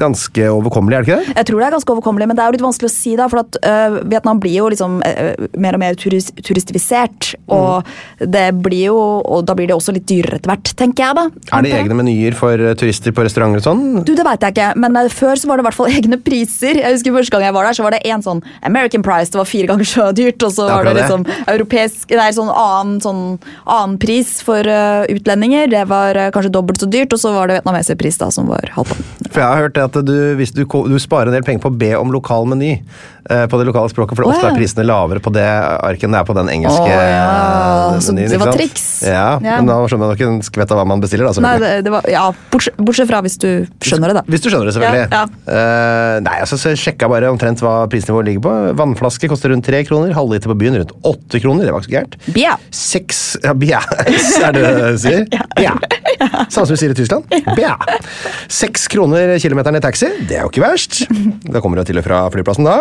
ganske 0.00 0.44
overkommelig, 0.48 0.96
er 0.96 1.02
det 1.04 1.10
ikke 1.10 1.18
det? 1.20 1.34
Jeg 1.36 1.48
tror 1.50 1.58
det 1.60 1.66
er 1.66 1.74
ganske 1.74 1.92
overkommelig, 1.92 2.28
men 2.30 2.38
det 2.38 2.42
er 2.42 2.48
jo 2.48 2.54
litt 2.54 2.64
vanskelig 2.64 2.88
å 2.88 2.94
si, 2.94 3.10
da, 3.18 3.26
for 3.28 3.42
at 3.42 3.58
uh, 3.60 3.98
Vietnam 4.08 4.40
blir 4.40 4.54
jo 4.56 4.70
liksom 4.72 4.94
uh, 5.04 5.48
mer 5.60 5.76
og 5.76 5.82
mer 5.82 5.98
turis 6.00 6.30
turistifisert. 6.46 7.34
Og 7.52 7.84
det 8.20 8.46
blir 8.64 8.86
jo, 8.88 8.96
og 9.20 9.44
da 9.48 9.56
blir 9.58 9.68
det 9.68 9.76
også 9.76 9.92
litt 9.92 10.06
dyrere 10.08 10.38
etter 10.40 10.52
hvert, 10.52 10.72
tenker 10.80 11.04
jeg 11.04 11.18
da. 11.18 11.26
Er 11.58 11.66
det 11.66 11.74
egne 11.76 11.98
menyer 11.98 12.38
for 12.38 12.62
turister 12.80 13.12
på 13.12 13.26
restauranter 13.26 13.60
og 13.60 13.66
sånn? 13.66 13.84
Du, 14.08 14.14
Det 14.16 14.24
veit 14.24 14.48
jeg 14.48 14.56
ikke, 14.56 14.70
men 14.80 14.96
uh, 14.96 15.10
før 15.12 15.36
så 15.36 15.50
var 15.50 15.60
det 15.60 15.66
i 15.66 15.68
hvert 15.68 15.80
fall 15.82 15.92
egne 15.98 16.20
priser. 16.22 16.80
Jeg 16.80 16.96
husker 16.96 17.16
Første 17.16 17.32
gang 17.32 17.46
jeg 17.46 17.56
var 17.56 17.64
der, 17.64 17.76
så 17.76 17.84
var 17.84 17.94
det 17.96 18.02
en 18.12 18.24
sånn 18.24 18.42
American 18.68 19.04
price, 19.04 19.32
det 19.32 19.40
var 19.40 19.48
fire 19.48 19.68
ganger 19.70 19.88
så 19.92 20.08
dyrt. 20.16 20.40
Og 20.40 20.56
så 20.56 20.70
var 20.70 20.88
det 20.88 20.94
akkurat 20.94 20.96
det. 20.96 21.04
liksom 21.04 21.52
europeisk 21.52 22.16
Nei, 22.16 22.30
sånn 22.32 22.48
annen, 22.48 22.96
sånn 23.04 23.22
annen 23.68 23.96
pris 24.00 24.38
for 24.44 24.64
utlendinger. 25.12 25.68
Det 25.72 25.84
var 25.90 26.16
kanskje 26.32 26.52
dobbelt 26.54 26.80
så 26.80 26.88
dyrt, 26.88 27.12
og 27.12 27.20
så 27.20 27.32
var 27.34 27.50
det 27.50 27.58
vietnameserpris 27.58 28.05
da, 28.20 28.30
som 28.30 28.46
var 28.50 28.70
halvparten. 28.76 29.04
For 29.26 29.42
jeg 29.42 29.48
har 29.50 29.64
hørt 29.66 29.80
at 29.82 29.98
du, 30.06 30.14
hvis 30.38 30.54
du, 30.54 30.62
du 30.64 30.96
sparer 31.02 31.32
en 31.32 31.36
del 31.36 31.44
penger 31.46 31.64
på 31.64 31.72
å 31.72 31.76
be 31.76 31.90
om 31.98 32.14
lokal 32.14 32.46
meny 32.48 32.70
eh, 32.76 33.44
på 33.50 33.58
det 33.58 33.66
lokale 33.68 33.90
språket, 33.90 34.14
for 34.18 34.28
oh, 34.28 34.32
ofte 34.32 34.46
ja. 34.46 34.52
er 34.52 34.58
prisene 34.58 34.86
lavere 34.86 35.22
på 35.22 35.32
det 35.34 35.44
arket 35.46 36.06
enn 36.06 36.16
det 36.16 36.22
er 36.22 36.28
på 36.28 36.36
den 36.38 36.52
engelske 36.54 36.86
oh, 36.86 36.92
ja. 36.94 37.02
eh, 37.96 37.98
menyen. 38.06 38.32
det 38.32 38.40
var 38.42 38.52
triks. 38.54 38.86
Ja, 39.06 39.26
Ja. 39.42 39.58
men 39.58 39.68
da 39.68 39.80
skjønner 39.84 40.06
man 40.06 40.16
ikke 40.16 40.30
en 40.30 40.40
skvett 40.46 40.72
av 40.72 40.80
hva 40.80 40.86
man 40.88 41.02
bestiller. 41.02 41.26
da, 41.28 41.44
Nei, 41.44 41.56
det, 41.62 41.72
det 41.88 41.94
var, 41.94 42.06
ja, 42.10 42.24
bortsett, 42.52 42.78
bortsett 42.78 43.10
fra 43.10 43.22
hvis 43.26 43.38
du 43.42 43.48
skjønner 43.82 44.14
det, 44.14 44.22
da. 44.22 44.24
Hvis 44.30 44.46
du 44.46 44.50
skjønner 44.52 44.70
det, 44.70 44.76
selvfølgelig. 44.78 45.08
Ja, 45.10 45.24
uh, 45.26 46.14
nei, 46.24 46.36
altså, 46.44 46.60
så 46.60 46.76
sjekka 46.78 47.10
bare 47.10 47.30
omtrent 47.32 47.62
hva 47.64 47.74
prisnivået 47.90 48.30
ligger 48.30 48.46
på. 48.46 48.54
Vannflaske 48.78 49.30
koster 49.30 49.52
rundt 49.52 49.66
tre 49.66 49.82
kroner. 49.88 50.14
Halvliter 50.16 50.52
på 50.52 50.58
byen 50.62 50.78
rundt 50.80 50.94
åtte 51.06 51.42
kroner. 51.42 51.66
Det 51.66 51.74
var 51.74 51.82
ikke 51.84 51.90
så 51.90 51.96
gærent. 51.96 52.18
Bia. 52.36 52.54
Seks 52.74 53.24
ja, 53.42 53.54
Bia, 53.54 53.80
er 54.46 54.52
det 54.56 54.62
det 54.62 54.90
du 54.94 54.98
sier? 55.00 55.24
Bia. 55.58 55.74
Samme 56.52 56.66
som 56.66 56.74
vi 56.74 56.80
sier 56.80 56.94
i 56.94 56.98
Tyskland. 56.98 57.24
Bia. 57.56 57.74
Seks 58.48 58.86
kroner 58.92 59.34
kilometeren 59.42 59.78
i 59.78 59.82
taxi, 59.84 60.08
det 60.28 60.38
er 60.38 60.44
jo 60.46 60.50
ikke 60.52 60.64
verst. 60.64 61.02
Da 61.50 61.60
kommer 61.64 61.80
du 61.80 61.84
til 61.88 61.98
og 62.00 62.04
fra 62.06 62.24
flyplassen 62.34 62.66
da. 62.66 62.80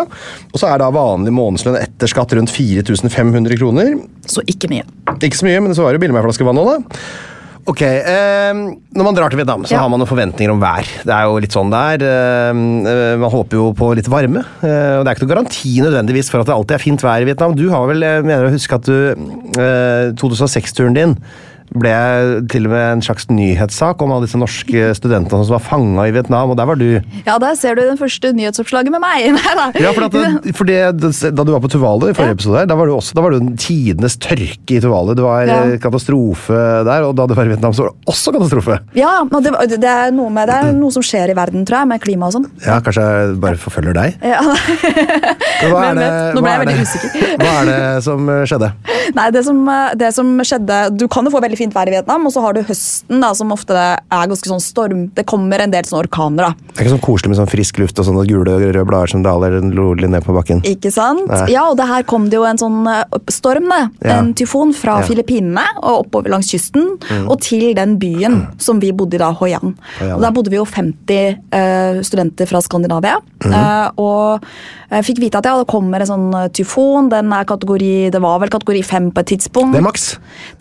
Og 0.52 0.58
så 0.60 0.68
er 0.72 0.82
da 0.82 0.90
vanlig 0.94 1.32
månedslønn 1.36 1.78
etter 1.80 2.10
skatt 2.10 2.32
rundt 2.38 2.52
4500 2.54 3.56
kroner. 3.60 3.94
Så 4.26 4.44
ikke 4.46 4.70
mye. 4.72 4.84
Ikke 5.20 5.38
så 5.38 5.46
mye, 5.48 5.62
men 5.64 5.74
så 5.76 5.86
var 5.86 5.92
det 5.96 6.02
billig 6.04 6.14
med 6.16 6.22
ei 6.24 6.28
flaske 6.28 6.46
vann 6.46 6.60
òg, 6.62 6.74
da. 6.76 7.00
Ok, 7.66 7.80
eh, 7.82 8.52
Når 8.54 9.02
man 9.02 9.16
drar 9.16 9.28
til 9.32 9.40
Vietnam, 9.40 9.64
så 9.66 9.72
Ja. 9.74 9.80
har 9.82 9.88
man 9.90 9.98
noen 9.98 10.06
forventninger 10.06 10.52
om 10.52 10.60
vær. 10.62 10.86
Det 11.02 11.10
er 11.10 11.24
jo 11.26 11.40
litt 11.42 11.50
sånn 11.50 11.68
det 11.72 11.80
er. 12.00 12.04
Eh, 12.06 12.50
eh, 12.52 13.16
man 13.18 13.30
håper 13.32 13.58
jo 13.58 13.72
på 13.74 13.88
litt 13.96 14.06
varme. 14.06 14.38
Eh, 14.62 14.98
og 15.00 15.04
Det 15.04 15.10
er 15.10 15.14
ikke 15.16 15.26
noen 15.26 15.34
garanti 15.34 15.72
nødvendigvis 15.82 16.30
for 16.30 16.38
at 16.40 16.46
det 16.46 16.54
alltid 16.54 16.76
er 16.76 16.84
fint 16.84 17.02
vær 17.02 17.22
i 17.22 17.26
Vietnam. 17.26 17.56
Du 17.58 17.68
har 17.70 17.88
vel, 17.88 18.00
jeg 18.06 18.22
mener 18.22 18.46
å 18.46 18.52
huske 18.54 18.72
at 18.78 18.82
du 18.86 19.10
eh, 19.58 20.12
2006-turen 20.14 20.94
din 20.94 21.16
ble 21.74 21.94
til 22.52 22.66
og 22.68 22.72
med 22.72 22.84
en 22.96 23.02
slags 23.04 23.26
nyhetssak 23.32 24.02
om 24.04 24.12
alle 24.14 24.26
disse 24.26 24.38
norske 24.40 24.90
studentene 24.98 25.44
som 25.46 25.56
var 25.56 25.64
fanga 25.64 26.06
i 26.08 26.12
Vietnam, 26.14 26.52
og 26.52 26.58
der 26.60 26.68
var 26.68 26.78
du. 26.80 27.00
Ja, 27.26 27.38
der 27.42 27.56
ser 27.58 27.74
du 27.78 27.82
den 27.86 27.98
første 28.00 28.30
nyhetsoppslaget 28.36 28.92
med 28.94 29.02
meg. 29.02 29.26
Nei. 29.36 29.68
Ja, 29.82 29.92
for, 29.96 30.06
at, 30.08 30.12
det- 30.16 30.54
for 30.56 30.68
det, 30.68 30.78
Da 31.36 31.44
du 31.44 31.52
var 31.54 31.60
på 31.64 31.70
Tuvalu 31.72 32.08
i 32.10 32.14
forrige 32.16 32.36
episode, 32.38 32.60
der, 32.62 32.70
da 32.70 32.76
var 32.78 32.86
du 32.90 32.94
også 32.96 33.16
da 33.16 33.24
var 33.24 33.34
det 33.36 33.42
tidenes 33.62 34.16
tørke 34.22 34.76
i 34.76 34.80
Tuvalu. 34.82 35.14
Det 35.18 35.24
var 35.24 35.46
Ja. 35.46 35.58
eh, 35.66 35.76
katastrofe 35.82 36.56
der, 36.86 37.04
og 37.06 37.14
da 37.18 37.26
du 37.26 37.34
var 37.36 37.46
i 37.46 37.52
Vietnam, 37.54 37.72
så 37.76 37.84
var 37.86 37.92
det 37.94 38.10
også 38.12 38.32
katastrofe. 38.36 38.78
Ja, 38.98 39.12
det, 39.30 39.52
det, 39.80 39.90
er 39.90 40.10
noe 40.14 40.30
med, 40.32 40.48
det 40.50 40.56
er 40.60 40.72
noe 40.76 40.92
som 40.94 41.04
skjer 41.04 41.30
i 41.32 41.36
verden, 41.38 41.64
tror 41.68 41.82
jeg, 41.84 41.90
med 41.92 42.02
klima 42.02 42.28
og 42.30 42.36
sånn. 42.38 42.48
Ja, 42.64 42.78
Kanskje 42.84 43.04
jeg 43.06 43.36
bare 43.42 43.58
forfølger 43.60 43.94
deg? 43.96 44.16
Ja, 44.22 44.40
Men 44.42 45.70
Hva 45.72 45.82
er 45.90 45.96
det, 45.98 46.06
vet? 46.06 46.34
Nå 46.36 46.42
ble 46.44 46.52
jeg 46.54 46.62
veldig 46.62 46.86
usikker. 46.86 47.34
Hva 47.42 47.52
er 47.60 47.68
det 47.70 47.80
som 48.06 48.28
eh, 48.32 48.42
skjedde? 48.50 48.70
Nei, 49.16 49.26
det 49.34 49.42
som, 49.46 49.60
det 50.02 50.08
som 50.16 50.32
skjedde 50.42 50.78
Du 50.98 51.06
kan 51.12 51.26
jo 51.26 51.30
få 51.34 51.40
veldig 51.44 51.55
fint 51.58 51.74
vær 51.74 51.88
i 51.90 51.94
Vietnam, 51.94 52.26
og 52.28 52.34
så 52.34 52.42
har 52.44 52.56
du 52.56 52.62
høsten, 52.66 53.20
da, 53.22 53.32
som 53.36 53.52
ofte 53.54 53.76
er 53.76 54.30
ganske 54.30 54.50
sånn 54.50 54.62
storm. 54.62 55.06
Det 55.16 55.26
kommer 55.28 55.62
en 55.62 55.72
del 55.72 55.86
sånne 55.88 56.04
orkaner, 56.06 56.48
da. 56.48 56.70
Det 56.70 56.78
er 56.78 56.86
ikke 56.86 56.94
sånn 56.96 57.04
koselig 57.06 57.32
med 57.32 57.40
sånn 57.40 57.50
frisk 57.50 57.80
luft 57.82 58.00
og 58.02 58.08
sånne 58.08 58.26
gule 58.28 58.54
og 58.56 58.64
røde 58.64 58.84
blader 58.88 59.12
som 59.12 59.24
daler 59.26 59.58
rolig 59.76 60.10
ned 60.12 60.24
på 60.26 60.34
bakken. 60.36 60.62
Ikke 60.68 60.92
sant? 60.94 61.26
Nei. 61.30 61.42
Ja, 61.54 61.66
og 61.70 61.78
det 61.80 61.88
her 61.90 62.06
kom 62.08 62.30
det 62.32 62.38
jo 62.38 62.46
en 62.48 62.60
sånn 62.60 62.82
eh, 62.90 63.20
storm, 63.32 63.68
det. 63.72 63.82
Ja. 64.06 64.20
En 64.20 64.32
tyfon 64.36 64.74
fra 64.76 64.96
Ja. 64.96 65.04
Mm. 65.06 65.10
Filippinene 65.10 65.62
og 65.82 66.06
oppover 66.06 66.32
langs 66.32 66.48
kysten. 66.50 66.96
Og 67.26 67.36
til 67.44 67.68
den 67.76 67.94
byen 68.00 68.38
som 68.62 68.80
vi 68.82 68.90
bodde 68.96 69.18
i 69.18 69.20
da, 69.20 69.28
Hoi 69.38 69.52
An. 69.54 69.76
Og 70.00 70.22
der 70.24 70.32
bodde 70.34 70.50
vi 70.50 70.58
jo 70.58 70.64
50 70.66 71.36
uh, 71.52 72.00
studenter 72.06 72.48
fra 72.48 72.62
Skandinavia. 72.64 73.20
Mm. 73.44 73.52
uh, 73.52 74.00
og 74.02 74.46
jeg 74.86 75.06
fikk 75.08 75.20
vite 75.24 75.40
at 75.40 75.46
ja, 75.48 75.56
det 75.58 75.66
kommer 75.70 76.02
en 76.02 76.08
sånn 76.08 76.26
eh, 76.36 76.48
tyfon. 76.54 77.08
Den 77.10 77.32
er 77.34 77.46
kategori, 77.48 77.92
det 78.14 78.20
var 78.22 78.38
vel 78.42 78.52
kategori 78.52 78.82
5 78.86 79.08
på 79.14 79.22
et 79.22 79.30
tidspunkt. 79.32 79.74
Det 79.74 79.80
er 79.80 79.86
maks. 79.86 80.04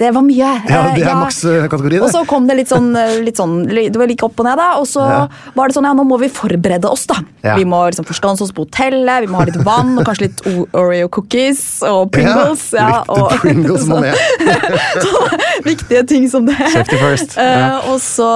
Det 0.01 0.09
var 0.15 0.25
mye. 0.25 0.53
Ja, 0.65 0.79
eh, 0.79 0.84
det 0.93 1.03
er 1.07 1.15
maks 1.17 1.39
eh, 1.45 1.67
kategori, 1.71 1.89
det. 1.97 2.01
Og 2.05 2.11
så 2.13 2.21
kom 2.29 2.45
det 2.47 2.55
litt 2.59 2.69
sånn, 2.69 2.91
eh, 2.95 3.15
litt 3.25 3.35
sånn 3.39 3.55
Det 3.67 3.95
var 3.97 4.07
like 4.07 4.23
opp 4.23 4.39
og 4.39 4.45
ned, 4.45 4.57
da. 4.61 4.67
Og 4.79 4.85
så 4.87 5.01
Ja. 5.09 5.27
var 5.55 5.67
det 5.67 5.75
sånn, 5.75 5.83
ja, 5.89 5.93
nå 5.93 6.05
må 6.05 6.19
vi 6.19 6.29
forberede 6.29 6.85
oss, 6.89 7.05
da. 7.07 7.15
Ja. 7.43 7.55
Vi 7.55 7.65
må 7.65 7.81
liksom 7.89 8.05
forskanse 8.05 8.41
oss 8.45 8.51
på 8.51 8.65
hotellet, 8.67 9.21
vi 9.21 9.27
må 9.27 9.37
ha 9.41 9.45
litt 9.45 9.57
vann 9.63 9.97
og 9.97 10.05
kanskje 10.05 10.27
litt 10.29 10.41
Oreo 10.73 11.07
cookies 11.09 11.81
og 11.83 12.11
Pringles. 12.11 12.71
Ja, 12.73 13.03
litt 13.07 13.41
Pringles 13.41 13.85
må 13.89 14.01
med. 14.01 14.15
så 15.05 15.27
viktige 15.63 16.05
ting 16.07 16.29
som 16.29 16.45
det. 16.45 16.55
Safety 16.71 16.97
first. 16.97 17.37
Eh, 17.37 17.43
Ja. 17.55 17.79
og, 17.87 17.99
så, 18.01 18.27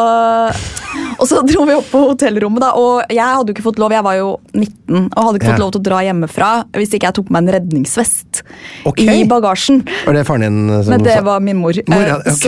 og 1.19 1.25
så 1.27 1.41
dro 1.45 1.65
vi 1.67 1.73
opp 1.75 1.89
på 1.91 2.01
hotellrommet, 2.12 2.62
da, 2.63 2.71
og 2.79 3.03
jeg 3.12 3.23
hadde 3.25 3.51
jo 3.51 3.55
ikke 3.57 3.65
fått 3.65 3.79
lov, 3.81 3.91
jeg 3.95 4.03
var 4.05 4.15
jo 4.19 4.29
19 4.55 5.09
og 5.15 5.23
hadde 5.27 5.39
ikke 5.39 5.51
fått 5.51 5.62
lov 5.63 5.71
til 5.75 5.81
å 5.81 5.85
dra 5.89 5.99
hjemmefra 6.05 6.49
hvis 6.73 6.93
ikke 6.95 7.09
jeg 7.09 7.17
tok 7.19 7.27
på 7.29 7.35
meg 7.35 7.43
en 7.45 7.53
redningsvest 7.59 8.41
okay. 8.89 9.21
i 9.21 9.25
bagasjen. 9.29 9.81
Var 10.05 10.17
det 10.17 10.23
faren 10.27 10.45
din 10.47 10.83
som 10.83 10.93
Men 10.95 11.03
det 11.05 11.17
sa- 11.19 11.25
var 11.27 11.39
min 11.45 11.57
mor. 11.62 11.73
Mor, 11.89 12.05
ja, 12.07 12.17
Eh, 12.25 12.35
ok. 12.39 12.47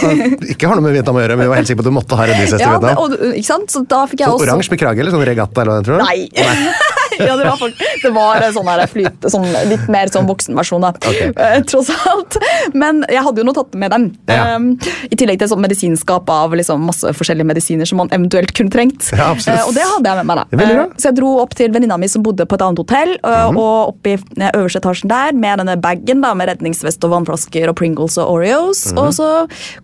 så- 0.00 0.50
Ikke 0.54 0.68
har 0.70 0.76
noe 0.78 0.84
med 0.86 0.94
Vietnam 0.98 1.18
å 1.18 1.24
gjøre, 1.24 1.36
men 1.40 1.46
vi 1.46 1.50
var 1.54 1.60
helt 1.62 1.70
sikre 1.72 1.80
på 1.82 1.86
at 1.86 1.90
du 1.90 1.96
måtte 1.96 2.18
ha 2.20 2.28
redningsvest 2.30 2.60
i 2.60 2.68
Ja, 2.68 2.94
og, 3.00 3.16
ikke 3.32 3.48
sant? 3.50 3.72
Så 3.72 3.82
da 3.88 4.04
fikk 4.10 4.20
jeg 4.22 4.28
Sånn 4.30 4.36
også 4.38 4.48
oransje 4.50 4.74
med 4.76 4.82
krage 4.84 5.02
eller 5.04 5.14
sånn 5.16 5.26
regatta? 5.26 5.64
eller 5.64 5.80
hva 5.80 5.84
tror 5.88 5.98
du? 5.98 6.04
Nei. 6.04 6.28
Nei! 6.36 6.99
ja, 7.28 7.36
det, 7.38 7.46
var 7.48 7.58
folk, 7.60 7.84
det 8.02 8.12
var 8.14 8.46
sånn 8.54 8.70
her 8.70 8.84
flyt, 8.90 9.28
sånn, 9.32 9.46
litt 9.70 9.86
mer 9.92 10.12
sånn 10.12 10.28
voksenversjon, 10.28 10.84
da. 10.86 10.92
Okay. 10.96 11.32
Uh, 11.36 11.58
tross 11.68 11.90
alt. 12.10 12.38
Men 12.76 13.04
jeg 13.10 13.24
hadde 13.26 13.42
jo 13.42 13.48
noe 13.48 13.56
tatt 13.56 13.76
med 13.78 13.94
dem. 13.94 14.08
Ja. 14.30 14.56
Um, 14.56 14.72
I 15.10 15.18
tillegg 15.18 15.40
til 15.40 15.50
sånn 15.52 15.62
medisinskap 15.62 16.30
av 16.32 16.54
liksom, 16.58 16.84
masse 16.88 17.12
forskjellige 17.16 17.48
medisiner 17.50 17.88
som 17.88 18.00
man 18.02 18.12
eventuelt 18.14 18.54
kunne 18.56 18.72
trengt. 18.72 19.10
Ja. 19.16 19.32
Eh, 19.34 19.62
og 19.66 19.74
det 19.76 19.84
hadde 19.86 20.12
jeg 20.12 20.20
med 20.20 20.30
meg. 20.30 20.42
da. 20.42 20.66
Eh, 20.66 20.94
så 20.96 21.10
jeg 21.10 21.18
dro 21.20 21.32
opp 21.42 21.54
til 21.58 21.72
venninna 21.74 21.98
mi 22.00 22.08
som 22.10 22.24
bodde 22.24 22.46
på 22.48 22.58
et 22.58 22.64
annet 22.66 22.82
hotell, 22.82 23.14
uh, 23.24 23.48
og 23.50 23.94
opp 23.94 24.10
i 24.10 24.16
øverste 24.50 24.80
etasjen 24.82 25.10
der 25.10 25.36
med 25.36 25.62
denne 25.62 25.76
bagen 25.80 26.24
da, 26.24 26.32
med 26.38 26.50
redningsvest 26.52 27.04
og 27.06 27.14
vannflasker 27.14 27.70
og 27.70 27.78
Pringles 27.80 28.18
og 28.20 28.36
Oreos. 28.36 28.86
Og 28.96 29.12
så 29.16 29.30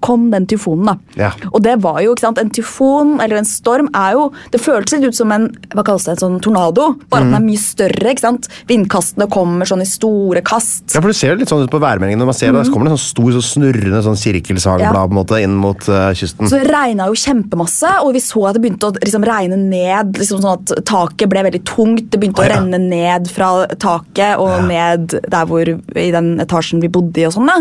kom 0.05 0.31
den 0.35 0.49
tyfonen, 0.51 0.93
da. 0.93 0.97
Ja. 1.27 1.33
Og 1.53 1.63
det 1.65 1.79
var 1.85 2.01
jo, 2.05 2.15
ikke 2.15 2.27
sant, 2.29 2.39
En 2.41 2.51
tyfon 2.53 3.17
eller 3.23 3.41
en 3.41 3.47
storm 3.49 3.89
er 3.97 4.13
jo 4.17 4.27
Det 4.53 4.61
føltes 4.61 4.97
litt 4.97 5.11
ut 5.11 5.17
som 5.17 5.33
en 5.33 5.47
hva 5.73 5.85
kalles 5.87 6.05
det, 6.07 6.17
en 6.17 6.23
sånn 6.23 6.37
tornado, 6.45 6.93
bare 7.13 7.26
at 7.27 7.33
den 7.33 7.35
er 7.35 7.43
Mhm. 7.43 7.51
mye 7.51 7.63
større. 7.63 8.07
ikke 8.15 8.21
sant? 8.25 8.49
Vindkastene 8.69 9.29
kommer 9.29 9.67
sånn 9.67 9.83
i 9.83 9.89
store 9.89 10.41
kast. 10.43 10.95
Ja, 10.95 11.01
for 11.01 11.09
Det 11.09 11.17
ser 11.17 11.35
jo 11.35 11.41
litt 11.41 11.49
sånn 11.49 11.65
ut 11.65 11.71
på 11.71 11.81
værmeldingen. 11.81 12.19
Når 12.19 12.31
man 12.31 12.35
ser 12.35 12.53
det, 12.53 12.65
så 12.67 12.73
kommer 12.73 12.87
det 12.87 12.93
en 12.93 12.99
sånn 12.99 13.13
stor 13.15 13.31
så 13.37 13.43
snurrende 13.43 14.03
sånn 14.05 14.17
sirkelsagblad 14.17 14.95
Ja. 14.95 15.07
på 15.07 15.11
en 15.11 15.19
måte 15.25 15.43
inn 15.43 15.55
mot 15.57 15.89
uh, 15.89 16.13
kysten. 16.15 16.47
Så 16.49 16.63
det 16.63 16.71
regna 16.71 17.07
jo 17.09 17.15
kjempemasse, 17.15 17.91
og 18.05 18.13
vi 18.15 18.21
så 18.21 18.49
at 18.49 18.55
det 18.55 18.63
begynte 18.63 18.91
å 18.91 18.97
liksom, 19.01 19.25
regne 19.25 19.57
ned. 19.59 20.15
liksom 20.15 20.41
sånn 20.41 20.53
at 20.61 20.85
Taket 20.87 21.29
ble 21.29 21.43
veldig 21.43 21.65
tungt. 21.65 22.11
Det 22.11 22.21
begynte 22.21 22.43
Å, 22.43 22.47
å 22.47 22.51
renne 22.57 22.79
ned 22.81 23.29
fra 23.31 23.67
taket 23.77 24.39
og 24.39 24.65
ned 24.69 25.09
der 25.29 25.47
hvor, 25.47 25.67
i 25.67 26.11
den 26.11 26.39
etasjen 26.39 26.81
vi 26.81 26.89
bodde 26.89 27.19
i. 27.19 27.25
Og 27.27 27.33
sånn 27.35 27.47
da. 27.47 27.59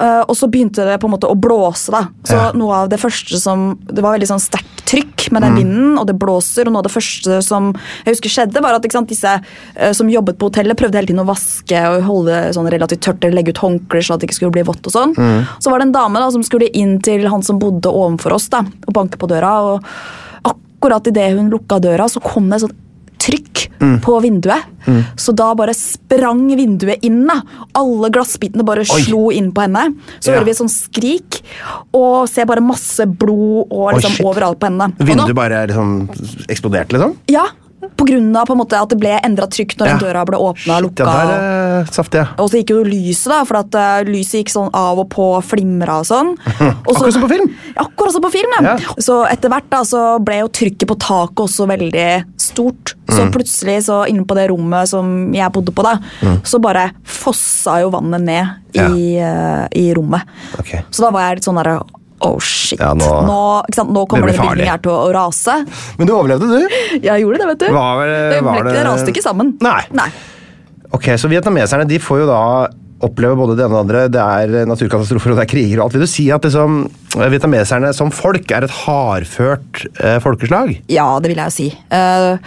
Uh, 0.00 0.24
og 0.28 0.34
så 0.36 0.48
begynte 0.50 0.84
det 0.84 1.00
på 1.00 1.04
en 1.08 1.14
måte 1.18 1.28
å 1.30 1.36
blåse. 1.38 1.90
da. 1.90 2.08
Så 2.24 2.34
Mm. 2.34 2.40
Ja. 2.44 2.52
noe 2.54 2.72
av 2.74 2.88
det 2.88 2.98
første 3.00 3.38
som, 3.40 3.78
Det 3.86 4.02
var 4.02 4.18
veldig 4.18 4.28
sånn 4.28 4.40
sterkt 4.40 4.84
trykk 4.86 5.30
med 5.32 5.42
Mm. 5.42 5.46
den 5.46 5.56
vinden, 5.56 5.98
og 5.98 6.06
det 6.06 6.18
blåser. 6.18 6.66
Og 6.66 6.72
noe 6.72 6.78
av 6.78 6.84
det 6.84 6.92
første 6.92 7.42
som 7.42 7.72
jeg 8.04 8.14
husker 8.16 8.28
skjedde, 8.46 8.60
var 8.62 8.74
at 8.74 8.82
disse 9.02 9.42
eh, 9.76 9.92
som 9.92 10.08
jobbet 10.08 10.38
på 10.38 10.46
hotellet, 10.50 10.76
prøvde 10.76 10.94
hele 10.94 11.06
tiden 11.06 11.20
å 11.24 11.26
vaske 11.26 11.82
og 11.88 12.02
holde 12.02 12.52
sånn 12.54 12.70
relativt 12.70 13.00
tørt 13.00 13.24
eller 13.24 13.34
legge 13.34 13.50
ut 13.50 13.58
håndklær 13.58 14.00
sånn 14.02 14.14
at 14.14 14.20
det 14.20 14.28
ikke 14.30 14.34
skulle 14.40 14.52
bli 14.52 14.62
vått. 14.62 14.86
og 14.86 14.92
sånn. 14.92 15.14
Mm. 15.16 15.46
Så 15.58 15.70
var 15.70 15.78
det 15.78 15.86
en 15.88 15.92
dame 15.92 16.14
da, 16.20 16.30
som 16.30 16.42
skulle 16.42 16.70
inn 16.72 17.00
til 17.00 17.26
han 17.28 17.42
som 17.42 17.58
bodde 17.58 17.86
ovenfor 17.90 18.32
oss 18.32 18.48
da, 18.48 18.58
og 18.86 18.94
banke 18.94 19.16
på 19.18 19.26
døra. 19.26 19.60
og 19.74 19.84
Akkurat 20.44 21.06
idet 21.08 21.32
hun 21.36 21.50
lukka 21.50 21.80
døra, 21.80 22.04
så 22.08 22.20
kom 22.22 22.48
det 22.50 22.56
et 22.56 22.60
sånt 22.68 22.80
trykk 23.18 23.50
Mm. 23.80 24.00
på 24.00 24.20
vinduet. 24.22 24.62
Så 25.16 25.34
da 25.34 25.54
bare 25.54 25.74
sprang 25.74 26.46
vinduet 26.56 27.02
inn. 27.02 27.26
da. 27.26 27.40
Alle 27.74 28.08
glassbitene 28.08 28.64
bare 28.64 28.80
Oi. 28.80 29.00
slo 29.02 29.30
inn 29.30 29.50
på 29.52 29.60
henne. 29.62 29.94
Så 30.20 30.28
Ja. 30.30 30.34
hører 30.38 30.44
vi 30.44 30.50
et 30.50 30.56
sånt 30.56 30.70
skrik, 30.70 31.42
og 31.92 32.28
ser 32.28 32.46
bare 32.46 32.60
masse 32.60 33.04
blod 33.04 33.66
og 33.70 33.94
liksom 33.94 34.24
Oi, 34.24 34.30
overalt 34.32 34.58
på 34.58 34.68
henne. 34.70 34.92
Vinduet 34.98 35.34
bare 35.34 35.66
liksom 35.66 36.08
eksploderte, 36.48 36.92
liksom? 36.92 37.16
Ja, 37.28 37.46
av 37.84 38.46
på 38.46 38.56
måte 38.56 38.78
at 38.80 38.88
det 38.88 38.98
ble 38.98 39.12
endra 39.24 39.46
trykk 39.50 39.76
når 39.78 39.86
Ja. 39.88 39.98
døra 39.98 40.24
ble 40.26 40.36
åpna 40.38 40.76
og 40.78 40.82
lukka. 40.86 41.04
Ja, 41.04 41.80
eh, 41.80 41.84
saftig, 41.90 42.18
ja. 42.22 42.26
Og 42.38 42.50
så 42.50 42.58
gikk 42.62 42.70
jo 42.70 42.84
lyset, 42.84 43.30
da, 43.30 43.44
for 43.44 43.56
at 43.58 43.74
eh, 43.74 44.04
lyset 44.10 44.40
gikk 44.44 44.50
sånn 44.52 44.70
av 44.72 44.98
og 44.98 45.08
på, 45.10 45.42
flimra 45.42 46.00
og 46.00 46.06
sånn. 46.06 46.34
Også, 46.88 47.04
Akkurat 47.04 47.12
som 47.12 47.22
på 47.22 47.28
film. 47.28 47.50
Akkurat 47.76 48.12
som 48.12 48.22
på 48.22 48.30
film, 48.32 48.50
ja. 48.60 48.74
Ja. 48.76 48.94
Så 48.98 49.20
etter 49.30 49.48
hvert 49.52 49.68
da, 49.70 49.82
så 49.84 50.02
ble 50.24 50.40
jo 50.42 50.48
trykket 50.48 50.88
på 50.88 50.98
taket 50.98 51.44
også 51.44 51.66
veldig 51.68 52.24
stort. 52.40 52.94
Mm. 53.08 53.14
Så 53.16 53.26
plutselig, 53.32 53.78
så 53.84 54.06
inne 54.08 54.24
på 54.26 54.34
det 54.34 54.48
rommet 54.50 54.88
som 54.88 55.32
jeg 55.34 55.52
bodde 55.52 55.72
på, 55.76 55.82
da, 55.84 55.98
så 56.44 56.58
bare 56.62 56.88
fossa 57.04 57.80
jo 57.84 57.90
vannet 57.94 58.20
ned 58.24 58.46
Ja. 58.74 58.88
i, 58.90 59.16
eh, 59.22 59.68
i 59.78 59.94
rommet. 59.94 60.22
Okay. 60.58 60.80
Så 60.90 61.02
da 61.04 61.10
var 61.14 61.28
jeg 61.28 61.36
litt 61.36 61.44
sånn 61.46 61.60
derre 61.62 61.80
Oh 62.24 62.38
shit. 62.40 62.80
Ja, 62.80 62.92
nå, 62.96 63.08
nå- 63.28 63.74
sant? 63.76 63.90
nå 63.94 64.04
kommer 64.10 64.30
denne 64.30 64.40
bygningen 64.40 64.70
her 64.72 64.80
til 64.84 64.92
å, 64.94 65.00
rase. 65.14 65.58
Men 65.98 66.08
du 66.08 66.14
overlevde, 66.16 66.48
du. 66.48 66.78
Jeg 67.04 67.24
gjorde 67.24 67.42
det, 67.42 67.50
vet 67.52 67.64
du. 67.66 67.68
Var, 67.74 68.14
var 68.46 68.70
det 68.70 68.86
raste 68.86 69.12
ikke 69.12 69.24
sammen. 69.24 69.54
Nei. 69.64 69.82
Nei. 69.92 70.08
Ok, 70.94 71.10
Så 71.18 71.28
vietnameserne 71.28 71.86
de 71.90 71.98
får 71.98 72.22
jo 72.22 72.30
da 72.30 72.40
oppleve 73.04 73.36
både 73.36 73.56
det 73.58 73.64
ene 73.66 73.74
og 73.74 73.76
det 73.76 73.84
andre. 73.84 74.02
Det 74.14 74.22
er 74.62 74.68
naturkatastrofer 74.70 75.34
og 75.34 75.40
det 75.40 75.44
er 75.44 75.50
kriger 75.50 75.80
og 75.80 75.86
alt. 75.88 75.96
Vil 75.98 76.04
du 76.06 76.08
si 76.08 76.28
at 76.32 76.46
liksom, 76.46 76.84
vietnameserne 77.18 77.90
som 77.96 78.12
folk 78.14 78.54
er 78.54 78.64
et 78.64 78.76
hardført 78.84 79.82
eh, 79.98 80.16
folkeslag? 80.24 80.76
Ja, 80.92 81.08
det 81.20 81.32
vil 81.32 81.42
jeg 81.42 81.50
jo 81.50 81.56
si. 81.58 81.68
Så 81.90 82.38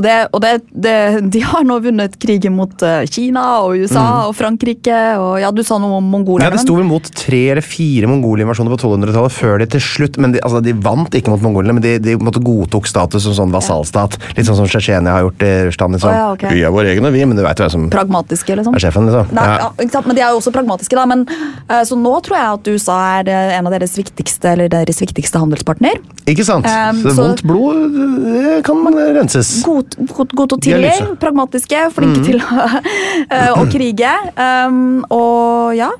det, 0.00 0.28
og 0.32 0.40
det, 0.40 0.52
det, 0.72 0.94
de 1.34 1.40
har 1.44 1.64
nå 1.66 1.76
vunnet 1.84 2.14
krigen 2.22 2.54
mot 2.56 2.82
eh, 2.86 3.02
Kina 3.10 3.42
og 3.66 3.76
USA 3.82 4.04
og 4.28 4.34
Frankrike. 4.38 4.96
og 5.20 5.40
ja, 5.42 5.50
Du 5.52 5.62
sa 5.66 5.78
noe 5.82 5.98
om 6.00 6.08
mongoler. 6.12 6.46
Mm. 6.46 6.48
Ja, 6.48 6.56
Det 6.56 6.62
sto 6.64 6.76
vel 6.78 6.86
mot 6.88 7.10
tre 7.18 7.42
eller 7.52 7.62
fire 7.66 8.08
mongolinvasjoner 8.08 8.72
på 8.72 8.78
1200-tallet 8.80 9.32
før 9.36 9.58
de 9.62 9.66
til 9.74 9.82
slutt 9.82 10.16
men 10.22 10.32
de, 10.36 10.40
altså, 10.44 10.62
de 10.64 10.72
vant 10.72 11.12
ikke 11.18 11.32
mot 11.32 11.42
mongolene, 11.42 11.74
men 11.76 11.84
de, 11.84 11.96
de 12.02 12.16
måtte 12.20 12.40
godtok 12.42 12.86
status 12.88 13.26
som 13.26 13.34
sånn 13.36 13.52
vasallstat. 13.54 14.16
Litt 14.36 14.46
sånn 14.48 14.58
som 14.60 14.68
Tsjetsjenia 14.70 15.16
har 15.18 15.26
gjort 15.26 15.44
i 15.46 15.52
Russland. 15.68 15.96
Liksom. 15.98 16.12
Oh, 16.12 16.16
ja, 16.16 16.26
okay. 16.36 16.54
Vi 16.54 16.64
er 16.66 16.74
våre 16.74 16.92
egne, 16.94 17.12
vi, 17.14 17.24
men 17.26 17.38
du 17.38 17.42
veit 17.44 17.60
hvem 17.62 17.72
som 17.72 17.88
Pragmatiske, 17.92 18.56
liksom. 18.58 18.76
er 18.78 18.86
sjefen, 18.86 19.08
liksom. 19.10 19.32
Nei, 19.36 19.46
Ja. 19.52 19.58
ja, 19.64 19.70
ikke 19.82 19.96
sant? 19.96 20.06
Men 20.08 20.18
de 20.18 20.22
er 20.24 20.30
jo 20.34 20.40
også 20.40 20.52
pragmatiske, 20.54 20.96
da. 20.98 21.06
Men, 21.10 21.26
eh, 21.68 21.82
så 21.88 21.98
nå 21.98 22.14
tror 22.24 22.38
jeg 22.38 22.58
at 22.58 22.72
USA 22.76 22.98
er 23.20 23.32
eh, 23.32 23.56
en 23.58 23.68
av 23.68 23.74
deres 23.74 23.96
viktigste 23.98 24.52
eller 24.54 24.70
deres 24.72 25.00
viktigste 25.02 25.42
handelspartner. 25.42 25.98
Ikke 26.30 26.46
sant? 26.46 26.66
Um, 26.68 27.02
så 27.02 27.14
så- 27.16 27.22
vondt 27.26 27.42
blod 27.42 27.96
det 28.22 28.62
kan 28.66 28.84
renses. 29.16 29.62
God, 29.66 29.81
god, 30.12 30.32
god 30.38 30.52
til 30.52 30.56
å 30.56 30.62
tilgi, 30.66 31.10
pragmatiske, 31.22 31.82
flinke 31.96 32.20
Mm. 32.22 32.24
til 32.26 32.38
å, 32.42 33.60
å 33.60 33.66
krige. 33.72 34.12
Um, 34.36 35.04
og 35.10 35.74
ja. 35.78 35.90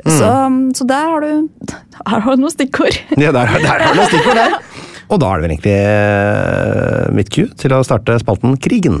Mm. 0.00 0.12
Så, 0.16 0.28
så 0.78 0.86
der 0.88 1.10
har 1.12 1.20
du 1.20 1.48
Her 2.08 2.22
har 2.24 2.36
du 2.36 2.40
noen 2.40 2.52
stikkord. 2.54 2.96
Ja, 3.20 3.32
der, 3.36 3.50
der 3.60 3.68
har 3.68 3.82
du 3.92 3.98
noen 4.00 4.08
stikkord 4.14 4.38
der. 4.40 4.54
Og 5.10 5.18
da 5.20 5.26
er 5.34 5.40
det 5.40 5.42
vel 5.42 5.52
egentlig 5.56 5.74
eh, 5.82 7.08
mitt 7.18 7.28
cue 7.34 7.50
til 7.58 7.74
å 7.74 7.82
starte 7.84 8.14
spalten 8.22 8.54
Krigen. 8.62 9.00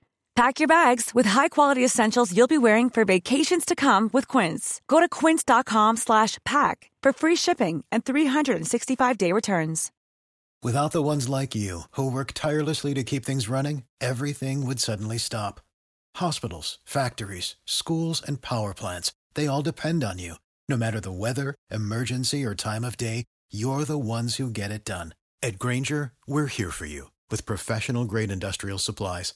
Pack 0.41 0.59
your 0.59 0.67
bags 0.67 1.11
with 1.13 1.27
high-quality 1.27 1.85
essentials 1.85 2.35
you'll 2.35 2.47
be 2.47 2.57
wearing 2.57 2.89
for 2.89 3.05
vacations 3.05 3.63
to 3.63 3.75
come 3.75 4.09
with 4.11 4.27
Quince. 4.27 4.81
Go 4.87 4.99
to 4.99 5.07
quince.com 5.07 5.97
slash 5.97 6.39
pack 6.43 6.89
for 7.03 7.13
free 7.13 7.35
shipping 7.35 7.83
and 7.91 8.05
365-day 8.05 9.33
returns. 9.33 9.91
Without 10.63 10.93
the 10.93 11.01
ones 11.03 11.29
like 11.29 11.53
you, 11.53 11.81
who 11.91 12.09
work 12.09 12.31
tirelessly 12.33 12.95
to 12.95 13.03
keep 13.03 13.23
things 13.23 13.49
running, 13.49 13.83
everything 13.99 14.65
would 14.65 14.79
suddenly 14.79 15.19
stop. 15.19 15.59
Hospitals, 16.15 16.79
factories, 16.85 17.55
schools, 17.65 18.19
and 18.25 18.41
power 18.41 18.73
plants, 18.73 19.11
they 19.35 19.45
all 19.45 19.61
depend 19.61 20.03
on 20.03 20.17
you. 20.17 20.37
No 20.67 20.75
matter 20.75 20.99
the 20.99 21.11
weather, 21.11 21.53
emergency, 21.69 22.43
or 22.43 22.55
time 22.55 22.83
of 22.83 22.97
day, 22.97 23.25
you're 23.51 23.85
the 23.85 23.99
ones 23.99 24.37
who 24.37 24.49
get 24.49 24.71
it 24.71 24.85
done. 24.85 25.13
At 25.43 25.59
Granger, 25.59 26.13
we're 26.25 26.47
here 26.47 26.71
for 26.71 26.87
you 26.87 27.11
with 27.29 27.45
professional 27.45 28.05
grade 28.05 28.31
industrial 28.31 28.79
supplies. 28.79 29.35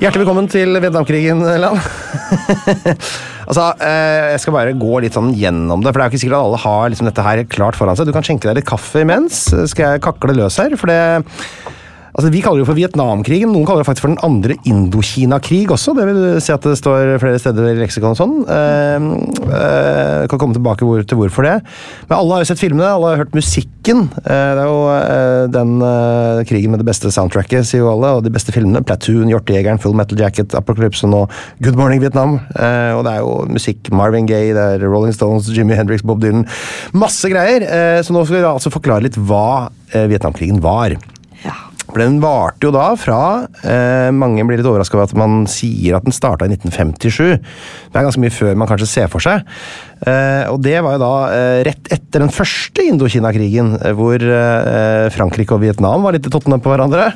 Hjertelig 0.00 0.22
velkommen 0.22 0.46
til 0.48 0.78
Vietnamkrigen, 0.80 1.42
Land. 1.60 1.76
altså, 3.50 3.66
eh, 3.84 4.30
Jeg 4.32 4.40
skal 4.40 4.54
bare 4.54 4.72
gå 4.80 5.02
litt 5.04 5.12
sånn 5.12 5.34
gjennom 5.36 5.82
det, 5.84 5.90
for 5.90 6.00
det 6.00 6.06
er 6.06 6.08
jo 6.08 6.14
ikke 6.14 6.20
sikkert 6.22 6.36
at 6.38 6.46
alle 6.46 6.60
har 6.62 6.86
liksom 6.88 7.10
dette 7.10 7.24
her 7.26 7.42
klart 7.52 7.76
foran 7.76 7.98
seg. 7.98 8.08
Du 8.08 8.14
kan 8.16 8.24
skjenke 8.24 8.48
deg 8.48 8.56
litt 8.62 8.70
kaffe 8.70 9.02
imens. 9.04 9.42
Skal 9.68 9.98
jeg 9.98 10.02
kakle 10.06 10.38
løs 10.38 10.56
her? 10.62 10.72
For 10.80 10.88
det 10.88 10.96
Altså, 12.14 12.30
Vi 12.32 12.42
kaller 12.42 12.62
det 12.62 12.68
for 12.68 12.78
Vietnamkrigen, 12.78 13.52
noen 13.52 13.66
kaller 13.68 13.84
det 13.84 13.88
faktisk 13.88 14.06
for 14.06 14.12
den 14.12 14.22
andre 14.26 14.56
Indokina-krig 14.68 15.70
også. 15.70 15.94
Det 15.96 16.06
vil 16.08 16.22
si 16.42 16.52
at 16.54 16.66
det 16.66 16.76
står 16.78 17.18
flere 17.22 17.40
steder 17.42 17.70
i 17.70 17.78
leksikon 17.78 18.14
og 18.14 18.18
sånn. 18.18 18.34
Eh, 18.50 19.06
eh, 19.46 20.26
kan 20.30 20.40
komme 20.40 20.56
tilbake 20.56 20.86
hvor, 20.86 21.04
til 21.06 21.20
hvorfor 21.20 21.46
det. 21.46 21.56
Men 22.08 22.16
alle 22.18 22.36
har 22.36 22.44
jo 22.44 22.50
sett 22.50 22.62
filmene, 22.62 22.88
alle 22.88 23.12
har 23.12 23.22
hørt 23.22 23.36
musikken. 23.36 24.08
Eh, 24.24 24.50
det 24.56 24.64
er 24.64 24.70
jo 24.70 24.80
eh, 24.96 25.44
den 25.54 25.76
krigen 26.48 26.74
med 26.74 26.82
det 26.82 26.88
beste 26.88 27.12
soundtracket, 27.14 27.68
sier 27.68 27.84
jo 27.84 27.92
alle, 27.92 28.14
og 28.18 28.26
de 28.26 28.34
beste 28.34 28.54
filmene. 28.54 28.82
Platoon, 28.86 29.30
Hjortejegeren, 29.30 29.80
Full 29.82 29.94
Metal 29.98 30.18
Jacket, 30.18 30.56
Apocalypse 30.58 31.06
og 31.06 31.30
Good 31.62 31.78
Morning 31.78 32.02
Vietnam. 32.02 32.38
Og 32.50 33.04
det 33.06 33.14
er 33.14 33.22
jo 33.22 33.36
musikk 33.50 33.88
Marvin 33.94 34.28
Gaye, 34.28 34.54
det 34.56 34.66
er 34.76 34.84
Rolling 34.86 35.14
Stones, 35.16 35.48
Jimmy 35.54 35.78
Hendrix, 35.78 36.04
Bob 36.06 36.20
Dylan. 36.22 36.44
Masse 36.96 37.30
greier. 37.32 37.64
Så 38.04 38.14
nå 38.14 38.24
skal 38.26 38.40
vi 38.40 38.44
altså 38.50 38.72
forklare 38.72 39.06
litt 39.06 39.18
hva 39.18 39.70
Vietnamkrigen 39.94 40.60
var. 40.64 40.98
For 41.90 42.02
Den 42.02 42.20
varte 42.22 42.68
jo 42.68 42.72
da 42.74 42.88
fra 42.98 43.20
eh, 43.66 44.08
Mange 44.14 44.44
blir 44.46 44.60
litt 44.60 44.68
overraska 44.68 44.96
over 44.98 45.08
at 45.08 45.16
man 45.18 45.44
sier 45.50 45.98
at 45.98 46.06
den 46.06 46.14
starta 46.14 46.46
i 46.46 46.52
1957. 46.54 47.38
Det 47.90 47.98
er 47.98 48.06
ganske 48.06 48.22
mye 48.22 48.34
før 48.34 48.58
man 48.58 48.70
kanskje 48.70 48.88
ser 48.90 49.10
for 49.12 49.22
seg. 49.24 49.46
Eh, 50.06 50.44
og 50.50 50.60
det 50.64 50.78
var 50.84 50.96
jo 50.96 51.02
da 51.02 51.14
eh, 51.34 51.60
rett 51.68 51.90
etter 51.92 52.22
den 52.24 52.32
første 52.34 52.84
Indokina-krigen, 52.86 53.74
eh, 53.80 53.94
hvor 53.96 54.22
eh, 54.22 55.06
Frankrike 55.14 55.56
og 55.56 55.64
Vietnam 55.64 56.06
var 56.06 56.16
litt 56.16 56.28
i 56.28 56.32
tottene 56.32 56.60
på 56.62 56.72
hverandre. 56.72 57.10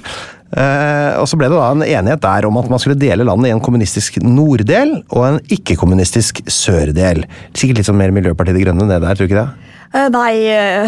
Eh, 0.54 1.12
og 1.18 1.26
så 1.26 1.38
ble 1.40 1.48
det 1.50 1.58
da 1.58 1.70
en 1.72 1.82
enighet 1.82 2.22
der 2.22 2.46
om 2.46 2.58
at 2.60 2.68
man 2.70 2.82
skulle 2.82 2.98
dele 3.00 3.26
landet 3.26 3.50
i 3.50 3.54
en 3.54 3.62
kommunistisk 3.64 4.20
norddel 4.22 5.00
og 5.08 5.22
en 5.26 5.40
ikke-kommunistisk 5.54 6.44
sørdel. 6.46 7.24
Sikkert 7.56 7.80
litt 7.80 7.88
sånn 7.90 7.98
mer 7.98 8.14
Miljøpartiet 8.14 8.58
De 8.58 8.66
Grønne 8.66 8.90
det 8.90 9.00
der, 9.02 9.16
tror 9.16 9.26
du 9.26 9.32
ikke 9.32 9.42
det? 9.42 9.50
Nei 9.94 10.34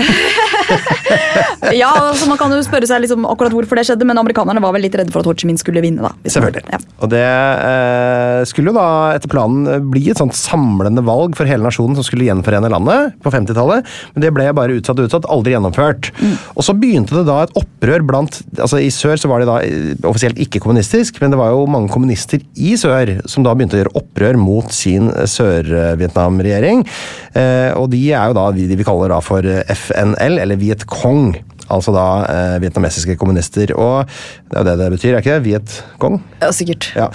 Ja, 1.77 1.89
altså 1.91 2.29
man 2.31 2.39
kan 2.39 2.53
jo 2.53 2.61
spørre 2.65 2.87
seg 2.89 3.03
liksom 3.03 3.25
akkurat 3.29 3.55
hvorfor 3.55 3.79
det 3.79 3.87
skjedde, 3.89 4.07
men 4.09 4.19
amerikanerne 4.21 4.63
var 4.63 4.75
vel 4.77 4.85
litt 4.87 4.95
redde 4.99 5.13
for 5.15 5.25
at 5.25 5.29
Ho 5.29 5.35
Chi 5.37 5.49
Minh 5.49 5.59
skulle 5.61 5.83
vinne. 5.85 6.05
da. 6.05 6.13
Selvfølgelig. 6.31 6.63
Ja. 6.73 6.81
Og 7.03 7.11
det 7.13 7.23
eh, 7.25 8.43
skulle 8.49 8.73
jo 8.73 8.77
da 8.77 8.89
etter 9.17 9.31
planen 9.33 9.89
bli 9.91 10.05
et 10.13 10.21
sånt 10.21 10.37
samlende 10.37 11.03
valg 11.07 11.37
for 11.39 11.49
hele 11.49 11.67
nasjonen 11.67 11.99
som 11.99 12.07
skulle 12.07 12.29
gjenforene 12.29 12.71
landet 12.73 13.17
på 13.25 13.33
50-tallet, 13.35 13.89
men 14.15 14.25
det 14.25 14.33
ble 14.37 14.49
bare 14.57 14.79
utsatt 14.79 15.01
og 15.01 15.09
utsatt, 15.09 15.29
aldri 15.33 15.55
gjennomført. 15.57 16.11
Og 16.55 16.67
så 16.67 16.77
begynte 16.77 17.17
det 17.19 17.27
da 17.29 17.43
et 17.45 17.57
opprør 17.59 18.05
blant 18.07 18.41
altså 18.57 18.81
I 18.83 18.91
sør 18.95 19.19
så 19.21 19.31
var 19.31 19.43
de 19.43 19.49
da 19.49 19.59
eh, 19.65 19.93
offisielt 20.09 20.41
ikke 20.43 20.63
kommunistisk, 20.65 21.21
men 21.23 21.35
det 21.35 21.41
var 21.41 21.53
jo 21.55 21.67
mange 21.71 21.93
kommunister 21.93 22.43
i 22.57 22.75
sør 22.81 23.17
som 23.31 23.47
da 23.47 23.55
begynte 23.57 23.79
å 23.79 23.83
gjøre 23.83 23.97
opprør 24.01 24.41
mot 24.41 24.73
sin 24.75 25.11
eh, 25.13 25.27
Sør-Vietnam-regjering. 25.31 26.85
Eh, 27.37 27.73
og 27.77 27.91
de 27.93 28.03
er 28.13 28.31
jo 28.31 28.39
da 28.39 28.49
de 28.57 28.69
vi 28.77 28.87
kaller 28.87 29.13
da 29.13 29.21
for 29.25 29.47
FNL, 29.73 30.41
eller 30.43 30.56
Viet 30.61 30.87
Cong. 30.87 31.35
Altså 31.67 31.91
da 31.91 32.03
eh, 32.31 32.57
vietnamesiske 32.63 33.17
kommunister. 33.19 33.73
Og 33.75 34.07
det 34.53 34.55
er 34.55 34.61
jo 34.61 34.67
det 34.69 34.75
det 34.79 34.91
betyr, 34.93 35.15
er 35.17 35.25
ikke 35.25 35.33
det? 35.35 35.47
Vietcong? 35.49 36.21
Ja, 36.39 36.51
sikkert. 36.55 36.87
Ja. 36.95 37.09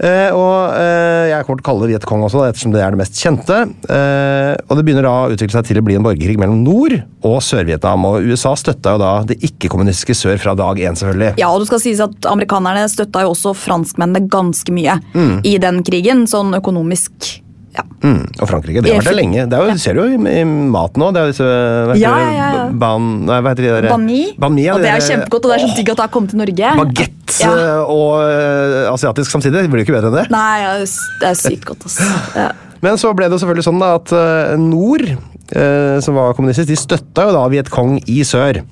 Eh, 0.00 0.30
og 0.32 0.72
eh, 0.78 1.26
jeg 1.34 1.44
kommer 1.44 1.60
til 1.60 1.64
å 1.64 1.66
kalle 1.66 1.82
det 1.84 1.90
Vietcong 1.92 2.22
også, 2.24 2.40
da, 2.40 2.46
ettersom 2.48 2.72
det 2.72 2.80
er 2.80 2.94
det 2.96 3.00
mest 3.02 3.20
kjente. 3.20 3.58
Eh, 3.84 4.54
og 4.64 4.78
det 4.80 4.84
begynner 4.88 5.04
da 5.04 5.12
å 5.26 5.34
utvikle 5.34 5.58
seg 5.58 5.68
til 5.68 5.80
å 5.82 5.84
bli 5.84 5.98
en 5.98 6.06
borgerkrig 6.06 6.38
mellom 6.40 6.62
Nord- 6.64 7.02
og 7.28 7.36
Sør-Vietnam. 7.44 8.06
Og 8.08 8.24
USA 8.30 8.54
støtta 8.56 8.94
jo 8.96 9.02
da 9.04 9.10
det 9.28 9.36
ikke-kommunistiske 9.44 10.16
sør 10.16 10.40
fra 10.40 10.54
dag 10.56 10.80
én, 10.80 10.96
selvfølgelig. 10.96 11.34
Ja, 11.42 11.50
og 11.52 11.60
det 11.60 11.68
skal 11.68 11.82
sies 11.84 12.00
at 12.00 12.30
Amerikanerne 12.32 12.86
støtta 12.88 13.26
jo 13.26 13.34
også 13.34 13.52
franskmennene 13.60 14.24
ganske 14.32 14.72
mye 14.72 14.96
Mm. 15.12 15.42
i 15.44 15.58
den 15.60 15.82
krigen, 15.84 16.24
sånn 16.30 16.56
økonomisk. 16.56 17.42
Ja. 17.76 17.84
Mm, 18.02 18.22
og 18.40 18.48
Frankrike. 18.48 18.82
Det 18.82 18.92
har 18.92 19.02
vært 19.02 19.10
der 19.10 19.16
lenge. 19.18 19.44
Det 19.50 19.58
er 19.58 19.68
jo, 19.68 19.76
ser 19.82 19.98
du 19.98 20.00
jo 20.02 20.06
i, 20.08 20.16
i. 20.16 20.42
Det 20.42 21.20
er 21.22 21.32
disse 21.32 21.48
hva 21.48 21.94
heter 21.94 22.00
Ja, 22.02 22.14
ja, 22.22 22.48
ja. 22.54 22.62
Ban, 22.80 23.08
nei, 23.28 23.40
hva 23.44 23.52
heter 23.52 23.66
de 23.66 23.74
der? 23.74 23.88
Banh 23.92 24.06
mi. 24.06 24.64
Ja, 24.64 24.76
og 24.76 24.84
det 24.84 24.92
er 24.92 25.04
kjempegodt, 25.04 25.44
og 25.44 25.52
det 25.52 25.58
er 25.58 25.64
så 25.66 25.76
digg 25.76 25.92
at 25.92 26.00
det 26.00 26.06
har 26.06 26.14
kommet 26.14 26.34
til 26.34 26.42
Norge. 26.42 26.72
Bagett 26.80 27.14
Ja. 27.38 27.50
eh, 27.52 27.82
og 27.92 28.14
uh, 28.24 28.92
asiatisk 28.94 29.30
samtidig. 29.30 29.66
Det 29.66 29.70
blir 29.72 29.84
jo 29.84 29.88
ikke 29.88 29.98
bedre 29.98 30.10
enn 30.10 30.18
det. 30.22 30.26
Nei, 30.32 30.54
ja, 30.64 30.72
det 30.80 31.28
er 31.28 31.38
sykt 31.38 31.68
godt, 31.68 31.84
altså. 31.90 32.08
Ja. 32.38 32.48
Men 32.84 32.98
så 33.00 33.12
ble 33.16 33.28
det 33.30 33.38
selvfølgelig 33.42 33.66
sånn 33.66 33.82
da 33.82 33.92
at 33.98 34.12
eh, 34.14 34.56
Nord, 34.62 35.04
eh, 35.10 35.96
som 36.04 36.18
var 36.18 36.36
kommunistisk, 36.38 36.70
de 36.70 36.78
støtta 36.78 37.26
jo 37.28 37.34
da 37.34 37.46
Vietcong 37.52 37.98
i 38.06 38.20
sør. 38.26 38.62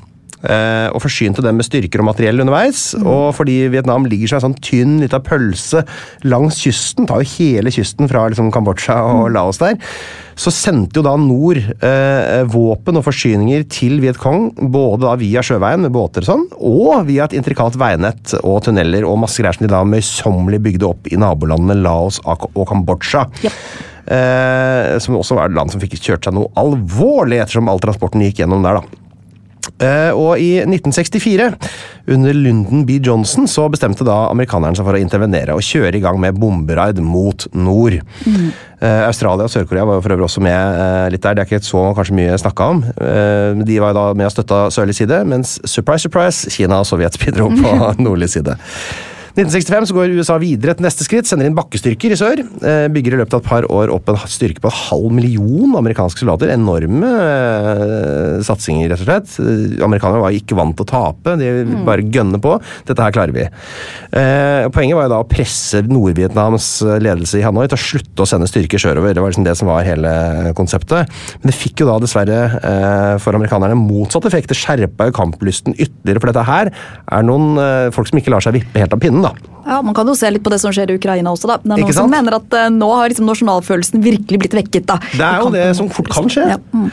Eh, 0.51 0.89
og 0.93 1.03
forsynte 1.05 1.45
dem 1.45 1.59
med 1.59 1.67
styrker 1.67 2.03
og 2.03 2.11
materiell 2.11 2.43
underveis. 2.45 2.89
Og 3.01 3.33
fordi 3.37 3.59
Vietnam 3.73 4.07
ligger 4.09 4.33
som 4.33 4.41
en 4.41 4.47
sånn 4.49 4.61
tynn 4.65 4.99
lita 5.03 5.21
pølse 5.25 5.85
langs 6.27 6.61
kysten, 6.65 7.09
tar 7.09 7.23
jo 7.23 7.33
hele 7.37 7.73
kysten 7.75 8.11
fra 8.11 8.27
liksom 8.31 8.53
Kambodsja 8.55 8.99
og 9.11 9.31
Laos 9.35 9.61
der, 9.63 9.79
så 10.37 10.53
sendte 10.53 11.01
jo 11.01 11.05
da 11.07 11.15
Nord 11.21 11.59
eh, 11.59 12.43
våpen 12.53 13.01
og 13.01 13.07
forsyninger 13.07 13.65
til 13.73 13.99
Vietcong, 14.03 14.51
både 14.73 15.07
da 15.07 15.15
via 15.21 15.43
sjøveien 15.45 15.87
med 15.87 15.95
båter 15.95 16.27
og 16.27 16.31
sånn, 16.31 16.47
og 16.61 17.07
via 17.09 17.25
et 17.25 17.37
intrikat 17.39 17.79
veinett 17.81 18.37
og 18.43 18.61
tunneler 18.67 19.07
og 19.09 19.21
masse 19.25 19.41
greier 19.41 19.57
som 19.57 19.67
de 19.67 19.73
da 19.73 19.83
møysommelig 19.89 20.61
bygde 20.69 20.89
opp 20.91 21.09
i 21.09 21.21
nabolandene 21.21 21.79
Laos 21.81 22.21
og 22.27 22.65
Kambodsja. 22.69 23.27
Eh, 24.07 24.99
som 25.03 25.17
også 25.19 25.35
var 25.35 25.49
et 25.49 25.57
land 25.57 25.73
som 25.73 25.83
fikk 25.83 25.97
kjørt 25.99 26.29
seg 26.29 26.37
noe 26.37 26.53
alvorlig 26.61 27.41
ettersom 27.43 27.67
all 27.73 27.83
transporten 27.83 28.23
gikk 28.23 28.45
gjennom 28.45 28.63
der. 28.63 28.79
da. 28.79 29.06
Eh, 29.83 30.13
og 30.17 30.41
i 30.41 30.59
1964, 30.63 31.51
under 32.15 32.37
Lyndon 32.37 32.85
B. 32.89 32.99
Johnson, 33.05 33.49
så 33.51 33.67
bestemte 33.73 34.07
da 34.07 34.27
amerikanerne 34.31 34.79
seg 34.79 34.87
for 34.87 34.97
å 34.97 35.01
intervenere 35.03 35.57
og 35.57 35.65
kjøre 35.67 35.99
i 35.99 36.03
gang 36.05 36.21
med 36.23 36.39
bomberaid 36.41 37.03
mot 37.05 37.49
nord. 37.53 37.99
Mm. 38.25 38.53
Australia 39.09 39.47
og 39.47 39.53
Sør-Korea 39.53 39.87
var 39.89 39.97
jo 39.97 40.05
for 40.05 40.15
øvrig 40.15 40.27
også 40.29 40.43
med 40.45 40.55
eh, 40.55 41.09
litt 41.15 41.25
der. 41.25 41.37
Det 41.37 41.45
er 41.45 41.51
ikke 41.51 41.65
så 41.65 41.83
kanskje 41.97 42.17
mye 42.19 42.39
snakka 42.41 42.71
om. 42.75 42.85
De 43.67 43.81
var 43.83 43.93
jo 43.93 43.99
da 43.99 44.07
med 44.17 44.29
og 44.29 44.35
støtta 44.37 44.63
sørlig 44.75 44.97
side, 44.99 45.23
mens 45.29 45.57
surprise, 45.65 46.07
surprise, 46.07 46.53
Kina 46.53 46.81
og 46.83 46.89
Sovjet 46.89 47.19
bidro 47.23 47.51
på 47.57 47.77
nordlig 48.05 48.31
side. 48.37 48.57
1965 49.37 49.91
så 49.91 49.93
går 49.93 50.15
USA 50.17 50.39
videre 50.41 50.73
til 50.73 50.87
neste 50.87 51.05
skritt, 51.05 51.27
sender 51.29 51.45
inn 51.45 51.57
bakkestyrker 51.57 52.15
i 52.15 52.17
sør. 52.17 52.41
eh, 52.65 52.87
Bygger 52.89 53.13
i 53.13 53.19
løpet 53.21 53.35
av 53.37 53.43
et 53.43 53.49
par 53.51 53.67
år 53.69 53.91
opp 53.93 54.09
en 54.09 54.17
styrke 54.33 54.63
på 54.65 54.71
en 54.71 54.79
halv 54.79 55.13
million 55.13 55.75
amerikanske 55.77 56.23
soldater. 56.23 56.49
Enorme 56.55 57.11
eh, 57.11 58.39
satsinger, 58.47 58.89
rett 58.95 59.03
og 59.03 59.11
slett. 59.11 59.35
Eh, 59.43 59.85
Amerikanerne 59.85 60.23
var 60.23 60.33
ikke 60.39 60.57
vant 60.57 60.73
til 60.79 60.87
å 60.87 60.89
tape, 60.89 61.35
de 61.37 61.51
bare 61.85 62.07
gønner 62.09 62.41
på. 62.41 62.55
Dette 62.89 63.05
her 63.05 63.13
klarer 63.13 63.37
vi. 63.37 63.45
Eh, 64.17 64.71
Poenget 64.73 64.97
var 64.97 65.05
jo 65.05 65.13
da 65.13 65.21
å 65.21 65.29
presse 65.29 65.83
Nord-Vietnams 65.85 66.71
ledelse 67.05 67.37
i 67.43 67.45
Hanoi 67.45 67.67
til 67.69 67.77
å 67.77 67.83
slutte 67.85 68.25
å 68.25 68.31
sende 68.33 68.49
styrker 68.49 68.81
sørover. 68.81 69.13
Det 69.13 69.21
var 69.21 69.35
liksom 69.35 69.45
det 69.45 69.57
som 69.61 69.69
var 69.69 69.85
hele 69.85 70.15
konseptet. 70.57 71.13
Men 71.43 71.53
det 71.53 71.59
fikk 71.61 71.85
jo 71.85 71.91
da 71.91 71.99
dessverre 72.01 72.41
eh, 72.57 73.13
for 73.21 73.37
amerikanerne 73.37 73.77
motsatt 73.77 74.31
effekt. 74.33 74.49
Det 74.49 74.57
skjerpa 74.63 75.11
jo 75.11 75.19
kamplysten 75.21 75.77
ytterligere, 75.77 76.25
for 76.25 76.33
dette 76.33 76.49
her 76.49 76.73
er 76.73 77.29
noen 77.29 77.61
folk 77.93 78.09
som 78.09 78.17
ikke 78.25 78.33
lar 78.33 78.41
seg 78.45 78.57
vippe 78.57 78.81
helt 78.81 78.97
av 78.97 79.05
pinnen. 79.05 79.26
Da. 79.27 79.53
Ja, 79.67 79.81
Man 79.83 79.97
kan 79.99 80.07
jo 80.07 80.13
se 80.15 80.29
litt 80.31 80.45
på 80.47 80.51
det 80.53 80.61
som 80.63 80.71
skjer 80.71 80.93
i 80.93 80.95
Ukraina 80.95 81.33
også. 81.35 81.49
da. 81.51 81.57
Det 81.59 81.73
er 81.75 81.81
Ikke 81.83 81.89
noen 81.91 81.97
som 81.99 82.11
mener 82.13 82.37
at 82.37 82.53
eh, 82.55 82.69
nå 82.71 82.87
har 82.95 83.09
liksom 83.11 83.27
nasjonalfølelsen 83.27 83.99
virkelig 84.05 84.39
blitt 84.45 84.55
vekket. 84.55 84.85
da. 84.87 84.95
Det 85.11 85.25
er 85.27 85.41
jo 85.43 85.49
det 85.51 85.65
som 85.75 85.89
fort 85.91 86.07
kan 86.15 86.29
skje. 86.31 86.45
Ja. 86.53 86.59
Mm. 86.71 86.85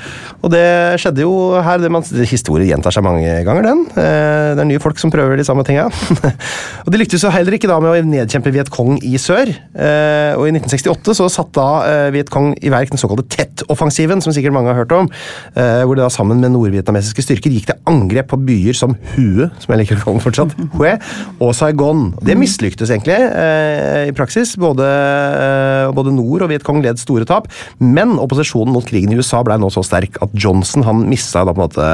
Og 0.42 0.50
det 0.56 0.64
skjedde 1.04 1.22
jo 1.22 1.36
her. 1.62 1.78
Det 1.84 1.92
man, 1.94 2.02
historie 2.26 2.66
gjentar 2.72 2.96
seg 2.96 3.06
mange 3.06 3.30
ganger, 3.46 3.68
den. 3.70 3.84
Eh, 3.94 4.56
Det 4.58 4.64
er 4.64 4.70
nye 4.72 4.82
folk 4.82 4.98
som 4.98 5.14
prøver 5.14 5.38
de 5.38 5.46
samme 5.46 5.62
tinga. 5.68 5.86
og 6.86 6.90
de 6.90 6.98
lyktes 7.04 7.22
jo 7.22 7.30
heller 7.34 7.54
ikke 7.60 7.70
da 7.70 7.78
med 7.84 7.94
å 7.94 8.02
nedkjempe 8.10 8.52
Vietcong 8.58 8.98
i 9.06 9.14
sør. 9.22 9.54
Eh, 9.78 10.34
Og 10.34 10.48
i 10.50 10.56
1968 10.58 11.14
så 11.22 11.30
satte 11.30 11.54
da 11.62 11.68
eh, 11.86 12.10
Vietcong 12.18 12.56
i 12.58 12.74
verk 12.74 12.90
den 12.90 12.98
såkalte 13.02 13.28
Tet-offensiven, 13.38 14.22
som 14.26 14.34
sikkert 14.34 14.56
mange 14.58 14.74
har 14.74 14.82
hørt 14.82 14.98
om. 14.98 15.12
eh, 15.54 15.84
Hvor 15.86 15.94
de 15.94 16.02
da 16.02 16.10
sammen 16.10 16.42
med 16.42 16.56
nordvietnamesiske 16.58 17.22
styrker 17.22 17.54
gikk 17.54 17.70
til 17.70 17.78
angrep 17.86 18.32
på 18.34 18.42
byer 18.50 18.74
som 18.82 18.98
Hue, 19.14 19.52
som 19.62 19.76
jeg 19.78 19.84
liker 19.84 20.02
å 20.02 20.04
kalle 20.08 20.18
den 20.18 20.26
fortsatt, 20.26 20.58
Hue, 20.74 20.98
og 21.38 21.54
Saigon. 21.54 22.16
Det 22.24 22.36
mislyktes 22.40 22.92
egentlig 22.92 23.18
eh, 23.18 24.08
i 24.08 24.14
praksis. 24.16 24.56
Både, 24.60 24.88
eh, 24.88 25.90
både 25.96 26.14
Nord 26.16 26.46
og 26.46 26.52
Vietcong 26.54 26.80
led 26.84 27.02
store 27.02 27.28
tap, 27.28 27.50
men 27.84 28.16
opposisjonen 28.22 28.74
mot 28.76 28.88
krigen 28.88 29.12
i 29.12 29.20
USA 29.20 29.44
ble 29.46 29.58
nå 29.60 29.72
så 29.74 29.84
sterk 29.86 30.20
at 30.24 30.36
Johnson 30.40 30.86
han 30.88 31.04
mista 31.10 31.44
da 31.44 31.56
på 31.56 31.62
en 31.62 31.68
måte 31.68 31.90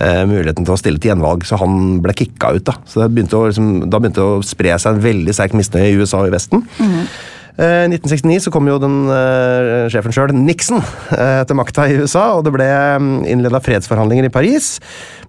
eh, 0.00 0.22
muligheten 0.28 0.66
til 0.66 0.76
å 0.76 0.80
stille 0.80 1.02
til 1.02 1.12
gjenvalg, 1.12 1.46
så 1.48 1.58
han 1.62 1.98
ble 2.04 2.14
kicka 2.16 2.54
ut. 2.54 2.66
Da 2.68 2.76
Så 2.86 3.02
det 3.02 3.10
begynte 3.14 3.40
å, 3.40 3.46
liksom, 3.50 3.72
da 3.90 4.02
begynte 4.02 4.22
det 4.22 4.36
å 4.38 4.44
spre 4.46 4.76
seg 4.78 4.94
en 4.94 5.06
veldig 5.06 5.34
sterk 5.34 5.56
misnøye 5.58 5.90
i 5.90 5.98
USA 5.98 6.22
og 6.22 6.30
i 6.30 6.36
Vesten. 6.36 6.66
Eh, 7.56 7.86
I 7.86 7.88
1969 7.88 8.46
så 8.46 8.52
kom 8.52 8.68
jo 8.68 8.76
den 8.80 9.06
uh, 9.08 9.86
sjefen 9.92 10.12
sjøl, 10.12 10.34
Nixon, 10.36 10.82
uh, 11.14 11.40
til 11.48 11.56
makta 11.56 11.86
i 11.88 11.96
USA, 11.96 12.34
og 12.36 12.44
det 12.44 12.52
ble 12.52 12.66
innleda 13.32 13.62
fredsforhandlinger 13.64 14.28
i 14.28 14.32
Paris. 14.32 14.74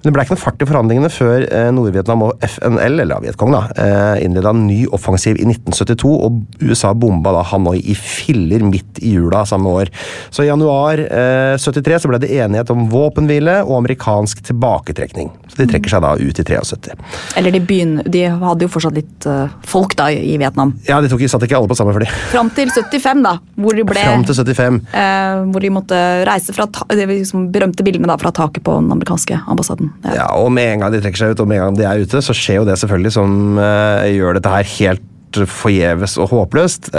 Men 0.08 0.14
det 0.14 0.20
ble 0.22 0.24
ikke 0.24 0.36
noe 0.38 0.40
fart 0.40 0.62
i 0.64 0.66
forhandlingene 0.70 1.08
før 1.12 1.42
eh, 1.52 1.66
Nord-Vietnam 1.76 2.22
og 2.24 2.44
FNL, 2.48 3.02
eller 3.04 3.20
Vietkong, 3.26 3.52
da, 3.52 3.66
eh, 3.76 4.22
innleda 4.24 4.54
en 4.54 4.62
ny 4.64 4.86
offensiv 4.96 5.36
i 5.36 5.44
1972, 5.44 6.12
og 6.24 6.62
USA 6.64 6.94
bomba 6.96 7.34
da 7.36 7.42
Hanoi 7.50 7.82
i 7.92 7.96
filler 8.00 8.64
midt 8.64 9.02
i 9.04 9.12
jula 9.18 9.42
samme 9.50 9.68
år. 9.82 9.92
Så 10.32 10.46
i 10.46 10.48
januar 10.48 11.02
eh, 11.04 11.58
73 11.60 12.00
så 12.06 12.12
ble 12.14 12.22
det 12.24 12.30
enighet 12.38 12.72
om 12.72 12.86
våpenhvile 12.88 13.58
og 13.66 13.82
amerikansk 13.82 14.46
tilbaketrekning. 14.48 15.34
Så 15.52 15.60
de 15.60 15.68
trekker 15.74 15.92
seg 15.92 16.06
da 16.06 16.14
ut 16.16 16.40
i 16.40 16.48
73. 16.54 16.96
Eller 17.42 17.58
de, 17.58 17.62
begynner, 17.68 18.08
de 18.08 18.24
hadde 18.32 18.64
jo 18.64 18.72
fortsatt 18.78 18.96
litt 18.96 19.28
eh, 19.28 19.60
folk 19.68 19.98
da 20.00 20.08
i 20.16 20.38
Vietnam. 20.40 20.72
Ja, 20.88 21.02
de 21.04 21.12
tok, 21.12 21.28
satt 21.28 21.44
ikke 21.44 21.60
alle 21.60 21.68
på 21.68 21.76
samme 21.76 21.98
fly. 22.00 22.08
Fram 22.32 22.54
til 22.56 22.72
75, 22.72 23.26
da, 23.28 23.36
hvor 23.60 23.76
de 23.76 23.84
ble 23.92 24.08
Fram 24.08 24.24
til 24.24 24.40
75. 24.40 24.80
eh, 25.04 25.44
hvor 25.52 25.68
de 25.68 25.76
måtte 25.82 26.02
reise 26.32 26.56
fra 26.56 26.72
ta 26.72 26.88
de 26.96 27.12
liksom 27.12 27.50
berømte 27.52 27.84
bildene 27.84 28.08
da, 28.08 28.16
fra 28.24 28.32
taket 28.32 28.64
på 28.64 28.80
den 28.80 28.88
amerikanske 28.96 29.44
ambassaden. 29.52 29.92
Ja. 30.06 30.30
Og 30.38 30.52
med 30.54 30.74
en 30.74 30.84
gang 30.84 30.94
de 30.94 31.02
trekker 31.02 31.24
seg 31.24 31.34
ut, 31.34 31.44
og 31.44 31.50
med 31.50 31.60
en 31.60 31.70
gang 31.70 31.78
de 31.80 31.86
er 31.90 32.04
ute, 32.06 32.22
så 32.24 32.36
skjer 32.36 32.62
jo 32.62 32.68
det 32.68 32.78
selvfølgelig 32.82 33.14
som 33.18 33.32
uh, 33.60 34.06
gjør 34.08 34.38
dette 34.38 34.54
her 34.54 34.74
helt 34.78 35.06
forgjeves 35.46 36.18
og 36.22 36.32
håpløst. 36.34 36.90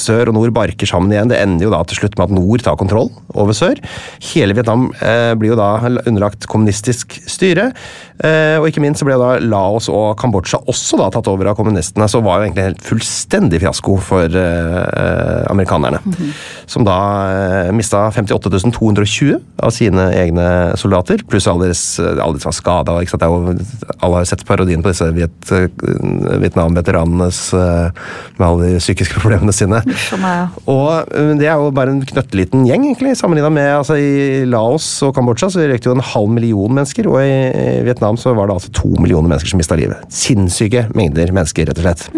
Sør 0.00 0.30
og 0.30 0.38
nord 0.38 0.54
barker 0.56 0.88
sammen 0.88 1.12
igjen. 1.12 1.30
Det 1.32 1.40
ender 1.42 1.66
jo 1.66 1.74
da 1.74 1.82
til 1.88 2.00
slutt 2.00 2.18
med 2.18 2.30
at 2.30 2.36
nord 2.38 2.64
tar 2.64 2.78
kontroll 2.80 3.10
over 3.34 3.56
sør. 3.56 3.80
Hele 4.32 4.56
Vietnam 4.56 4.88
eh, 5.02 5.32
blir 5.38 5.52
jo 5.52 5.58
da 5.58 5.70
underlagt 6.06 6.48
kommunistisk 6.50 7.18
styre. 7.30 7.70
Eh, 8.22 8.56
og 8.60 8.68
ikke 8.68 8.82
minst 8.84 9.02
så 9.02 9.08
ble 9.08 9.18
da 9.18 9.34
Laos 9.42 9.88
og 9.90 10.14
Kambodsja 10.20 10.60
også 10.70 10.98
da 11.00 11.10
tatt 11.14 11.28
over 11.30 11.50
av 11.50 11.58
kommunistene. 11.58 12.08
Så 12.10 12.22
var 12.24 12.40
jo 12.40 12.48
egentlig 12.48 12.64
en 12.64 12.70
helt 12.72 12.86
fullstendig 12.86 13.60
fiasko 13.64 13.98
for 14.04 14.38
eh, 14.40 15.42
amerikanerne. 15.50 16.00
Som 16.70 16.86
da 16.86 16.98
mista 17.74 18.06
58 18.14 18.70
220 18.74 19.36
av 19.64 19.72
sine 19.74 20.06
egne 20.16 20.46
soldater, 20.80 21.22
pluss 21.28 21.48
alle 21.50 21.68
deres, 21.68 21.84
de 21.98 22.14
som 22.22 22.48
var 22.48 22.56
skada. 22.56 22.96
Alle 23.00 24.20
har 24.20 24.28
sett 24.28 24.44
parodien 24.46 24.82
på 24.84 24.92
disse 24.92 25.08
Viet, 25.14 25.50
Vietnam-veteranene 25.50 27.30
med 27.54 28.46
alle 28.46 28.70
de 28.74 28.82
psykiske 28.82 29.18
problemene 29.22 29.54
sine. 29.54 29.82
Og 30.70 31.10
øh, 31.14 31.34
det 31.40 31.48
er 31.48 31.60
jo 31.60 31.72
bare 31.74 31.94
en 31.94 32.02
knøtteliten 32.06 32.64
gjeng, 32.68 32.88
egentlig, 32.90 33.16
sammenligna 33.20 33.52
med 33.54 33.70
altså, 33.80 33.98
I 33.98 34.44
Laos 34.48 34.88
og 35.06 35.14
Kambodsja 35.16 35.50
så 35.52 35.64
røykte 35.64 35.90
jo 35.90 35.98
en 35.98 36.08
halv 36.14 36.32
million 36.34 36.74
mennesker, 36.74 37.10
og 37.10 37.20
i 37.24 37.84
Vietnam 37.86 38.18
så 38.20 38.34
var 38.36 38.48
det 38.48 38.58
altså 38.58 38.74
to 38.74 38.94
millioner 38.98 39.30
mennesker 39.30 39.52
som 39.52 39.62
mista 39.62 39.78
livet. 39.78 40.02
Sinnssyke 40.12 40.88
mengder 40.96 41.34
mennesker, 41.34 41.70
rett 41.70 41.80
og 41.80 41.88
slett. 41.88 42.08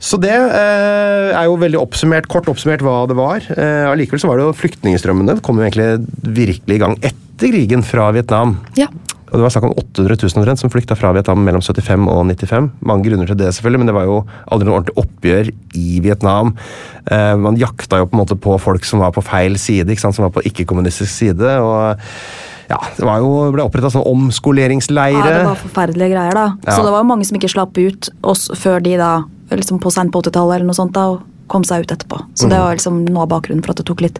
Så 0.00 0.16
det 0.16 0.32
eh, 0.32 1.30
er 1.36 1.44
jo 1.44 1.58
veldig 1.60 1.80
oppsummert, 1.82 2.28
kort 2.32 2.48
oppsummert 2.48 2.80
hva 2.84 3.02
det 3.08 3.16
var. 3.18 3.44
Eh, 3.52 3.84
Allikevel 3.90 4.22
så 4.22 4.30
var 4.30 4.40
det 4.40 4.46
jo 4.46 4.56
flyktningstrømmene. 4.56 5.36
Det 5.36 5.44
kom 5.44 5.60
jo 5.60 5.66
egentlig 5.66 6.32
virkelig 6.40 6.78
i 6.78 6.80
gang 6.80 6.96
etter 7.04 7.52
krigen 7.52 7.84
fra 7.84 8.08
Vietnam. 8.16 8.56
Ja. 8.80 8.88
Og 9.30 9.38
Det 9.38 9.42
var 9.44 9.52
snakk 9.54 9.64
om 9.68 9.74
800 9.78 10.16
000 10.26 10.40
omtrent 10.42 10.58
som 10.58 10.70
flykta 10.72 10.96
fra 10.98 11.12
Vietnam 11.14 11.44
mellom 11.46 11.62
75 11.62 12.08
og 12.10 12.24
95. 12.26 12.70
Mange 12.82 13.04
grunner 13.06 13.26
til 13.30 13.36
det, 13.38 13.52
selvfølgelig, 13.54 13.78
men 13.78 13.86
det 13.86 13.94
var 13.94 14.04
jo 14.08 14.16
aldri 14.50 14.66
noe 14.66 14.78
ordentlig 14.80 14.96
oppgjør 15.04 15.50
i 15.78 16.00
Vietnam. 16.02 16.54
Eh, 17.06 17.36
man 17.38 17.56
jakta 17.60 18.00
jo 18.02 18.08
på 18.10 18.16
en 18.18 18.22
måte 18.24 18.36
på 18.42 18.58
folk 18.60 18.84
som 18.84 18.98
var 19.04 19.12
på 19.14 19.22
feil 19.22 19.54
side, 19.58 19.86
ikke 19.94 20.02
sant? 20.02 20.18
som 20.18 20.26
var 20.26 20.34
på 20.34 20.42
ikke-kommunistisk 20.50 21.10
side. 21.14 21.46
og 21.62 22.00
ja, 22.70 22.78
Det 22.98 23.06
var 23.06 23.18
jo, 23.22 23.30
ble 23.54 23.62
oppretta 23.66 23.90
sånn 23.90 24.06
omskoleringsleire. 24.06 25.18
Ja, 25.22 25.38
det 25.40 25.46
var 25.48 25.58
forferdelige 25.62 26.12
greier, 26.12 26.34
da. 26.34 26.46
Ja. 26.66 26.74
Så 26.76 26.84
det 26.86 26.92
var 26.94 27.02
jo 27.02 27.08
mange 27.10 27.26
som 27.26 27.38
ikke 27.38 27.50
slapp 27.54 27.78
ut 27.78 28.10
oss 28.22 28.48
før 28.58 28.82
de 28.82 28.96
da, 29.00 29.12
liksom 29.50 29.80
på 29.82 29.90
sent 29.94 30.12
på 30.14 30.22
80-tallet 30.22 30.58
eller 30.60 30.70
noe 30.70 30.78
sånt, 30.78 30.94
da, 30.94 31.08
og 31.14 31.22
kom 31.50 31.64
seg 31.66 31.82
ut 31.86 31.90
etterpå. 31.94 32.18
Så 32.38 32.46
Mm. 32.46 32.50
det 32.50 32.58
var 32.62 32.74
liksom 32.78 33.04
noe 33.08 33.22
av 33.26 33.28
bakgrunnen 33.30 33.62
for 33.64 33.70
at 33.74 33.78
det 33.82 33.86
tok 33.86 34.00
litt 34.02 34.18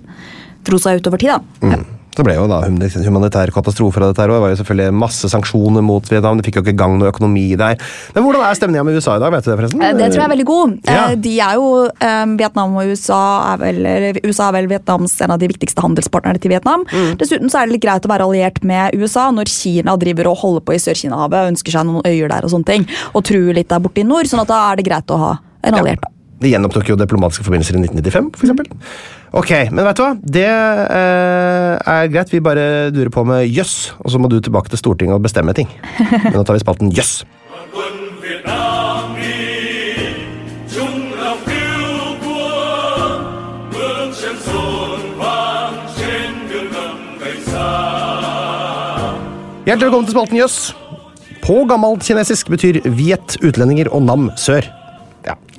dro 0.67 0.79
seg 0.79 0.99
ut 0.99 1.07
over 1.07 1.19
tid, 1.19 1.31
da. 1.31 1.69
Ja. 1.77 1.79
Så 2.21 2.25
Det 2.27 2.35
ble 2.35 2.37
jo 2.37 2.49
da 2.51 2.59
humanitær 3.07 3.49
katastrofe 3.55 3.97
av 3.97 4.11
dette 4.11 4.27
og 4.27 4.35
det 4.35 4.41
var 4.43 4.51
jo 4.53 4.57
selvfølgelig 4.59 4.93
masse 4.93 5.29
sanksjoner 5.33 5.81
mot 5.81 6.05
Vietnam. 6.05 6.37
Det 6.37 6.45
fikk 6.51 6.59
jo 6.59 6.63
ikke 6.67 6.75
gang 6.77 6.99
noe 7.01 7.09
økonomi 7.09 7.47
der. 7.57 7.81
Men 8.13 8.27
hvordan 8.27 8.45
er 8.45 8.59
stemninga 8.59 8.85
med 8.85 8.99
USA 9.01 9.15
i 9.17 9.23
dag, 9.23 9.33
vet 9.33 9.47
du 9.47 9.49
det 9.49 9.57
forresten? 9.57 9.81
Eh, 9.87 9.95
Det 9.97 10.11
tror 10.11 10.21
jeg 10.21 10.27
er 10.27 10.35
veldig 10.35 10.47
god. 10.51 10.75
Ja. 10.85 11.07
Eh, 11.07 11.15
De 11.17 11.33
er 11.41 11.55
jo, 11.57 11.71
eh, 11.89 12.27
Vietnam 12.37 12.77
og 12.77 12.93
USA 12.93 13.23
er 13.55 13.57
vel, 13.65 13.81
USA 14.21 14.51
er 14.51 14.59
vel 14.59 14.69
Vietnams 14.69 15.17
en 15.25 15.33
av 15.33 15.41
de 15.41 15.49
viktigste 15.49 15.81
handelspartnerne 15.81 16.45
til 16.45 16.53
Vietnam. 16.53 16.85
Mm. 16.93 17.17
Dessuten 17.17 17.49
så 17.49 17.63
er 17.63 17.67
det 17.67 17.79
litt 17.79 17.87
greit 17.89 18.05
å 18.05 18.13
være 18.13 18.29
alliert 18.29 18.63
med 18.63 19.01
USA 19.01 19.31
når 19.33 19.49
Kina 19.49 19.97
driver 19.97 20.29
og 20.35 20.41
holder 20.45 20.61
på 20.61 20.77
i 20.77 20.83
Sør-Kina-havet 20.85 21.41
og 21.41 21.53
ønsker 21.55 21.73
seg 21.73 21.89
noen 21.89 22.05
øyer 22.05 22.29
der 22.29 22.45
og 22.45 22.53
sånne 22.53 22.67
ting, 22.69 22.87
og 23.15 23.25
truer 23.25 23.55
litt 23.55 23.73
der 23.73 23.81
borte 23.81 24.05
i 24.05 24.05
nord, 24.05 24.29
sånn 24.29 24.45
at 24.45 24.53
da 24.53 24.61
er 24.73 24.77
det 24.77 24.91
greit 24.93 25.09
å 25.09 25.25
ha 25.25 25.39
en 25.65 25.81
alliert. 25.81 26.05
De 26.41 26.49
gjenopptok 26.49 26.89
jo 26.89 26.97
diplomatiske 26.97 27.45
forbindelser 27.45 27.77
i 27.77 27.83
1995, 27.85 28.31
for 28.39 28.49
eksempel. 28.49 28.71
Ok, 29.37 29.51
men 29.71 29.85
vet 29.85 29.99
du 29.99 30.05
hva? 30.07 30.13
Det 30.39 30.47
eh, 30.49 31.75
er 31.77 32.09
greit. 32.13 32.33
Vi 32.33 32.41
bare 32.45 32.89
durer 32.95 33.13
på 33.13 33.27
med 33.29 33.45
jøss, 33.45 33.93
og 34.01 34.15
så 34.15 34.23
må 34.23 34.31
du 34.33 34.41
tilbake 34.41 34.73
til 34.73 34.81
Stortinget 34.81 35.19
og 35.19 35.27
bestemme 35.27 35.53
ting. 35.57 35.69
Men 36.01 36.39
nå 36.39 36.47
tar 36.49 36.57
vi 36.57 36.65
spalten 36.65 36.95
jøss. 36.97 37.21
Hjertelig 49.71 49.87
velkommen 49.87 50.07
til 50.09 50.15
spalten 50.17 50.39
Jøss. 50.41 50.55
På 51.45 51.61
gammelt 51.69 52.03
kinesisk 52.03 52.49
betyr 52.51 52.81
viet 52.91 53.37
utlendinger 53.45 53.93
og 53.95 54.03
nam 54.03 54.31
sør. 54.35 54.67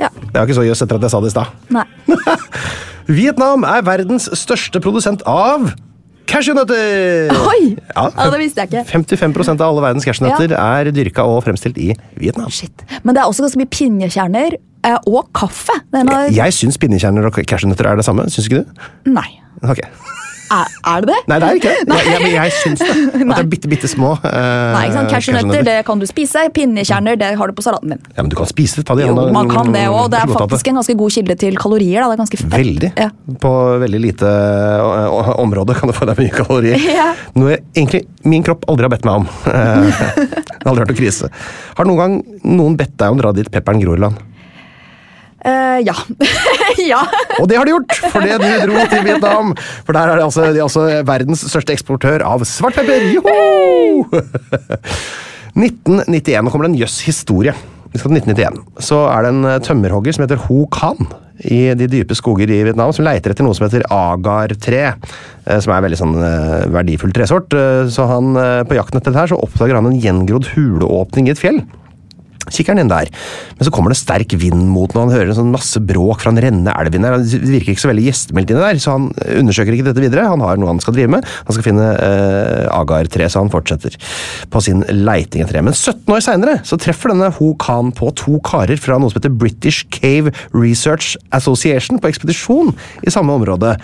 Ja. 0.02 0.10
Ja. 0.10 0.10
Det 0.32 0.34
var 0.40 0.48
ikke 0.50 0.58
så 0.58 0.66
jøss 0.66 0.82
etter 0.86 0.98
at 0.98 1.06
jeg 1.06 1.14
sa 1.14 1.22
det 1.22 1.30
i 1.30 1.36
stad. 1.36 1.48
Vietnam 3.22 3.66
er 3.68 3.82
verdens 3.86 4.28
største 4.40 4.82
produsent 4.84 5.24
av 5.30 5.72
cashewnøtter! 6.32 7.32
Oi! 7.52 7.74
Ja, 7.92 8.06
Ja, 8.16 8.28
det 8.32 8.40
visste 8.40 8.64
jeg 8.64 8.72
ikke. 8.72 8.84
55% 8.88 9.60
av 9.60 9.68
alle 9.74 9.84
verdens 9.84 10.08
cashewnøtter 10.08 10.54
er 10.56 10.92
dyrka 10.96 11.26
og 11.28 11.42
fremstilt 11.46 11.80
i 11.82 11.92
Vietnam. 12.22 12.50
Shit. 12.54 12.86
Men 13.04 13.18
det 13.18 13.24
er 13.24 13.32
også 13.32 13.44
ganske 13.46 13.60
mye 13.60 13.72
pinjekjerner 13.74 14.56
eh, 14.56 14.98
og 15.12 15.28
kaffe. 15.36 15.76
Denne... 15.92 16.22
Jeg. 16.30 16.38
Jeg 16.40 16.58
syns 16.62 16.80
pinjekjerner 16.82 17.28
og 17.28 17.42
cashewnøtter 17.42 17.92
er 17.92 18.00
det 18.00 18.08
samme. 18.08 18.30
Syns 18.32 18.48
ikke 18.48 18.64
du? 18.64 18.88
Nei. 19.12 19.28
Ok. 19.68 19.84
Er, 20.52 20.72
er 20.92 21.06
det 21.06 21.14
det? 21.14 21.18
Nei, 21.32 21.36
det 21.40 21.48
er 21.48 21.60
ikke 21.60 21.72
det. 21.72 21.96
Jeg, 21.96 22.08
jeg, 22.12 22.32
jeg 22.36 22.54
syns 22.58 22.82
det. 22.82 22.90
At 22.92 23.22
det 23.22 23.36
er 23.38 23.50
bitte, 23.54 23.70
bitte 23.72 23.88
små. 23.88 24.10
Uh, 24.20 24.32
Nei, 24.76 24.82
ikke 24.90 24.98
sant? 24.98 25.12
Cashewnøtter 25.14 25.64
det 25.68 25.76
kan 25.88 26.02
du 26.02 26.06
spise, 26.10 26.44
pinnekjerner 26.56 27.20
det 27.22 27.30
har 27.40 27.52
du 27.52 27.56
på 27.56 27.64
salaten 27.64 27.94
din. 27.94 28.02
Ja, 28.18 28.26
men 28.26 28.32
du 28.34 28.36
kan 28.36 28.50
spise 28.50 28.82
det. 28.82 28.86
Ta 28.90 28.98
det 29.00 29.06
Jo, 29.08 29.16
man 29.32 29.48
kan 29.52 29.72
det 29.72 29.86
òg. 29.88 30.10
Det 30.12 30.20
er 30.20 30.34
faktisk 30.34 30.72
en 30.72 30.82
ganske 30.82 30.96
god 31.00 31.16
kilde 31.16 31.38
til 31.40 31.60
kalorier. 31.62 32.02
Da. 32.04 32.10
Det 32.12 32.18
er 32.18 32.22
ganske 32.26 32.42
fett. 32.42 32.52
Veldig. 32.58 32.92
Ja. 33.00 33.08
På 33.46 33.54
veldig 33.86 34.02
lite 34.04 34.28
ø, 34.28 35.38
område 35.46 35.78
kan 35.80 35.92
du 35.92 35.96
få 35.96 36.10
deg 36.12 36.20
mye 36.20 36.36
kalorier. 36.42 36.80
Ja. 36.92 37.14
Noe 37.40 37.54
jeg, 37.54 37.62
egentlig 37.78 38.02
min 38.28 38.44
kropp 38.44 38.66
aldri 38.70 38.86
har 38.86 38.92
bedt 38.94 39.08
meg 39.08 39.22
om. 39.24 39.30
Eh, 39.52 40.04
Det 40.12 40.66
har 40.66 40.72
aldri 40.74 40.84
vært 40.84 40.92
noe 40.92 41.00
krise. 41.00 41.30
Har 41.78 41.88
noen 41.88 42.00
gang 42.02 42.18
noen 42.44 42.76
bedt 42.78 42.94
deg 43.00 43.14
om 43.14 43.18
å 43.18 43.24
dra 43.24 43.32
dit 43.36 43.48
pepperen 43.54 43.82
gror 43.82 43.98
i 43.98 44.04
land? 44.04 44.20
Uh, 45.42 45.80
ja. 45.82 45.96
ja. 46.94 47.02
Og 47.40 47.48
det 47.52 47.58
har 47.60 47.68
de 47.68 47.74
gjort, 47.76 47.98
fordi 48.14 48.38
du 48.42 48.48
dro 48.66 48.86
til 48.92 49.06
Vietnam! 49.08 49.54
For 49.86 49.98
der 49.98 50.12
er 50.14 50.22
de 50.22 50.26
altså, 50.28 50.48
de 50.52 50.60
er 50.62 50.66
altså 50.68 50.86
verdens 51.08 51.44
største 51.48 51.76
eksportør 51.76 52.24
av 52.28 52.44
svartpepper! 52.48 53.10
Joho! 53.16 54.06
1991. 55.52 56.46
Nå 56.46 56.52
kommer 56.54 56.68
det 56.68 56.74
en 56.76 56.82
jøss 56.86 57.02
historie. 57.08 57.54
Vi 57.92 58.00
skal 58.00 58.14
til 58.14 58.22
1991. 58.22 58.62
Så 58.88 59.02
er 59.12 59.26
det 59.26 59.34
en 59.34 59.48
eh, 59.50 59.58
tømmerhogger 59.66 60.16
som 60.16 60.24
heter 60.24 60.40
Ho 60.48 60.62
Kan 60.72 61.02
i 61.52 61.72
de 61.74 61.88
dype 61.90 62.14
skoger 62.16 62.52
i 62.54 62.60
Vietnam, 62.68 62.92
som 62.94 63.04
leiter 63.08 63.34
etter 63.34 63.44
noe 63.44 63.56
som 63.58 63.66
heter 63.66 63.84
agar-tre. 63.92 64.84
eh, 64.94 65.60
Som 65.60 65.74
er 65.74 65.82
en 65.82 65.86
veldig 65.90 66.00
sånn 66.00 66.16
eh, 66.24 66.68
verdifull 66.72 67.12
tresort. 67.18 67.52
Så 67.92 68.08
han, 68.08 68.32
på 68.70 68.78
jakten 68.78 69.02
etter 69.02 69.12
dette 69.12 69.26
her, 69.26 69.32
så 69.34 69.42
oppdager 69.44 69.76
han 69.80 69.90
en 69.92 70.00
gjengrodd 70.00 70.52
huleåpning 70.54 71.28
i 71.28 71.34
et 71.36 71.42
fjell. 71.42 71.60
Kikker 72.50 72.74
han 72.74 72.84
inn 72.84 72.92
der, 72.92 73.12
men 73.58 73.68
så 73.68 73.74
kommer 73.74 73.94
det 73.94 74.00
sterk 74.00 74.34
vind 74.42 74.66
mot 74.72 74.92
den, 74.92 75.04
han 75.04 75.14
hører 75.14 75.32
en 75.32 75.40
sånn 75.42 75.54
masse 75.54 75.82
bråk 75.84 76.24
fra 76.24 76.34
en 76.34 76.42
rennende 76.42 76.74
elv 76.74 76.96
inni 76.98 77.10
der. 77.10 77.22
Det 77.22 77.54
virker 77.58 77.74
ikke 77.74 77.86
så 77.86 77.92
veldig 77.92 78.08
gjestmildt 78.08 78.54
inni 78.54 78.64
der, 78.64 78.82
så 78.82 78.98
han 78.98 79.10
undersøker 79.40 79.76
ikke 79.76 79.90
dette 79.90 80.04
videre. 80.04 80.28
Han 80.32 80.44
har 80.46 80.60
noe 80.60 80.72
han 80.72 80.82
skal 80.84 80.98
drive 80.98 81.14
med. 81.16 81.28
Han 81.48 81.58
skal 81.58 81.68
finne 81.68 81.88
eh, 81.96 82.66
agar-tre, 82.74 83.30
så 83.32 83.44
han 83.44 83.52
fortsetter 83.54 83.98
på 84.52 84.64
sin 84.64 84.86
leiting 84.90 85.46
etter 85.46 85.60
det. 85.60 85.66
Men 85.70 85.78
17 85.78 86.16
år 86.16 86.26
seinere 86.26 86.60
treffer 86.82 87.12
denne 87.14 87.30
Ho 87.38 87.52
Khan 87.62 87.92
på 87.94 88.10
to 88.18 88.40
karer 88.46 88.80
fra 88.82 88.98
noe 88.98 89.12
som 89.12 89.20
heter 89.20 89.34
British 89.34 89.86
Cave 89.94 90.34
Research 90.56 91.14
Association 91.36 92.00
på 92.02 92.10
ekspedisjon 92.10 92.74
i 93.06 93.14
samme 93.14 93.36
område. 93.38 93.76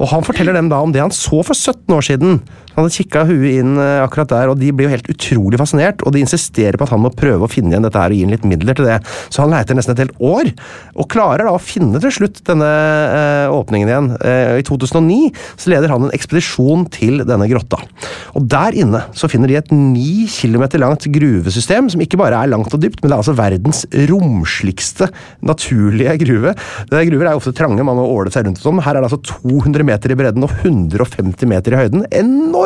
Og 0.00 0.10
han 0.12 0.24
forteller 0.26 0.56
dem 0.56 0.70
da 0.72 0.80
om 0.82 0.94
det 0.94 1.02
han 1.04 1.14
så 1.14 1.42
for 1.44 1.56
17 1.56 1.96
år 1.96 2.08
siden. 2.08 2.40
Han 2.76 2.84
hadde 2.84 2.96
kikka 2.98 3.22
huet 3.24 3.62
inn 3.62 3.78
eh, 3.80 4.02
akkurat 4.04 4.28
der, 4.28 4.50
og 4.52 4.60
de 4.60 4.68
blir 4.76 4.90
jo 4.90 4.92
helt 4.92 5.08
utrolig 5.08 5.60
fascinert. 5.60 6.02
Og 6.04 6.12
de 6.12 6.20
insisterer 6.20 6.76
på 6.76 6.84
at 6.84 6.92
han 6.92 7.00
må 7.00 7.12
prøve 7.16 7.46
å 7.46 7.50
finne 7.50 7.72
igjen 7.72 7.86
dette 7.86 8.00
her 8.00 8.12
og 8.12 8.18
gi 8.18 8.26
ham 8.26 8.34
litt 8.34 8.44
midler 8.48 8.76
til 8.76 8.88
det. 8.88 8.98
Så 9.32 9.42
han 9.42 9.54
leiter 9.54 9.78
nesten 9.78 9.94
et 9.94 10.02
helt 10.04 10.20
år, 10.20 10.50
og 10.92 11.08
klarer 11.12 11.48
da 11.48 11.54
å 11.56 11.62
finne 11.62 12.00
til 12.02 12.12
slutt 12.12 12.42
denne 12.44 12.68
eh, 12.68 13.54
åpningen 13.56 13.92
igjen. 13.92 14.10
Eh, 14.20 14.58
I 14.60 14.66
2009 14.68 15.32
så 15.56 15.72
leder 15.72 15.94
han 15.94 16.04
en 16.04 16.12
ekspedisjon 16.16 16.84
til 16.92 17.24
denne 17.24 17.48
grotta. 17.48 17.80
Og 18.36 18.44
der 18.52 18.76
inne 18.76 19.06
så 19.16 19.30
finner 19.32 19.48
de 19.48 19.56
et 19.56 19.72
9 19.72 20.28
kilometer 20.36 20.82
langt 20.82 21.08
gruvesystem, 21.16 21.88
som 21.92 22.04
ikke 22.04 22.20
bare 22.20 22.42
er 22.44 22.52
langt 22.52 22.76
og 22.76 22.84
dypt, 22.84 23.00
men 23.00 23.08
det 23.08 23.16
er 23.16 23.24
altså 23.24 23.36
verdens 23.40 23.86
romsligste 24.12 25.08
naturlige 25.40 26.18
gruve. 26.26 26.52
Det 26.92 27.04
Gruver 27.06 27.28
er 27.28 27.36
jo 27.36 27.38
ofte 27.38 27.54
trange, 27.54 27.84
man 27.86 27.96
må 27.96 28.04
åle 28.10 28.32
seg 28.34 28.48
rundt 28.48 28.58
og 28.58 28.66
sånn. 28.66 28.80
Her 28.84 28.98
er 28.98 29.04
det 29.04 29.08
altså 29.12 29.38
200 29.46 29.86
meter 29.86 30.12
i 30.12 30.16
bredden 30.18 30.44
og 30.44 30.52
150 30.58 31.46
meter 31.48 31.76
i 31.76 31.78
høyden. 31.78 32.02
Enormt 32.10 32.65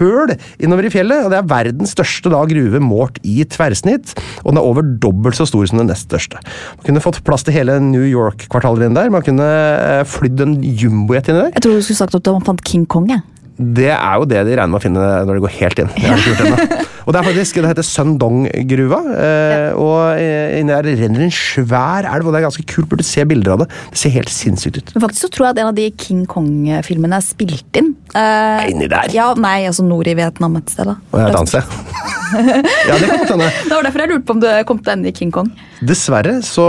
høl 0.00 0.34
innover 0.62 0.88
i 0.88 0.92
fjellet, 0.92 1.24
og 1.24 1.32
det 1.32 1.40
er 1.40 1.50
verdens 1.50 1.94
største 1.96 2.32
da 2.32 2.42
gruve 2.48 2.82
målt 2.82 3.20
i 3.26 3.42
tverrsnitt. 3.48 4.14
Og 4.42 4.52
den 4.52 4.60
er 4.60 4.68
over 4.68 4.86
dobbelt 5.02 5.38
så 5.38 5.46
stor 5.48 5.66
som 5.68 5.82
den 5.82 5.90
nest 5.92 6.08
største. 6.10 6.40
Man 6.78 6.86
kunne 6.86 7.04
fått 7.04 7.22
plass 7.26 7.46
til 7.46 7.56
hele 7.56 7.78
New 7.82 8.04
York-kvartalet 8.06 8.92
der. 8.96 9.12
Man 9.12 9.24
kunne 9.26 9.46
eh, 9.46 10.02
flydd 10.08 10.42
en 10.44 10.56
jumbojet 10.62 11.30
inn 11.30 11.40
der. 11.40 11.52
Jeg 11.54 11.66
tror 11.66 11.78
du 11.78 11.84
skulle 11.86 12.02
sagt 12.02 12.18
at 12.18 12.32
man 12.32 12.46
fant 12.46 12.64
King 12.66 12.86
Kong. 12.86 13.10
jeg. 13.12 13.22
Det 13.58 13.90
er 13.92 14.14
jo 14.18 14.24
det 14.30 14.40
de 14.48 14.54
regner 14.56 14.70
med 14.72 14.78
å 14.80 14.82
finne 14.82 15.06
når 15.28 15.36
de 15.38 15.42
går 15.44 15.54
helt 15.60 15.82
inn. 15.82 15.90
Det. 15.98 16.78
Og 17.06 17.10
det 17.10 17.18
er 17.18 17.26
faktisk, 17.26 17.56
det 17.58 17.66
heter 17.72 17.82
Sundong-gruva. 17.86 18.98
Eh, 19.18 19.72
og 19.74 20.20
eh, 20.22 20.52
inni 20.60 20.70
der 20.70 20.86
renner 21.00 21.24
en 21.26 21.32
svær 21.34 22.06
elv, 22.06 22.28
og 22.28 22.30
det 22.30 22.38
er 22.38 22.44
ganske 22.44 22.62
kult. 22.70 22.86
Burde 22.92 23.02
se 23.02 23.24
bilder 23.26 23.56
av 23.56 23.64
det. 23.64 23.66
Det 23.90 23.98
ser 23.98 24.12
helt 24.14 24.30
sinnssykt 24.30 24.78
ut. 24.78 24.92
Men 24.94 25.02
faktisk 25.08 25.24
så 25.26 25.30
tror 25.34 25.48
jeg 25.48 25.56
at 25.56 25.60
en 25.64 25.70
av 25.72 25.80
de 25.80 25.88
King 25.98 26.20
Kong-filmene 26.30 27.18
er 27.18 27.24
spilt 27.26 27.80
inn. 27.80 27.90
Eh, 28.14 28.68
Inni 28.70 28.86
der? 28.92 29.10
Ja, 29.16 29.32
Nei, 29.34 29.64
altså 29.66 29.82
nord 29.82 30.06
i 30.06 30.14
Vietnam 30.14 30.54
et 30.60 30.70
sted. 30.70 30.86
da. 30.92 30.94
Og 31.10 31.18
jeg 31.24 31.34
danser. 31.34 31.66
et 31.66 31.74
annet 31.74 32.70
sted. 32.70 32.86
ja, 32.92 32.94
det 33.02 33.10
kan 33.10 33.18
godt 33.24 33.34
hende. 33.34 33.50
Det 33.66 33.74
var 33.74 33.88
derfor 33.88 34.04
jeg 34.06 34.12
lurte 34.14 34.26
på 34.30 34.36
om 34.38 34.44
du 34.46 34.48
kom 34.70 34.78
til 34.86 34.94
ende 34.94 35.10
i 35.10 35.16
King 35.18 35.34
Kong. 35.34 35.50
Dessverre 35.82 36.38
så 36.46 36.68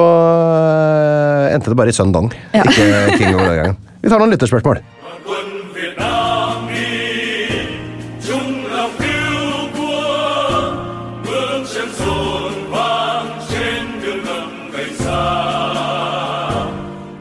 eh, 0.58 1.54
endte 1.54 1.70
det 1.70 1.78
bare 1.80 1.94
i 1.94 1.98
Sundong, 2.00 2.34
Ja. 2.58 2.66
ikke 2.66 2.90
King 3.22 3.38
Kong 3.38 3.46
den 3.46 3.60
gangen. 3.62 3.78
Vi 4.02 4.10
tar 4.12 4.18
noen 4.26 4.34
lytterspørsmål. 4.34 4.82
quân 5.30 5.52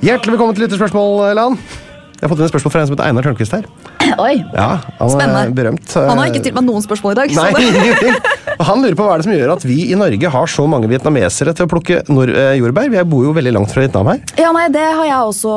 Hjertelig 0.02 0.34
velkommen 0.34 0.56
til 0.56 0.64
lytterspørsmål, 0.66 1.20
Lan. 1.38 1.56
Jeg 2.22 2.28
har 2.28 2.30
fått 2.30 2.40
inn 2.42 2.46
et 2.46 2.52
spørsmål 2.52 2.72
fra 2.74 2.80
en 2.82 2.86
som 2.88 2.94
heter 2.94 3.08
Einar 3.08 3.24
Tørnquist 3.26 3.54
her. 3.56 3.64
Oi, 4.22 4.34
Ja, 4.54 4.66
han 4.98 5.06
er 5.06 5.10
Spennende. 5.10 5.54
berømt. 5.58 5.94
Han 5.94 6.18
har 6.20 6.28
ikke 6.30 6.42
stilt 6.42 6.56
meg 6.58 6.66
noen 6.68 6.82
spørsmål 6.84 7.14
i 7.14 7.18
dag. 7.18 7.32
Nei, 7.34 8.12
Han 8.68 8.82
lurer 8.84 8.94
på 8.98 9.06
hva 9.06 9.14
er 9.16 9.22
det 9.22 9.26
som 9.26 9.32
gjør 9.34 9.52
at 9.56 9.64
vi 9.66 9.76
i 9.90 9.96
Norge 9.98 10.30
har 10.34 10.50
så 10.50 10.66
mange 10.70 10.90
vietnamesere 10.90 11.54
til 11.58 11.66
å 11.66 11.70
plukke 11.70 12.00
eh, 12.02 12.52
jordbær. 12.60 12.90
Vi 12.92 13.02
bor 13.10 13.24
jo 13.26 13.32
veldig 13.34 13.54
langt 13.56 13.72
fra 13.74 13.82
Vietnam 13.82 14.10
her. 14.12 14.20
Ja, 14.38 14.52
nei, 14.54 14.68
Det 14.74 14.84
har 14.84 15.06
jeg 15.08 15.30
også 15.32 15.54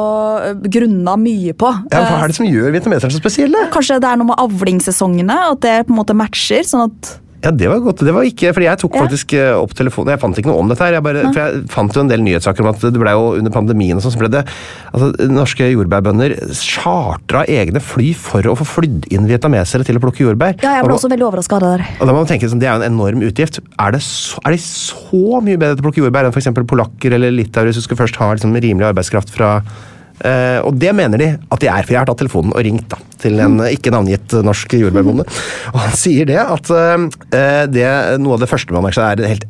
øh, 0.54 0.64
grunna 0.78 1.18
mye 1.22 1.54
på. 1.58 1.74
Ja, 1.92 2.02
hva 2.06 2.16
Eh, 2.16 2.24
er 2.24 2.34
det 2.34 2.38
som 2.40 2.50
gjør 2.50 2.74
vietnameserne 2.78 3.14
så 3.18 3.22
spesielle? 3.22 3.66
Kanskje 3.74 4.00
det 4.02 4.10
er 4.14 4.22
noe 4.22 4.30
med 4.32 4.42
avlingssesongene, 4.46 5.38
at 5.52 5.62
det 5.66 5.76
på 5.90 5.94
en 5.94 6.02
måte 6.02 6.18
matcher. 6.18 6.66
sånn 6.66 6.88
at 6.90 7.14
Ja, 7.46 7.52
Det 7.54 7.68
var 7.70 7.80
godt. 7.86 8.02
Det 8.02 8.14
var 8.16 8.26
ikke, 8.26 8.50
fordi 8.56 8.66
Jeg 8.66 8.80
tok 8.82 8.96
faktisk 8.98 9.34
eh, 9.38 9.54
opp 9.54 9.74
telefonen. 9.78 10.10
Jeg 10.16 10.22
fant 10.24 10.38
ikke 10.42 10.50
noe 10.50 10.64
om 10.64 10.70
dette. 10.72 10.82
her. 10.82 10.96
Jeg, 10.98 11.04
bare, 11.06 11.22
for 11.30 11.40
jeg 11.44 11.60
fant 11.70 11.94
jo 11.94 12.02
en 12.02 12.10
del 12.10 12.24
nyhetssaker 12.26 12.66
om 12.66 12.72
at 12.74 12.82
det 12.82 12.98
ble 12.98 13.14
jo 13.14 13.28
under 13.38 13.54
pandemien 13.54 14.00
og 14.00 14.02
sånn, 14.02 14.16
så 14.16 14.22
ble 14.24 14.32
det 14.34 14.42
altså, 14.92 15.12
norske 15.30 15.68
jordbærbønder 15.70 16.34
chartra 16.58 17.44
egne 17.46 17.82
fly 17.84 18.10
for 18.18 18.50
å 18.50 18.56
få 18.58 18.66
flydd 18.66 19.06
inn 19.14 19.30
vietnamesere 19.30 19.86
til 19.86 20.00
å 20.00 20.04
plukke 20.04 20.26
jordbær. 20.26 20.58
Ja, 20.66 20.80
jeg 20.80 20.88
ble 20.88 20.96
Og- 20.96 21.00
også 21.00 21.12
veldig 21.14 21.28
overraska 21.30 21.60
av 21.60 21.62
det 21.62 21.72
der. 21.78 21.86
Og 22.02 22.08
da 22.08 22.12
må 22.14 22.24
man 22.24 22.32
tenke 22.34 22.50
sånn, 22.50 22.60
Det 22.60 22.68
er 22.68 22.80
jo 22.80 22.82
en 22.84 22.92
enorm 22.94 23.22
utgift. 23.22 23.60
Er, 23.78 23.92
det 23.92 24.02
så, 24.02 24.40
er 24.46 24.52
de 24.52 24.58
så 24.58 25.42
mye 25.44 25.58
bedre 25.62 25.76
til 25.78 25.84
å 25.84 25.88
plukke 25.92 26.02
jordbær 26.02 26.26
enn 26.26 26.34
f.eks. 26.34 26.50
polakker 26.66 27.14
eller 27.14 27.30
litauere, 27.32 27.70
hvis 27.70 27.76
du 27.78 27.86
skal 27.86 27.98
først 27.98 28.16
ha 28.18 28.32
liksom, 28.34 28.56
rimelig 28.58 28.90
arbeidskraft 28.90 29.30
fra 29.30 29.62
eh, 30.24 30.60
Og 30.66 30.78
det 30.80 30.94
mener 30.96 31.22
de 31.22 31.30
at 31.36 31.64
de 31.64 31.72
er, 31.72 31.84
for 31.84 31.96
jeg 31.96 32.02
har 32.02 32.10
tatt 32.10 32.22
telefonen 32.24 32.56
og 32.56 32.64
ringt 32.66 32.88
da, 32.92 33.00
til 33.22 33.40
en 33.40 33.60
mm. 33.60 33.68
ikke 33.76 33.94
navngitt 33.96 34.38
norsk 34.46 34.78
jordbærbonde. 34.80 35.28
Og 35.74 35.80
han 35.82 35.98
sier 35.98 36.30
det 36.30 36.40
at 36.42 36.72
uh, 36.72 37.08
det, 37.72 37.88
noe 38.22 38.38
av 38.38 38.44
det 38.44 38.50
første 38.52 38.76
man 38.76 38.86
merker 38.86 39.02
seg, 39.02 39.24
er 39.26 39.36
helt 39.36 39.48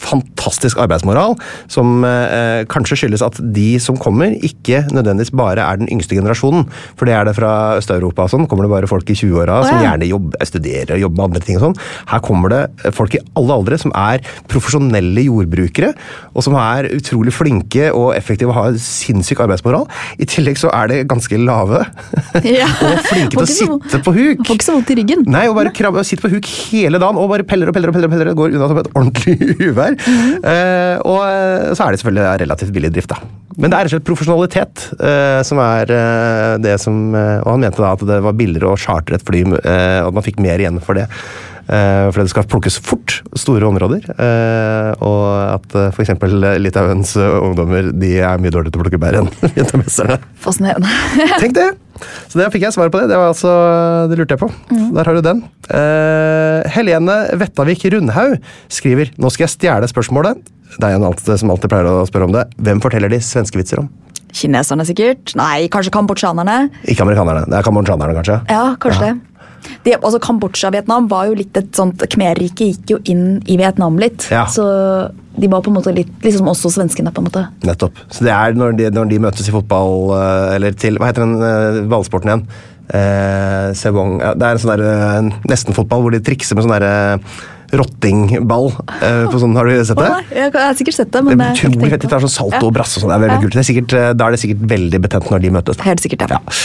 fantastisk 0.00 0.80
arbeidsmoral, 0.82 1.36
som 1.70 2.04
eh, 2.06 2.64
kanskje 2.70 2.98
skyldes 3.02 3.24
at 3.24 3.38
de 3.54 3.74
som 3.82 3.98
kommer, 4.00 4.34
ikke 4.44 4.84
nødvendigvis 4.90 5.34
bare 5.36 5.64
er 5.64 5.80
den 5.80 5.90
yngste 5.92 6.18
generasjonen. 6.18 6.66
For 6.98 7.08
det 7.08 7.16
er 7.16 7.28
det 7.28 7.36
fra 7.38 7.52
Øst-Europa 7.78 8.26
og 8.26 8.32
sånn. 8.34 8.48
Kommer 8.50 8.66
det 8.66 8.74
bare 8.74 8.90
folk 8.90 9.10
i 9.10 9.18
20-åra 9.18 9.60
som 9.66 9.78
ja. 9.78 9.90
gjerne 9.90 10.08
jobber, 10.10 10.46
studerer 10.48 10.96
og 10.96 11.04
jobber 11.04 11.20
med 11.20 11.28
andre 11.28 11.44
ting 11.46 11.58
og 11.58 11.66
sånn. 11.68 11.78
Her 12.10 12.24
kommer 12.24 12.52
det 12.52 12.94
folk 12.96 13.16
i 13.16 13.22
alle 13.38 13.58
aldre 13.58 13.80
som 13.80 13.94
er 13.98 14.24
profesjonelle 14.50 15.26
jordbrukere, 15.26 15.92
og 16.34 16.46
som 16.46 16.56
er 16.60 16.90
utrolig 16.94 17.34
flinke 17.34 17.90
og 17.94 18.12
effektive 18.16 18.52
og 18.52 18.58
har 18.58 18.78
sinnssyk 18.80 19.42
arbeidsmoral. 19.44 19.86
I 20.18 20.28
tillegg 20.30 20.60
så 20.60 20.72
er 20.74 20.90
det 20.90 21.00
ganske 21.10 21.38
lave. 21.40 21.84
Ja. 22.44 22.68
og 22.88 23.00
flinke 23.08 23.34
til 23.34 23.44
å 23.44 23.48
sitte 23.48 24.02
på 24.04 24.14
huk. 24.16 24.44
Får 24.46 24.58
ikke 24.58 24.68
så 24.68 24.76
vondt 24.76 24.92
i 24.94 24.98
ryggen. 25.00 25.24
Nei, 25.30 25.46
og 25.50 25.58
bare 25.58 25.72
krabbe 25.74 26.02
og 26.02 26.08
sitte 26.08 26.26
på 26.26 26.32
huk 26.34 26.48
hele 26.70 27.00
dagen 27.02 27.20
og 27.20 27.30
bare 27.32 27.46
peller 27.48 27.70
og 27.70 27.76
peller 27.76 27.92
og 27.92 27.96
peller. 27.96 28.08
og 28.08 28.14
peller, 28.14 28.32
Går 28.38 28.56
unna 28.56 28.68
som 28.70 28.80
et 28.80 28.90
ordentlig 28.94 29.34
uvær. 29.68 29.83
Eh, 29.92 30.96
og 31.04 31.20
eh, 31.24 31.70
så 31.76 31.86
er 31.86 31.94
det 31.94 32.00
selvfølgelig 32.02 32.44
relativt 32.44 32.74
billig 32.74 32.92
drift, 32.94 33.14
da. 33.14 33.32
Men 33.54 33.70
det 33.70 33.76
er 33.76 33.86
rett 33.86 33.92
og 33.92 33.94
slett 33.94 34.06
profesjonalitet 34.08 34.80
uh, 34.98 35.38
som 35.46 35.60
er 35.62 35.90
uh, 35.94 36.54
det 36.58 36.72
som 36.82 36.96
Og 37.14 37.50
han 37.52 37.62
mente 37.62 37.78
da 37.78 37.92
at 37.94 38.00
det 38.08 38.16
var 38.24 38.34
billigere 38.34 38.72
å 38.72 38.80
chartre 38.80 39.14
et 39.14 39.22
fly, 39.22 39.44
og 39.46 39.60
at 39.62 40.16
man 40.16 40.26
fikk 40.26 40.40
mer 40.42 40.58
igjen 40.58 40.80
for 40.82 40.98
det. 40.98 41.06
Eh, 41.64 42.10
fordi 42.12 42.26
det 42.26 42.32
skal 42.32 42.46
plukkes 42.48 42.76
fort, 42.84 43.18
store 43.40 43.64
områder. 43.68 44.04
Eh, 44.12 44.90
og 45.04 45.22
at 45.54 45.76
uh, 45.78 45.86
f.eks. 45.88 46.12
Litauens 46.60 47.14
eh, 47.16 47.36
ungdommer 47.40 47.88
de 47.96 48.10
er 48.20 48.42
mye 48.42 48.52
dårligere 48.52 48.74
til 48.74 48.82
å 48.82 48.84
plukke 48.84 49.00
bær 49.00 49.20
enn 49.22 49.30
vietnameserne. 49.56 50.18
Fascinerende. 50.44 50.92
Tenk 51.42 51.56
det! 51.56 51.70
Så 52.28 52.40
det 52.40 52.50
fikk 52.52 52.66
jeg 52.66 52.74
svar 52.74 52.90
på 52.92 53.00
det. 53.00 53.08
Det 53.12 53.18
var 53.20 53.30
altså, 53.30 53.52
det 54.10 54.18
lurte 54.18 54.36
jeg 54.36 54.42
på. 54.42 54.50
Der 54.96 55.08
har 55.08 55.16
du 55.16 55.24
den. 55.24 55.44
Eh, 55.70 56.70
Helene 56.74 57.18
Vettavik 57.40 57.86
Rundhaug 57.94 58.40
skriver 58.72 59.14
Nå 59.16 59.30
skal 59.32 59.46
jeg 59.46 59.54
stjele 59.54 59.88
spørsmålet. 59.88 60.42
Det 60.74 60.88
er 60.88 60.98
en 60.98 61.06
alltid, 61.06 61.36
som 61.40 61.52
alltid 61.54 61.70
pleier 61.70 61.88
å 61.88 62.02
spørre 62.10 62.28
om 62.28 62.34
det. 62.34 62.48
Hvem 62.66 62.82
forteller 62.82 63.12
de 63.12 63.22
svenske 63.24 63.60
vitser 63.60 63.84
om? 63.84 63.92
Kineserne 64.34 64.82
sikkert. 64.88 65.36
Nei, 65.38 65.68
kanskje 65.70 65.92
kambodsjanerne. 65.94 66.56
Ikke 66.90 67.06
amerikanerne. 67.06 67.46
Det 67.46 67.60
er 67.60 67.66
kambodsjanerne, 67.66 68.16
kanskje? 68.18 68.40
Ja, 68.50 68.64
kanskje 68.82 69.06
det. 69.06 69.12
De, 69.84 69.94
altså 69.96 70.20
Kambodsja 70.22 70.70
og 70.70 70.76
Vietnam 70.76 71.08
var 71.10 71.28
jo 71.30 71.36
litt 71.38 71.56
et 71.60 71.70
sånt 71.76 72.02
Khmer-riket 72.14 72.64
gikk 72.70 72.94
jo 72.94 72.98
inn 73.10 73.40
i 73.50 73.56
Vietnam 73.60 73.98
litt. 74.00 74.26
Ja. 74.32 74.44
Så 74.50 74.64
de 75.34 75.48
var 75.50 75.64
på 75.66 75.72
en 75.72 75.78
måte 75.80 75.92
litt 75.94 76.12
liksom 76.22 76.46
også 76.52 76.70
svenskene, 76.76 77.10
på 77.14 77.22
en 77.22 77.26
måte. 77.30 77.46
Nettopp. 77.66 77.96
Så 78.12 78.26
det 78.26 78.30
er 78.34 78.54
når 78.54 78.76
de, 78.78 78.90
når 78.94 79.10
de 79.10 79.18
møtes 79.24 79.48
i 79.50 79.54
fotball, 79.54 80.12
eh, 80.18 80.52
eller 80.58 80.76
til 80.78 81.00
Hva 81.00 81.10
heter 81.10 81.26
den 81.26 81.34
eh, 81.42 81.80
ballsporten 81.90 82.30
igjen? 82.30 82.46
Eh, 82.94 83.72
Sebong. 83.80 84.18
Det 84.20 84.44
er 84.46 84.54
en 84.54 84.62
sånn 84.62 84.74
der 84.76 84.86
eh, 84.92 85.32
nesten-fotball 85.50 86.04
hvor 86.04 86.14
de 86.14 86.22
trikser 86.24 86.54
med 86.58 86.66
sånn 86.68 86.76
derre 86.76 86.94
rottingball. 87.74 88.68
På 89.32 89.40
sånn, 89.40 89.56
har 89.58 89.66
du 89.66 89.80
sett 89.82 89.98
det? 89.98 90.10
Nei, 90.12 90.20
jeg 90.36 90.52
har 90.54 90.76
sikkert 90.78 90.98
sett 91.00 91.08
det, 91.10 91.22
Det 91.24 91.24
men 91.26 91.40
er 91.40 91.48
har 91.48 91.56
ikke 91.58 91.70
utrolig 91.72 91.90
fett. 91.90 92.04
på 92.04 92.10
Det 92.12 92.16
er 92.18 92.24
sånn 92.26 92.34
salto 92.36 92.68
og 92.68 92.74
brasse 92.76 93.00
og 93.00 93.02
sånn. 93.02 93.10
Det 93.10 93.16
er. 93.16 93.32
Det 93.42 93.96
er 93.98 94.14
da 94.14 94.28
er 94.28 94.36
det 94.36 94.40
sikkert 94.44 94.62
veldig 94.70 95.00
betent 95.08 95.32
når 95.32 95.42
de 95.42 95.50
møtes. 95.56 95.80
Helt 95.82 96.04
sikkert, 96.04 96.22
ja. 96.28 96.38
Ja. 96.38 96.60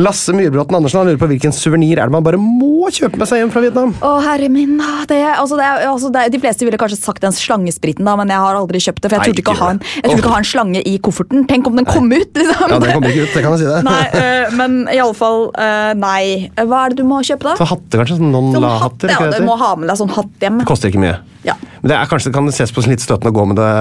Lasse 0.00 0.34
Myrbråten 0.36 0.78
Andersen 0.78 1.00
han 1.02 1.10
lurer 1.10 1.20
på 1.20 1.28
hvilken 1.30 1.54
suvenir 1.54 2.00
er 2.00 2.10
det 2.10 2.14
man 2.16 2.26
bare 2.26 2.40
må 2.40 2.90
kjøpe 2.94 3.20
med 3.20 3.30
seg 3.30 3.42
hjem 3.42 3.52
fra 3.54 3.62
Vietnam? 3.64 3.94
Å, 4.04 4.12
herre 4.24 4.50
min, 4.52 4.76
det, 5.10 5.20
altså, 5.34 5.58
det, 5.60 5.70
altså, 5.88 6.10
det, 6.14 6.26
De 6.34 6.40
fleste 6.42 6.66
ville 6.66 6.80
kanskje 6.80 7.00
sagt 7.00 7.24
den 7.24 7.34
slangespriten, 7.34 8.06
da, 8.06 8.16
men 8.20 8.32
jeg 8.32 8.42
har 8.42 8.58
aldri 8.58 8.82
kjøpt 8.82 9.04
det. 9.04 9.12
For 9.12 9.18
jeg 9.18 9.34
turte 9.34 9.44
ikke, 9.44 9.54
ikke 10.04 10.18
ikke 10.18 10.34
ha 10.34 10.40
en 10.42 10.48
slange 10.48 10.84
i 10.84 10.96
kofferten. 11.02 11.46
Tenk 11.50 11.70
om 11.70 11.78
den 11.78 11.88
kom 11.88 12.10
ut! 12.12 12.30
liksom. 12.34 12.68
Ja, 12.70 12.78
Den 12.78 12.96
kommer 12.96 13.12
ikke 13.12 13.28
ut, 13.28 13.34
det 13.34 13.44
kan 13.44 13.56
jeg 13.56 13.64
si 13.64 13.70
det. 13.70 13.80
Nei, 13.86 14.02
øh, 14.20 14.56
men 14.58 14.78
i 14.92 15.00
alle 15.02 15.16
fall, 15.18 15.48
øh, 15.52 15.92
nei. 16.00 16.24
Hva 16.58 16.84
er 16.84 16.94
det 16.94 17.02
du 17.02 17.08
må 17.08 17.20
kjøpe, 17.26 17.50
da? 17.50 17.56
Så 17.60 17.68
hatter, 17.68 18.02
kanskje? 18.02 18.18
Sånn 18.20 18.34
Sånn 18.34 18.54
non-la-hatter? 18.54 19.12
ja, 19.12 19.30
du 19.38 19.46
må 19.46 19.56
ha 19.60 19.74
med 19.78 19.90
deg 19.90 20.00
sånn 20.00 20.12
hatt 20.14 20.44
hjem. 20.46 20.60
Det 20.62 20.68
koster 20.68 20.92
ikke 20.92 21.02
mye. 21.04 21.18
Ja. 21.44 21.54
Men 21.82 21.88
det 21.92 21.96
er 21.98 22.06
kanskje 22.08 22.28
det 22.30 22.36
kan 22.38 22.46
ses 22.56 22.72
på 22.72 22.80
som 22.84 22.90
litt 22.94 23.04
støtende 23.04 23.30
å 23.32 23.36
gå 23.36 23.42
med 23.50 23.56
det 23.60 23.72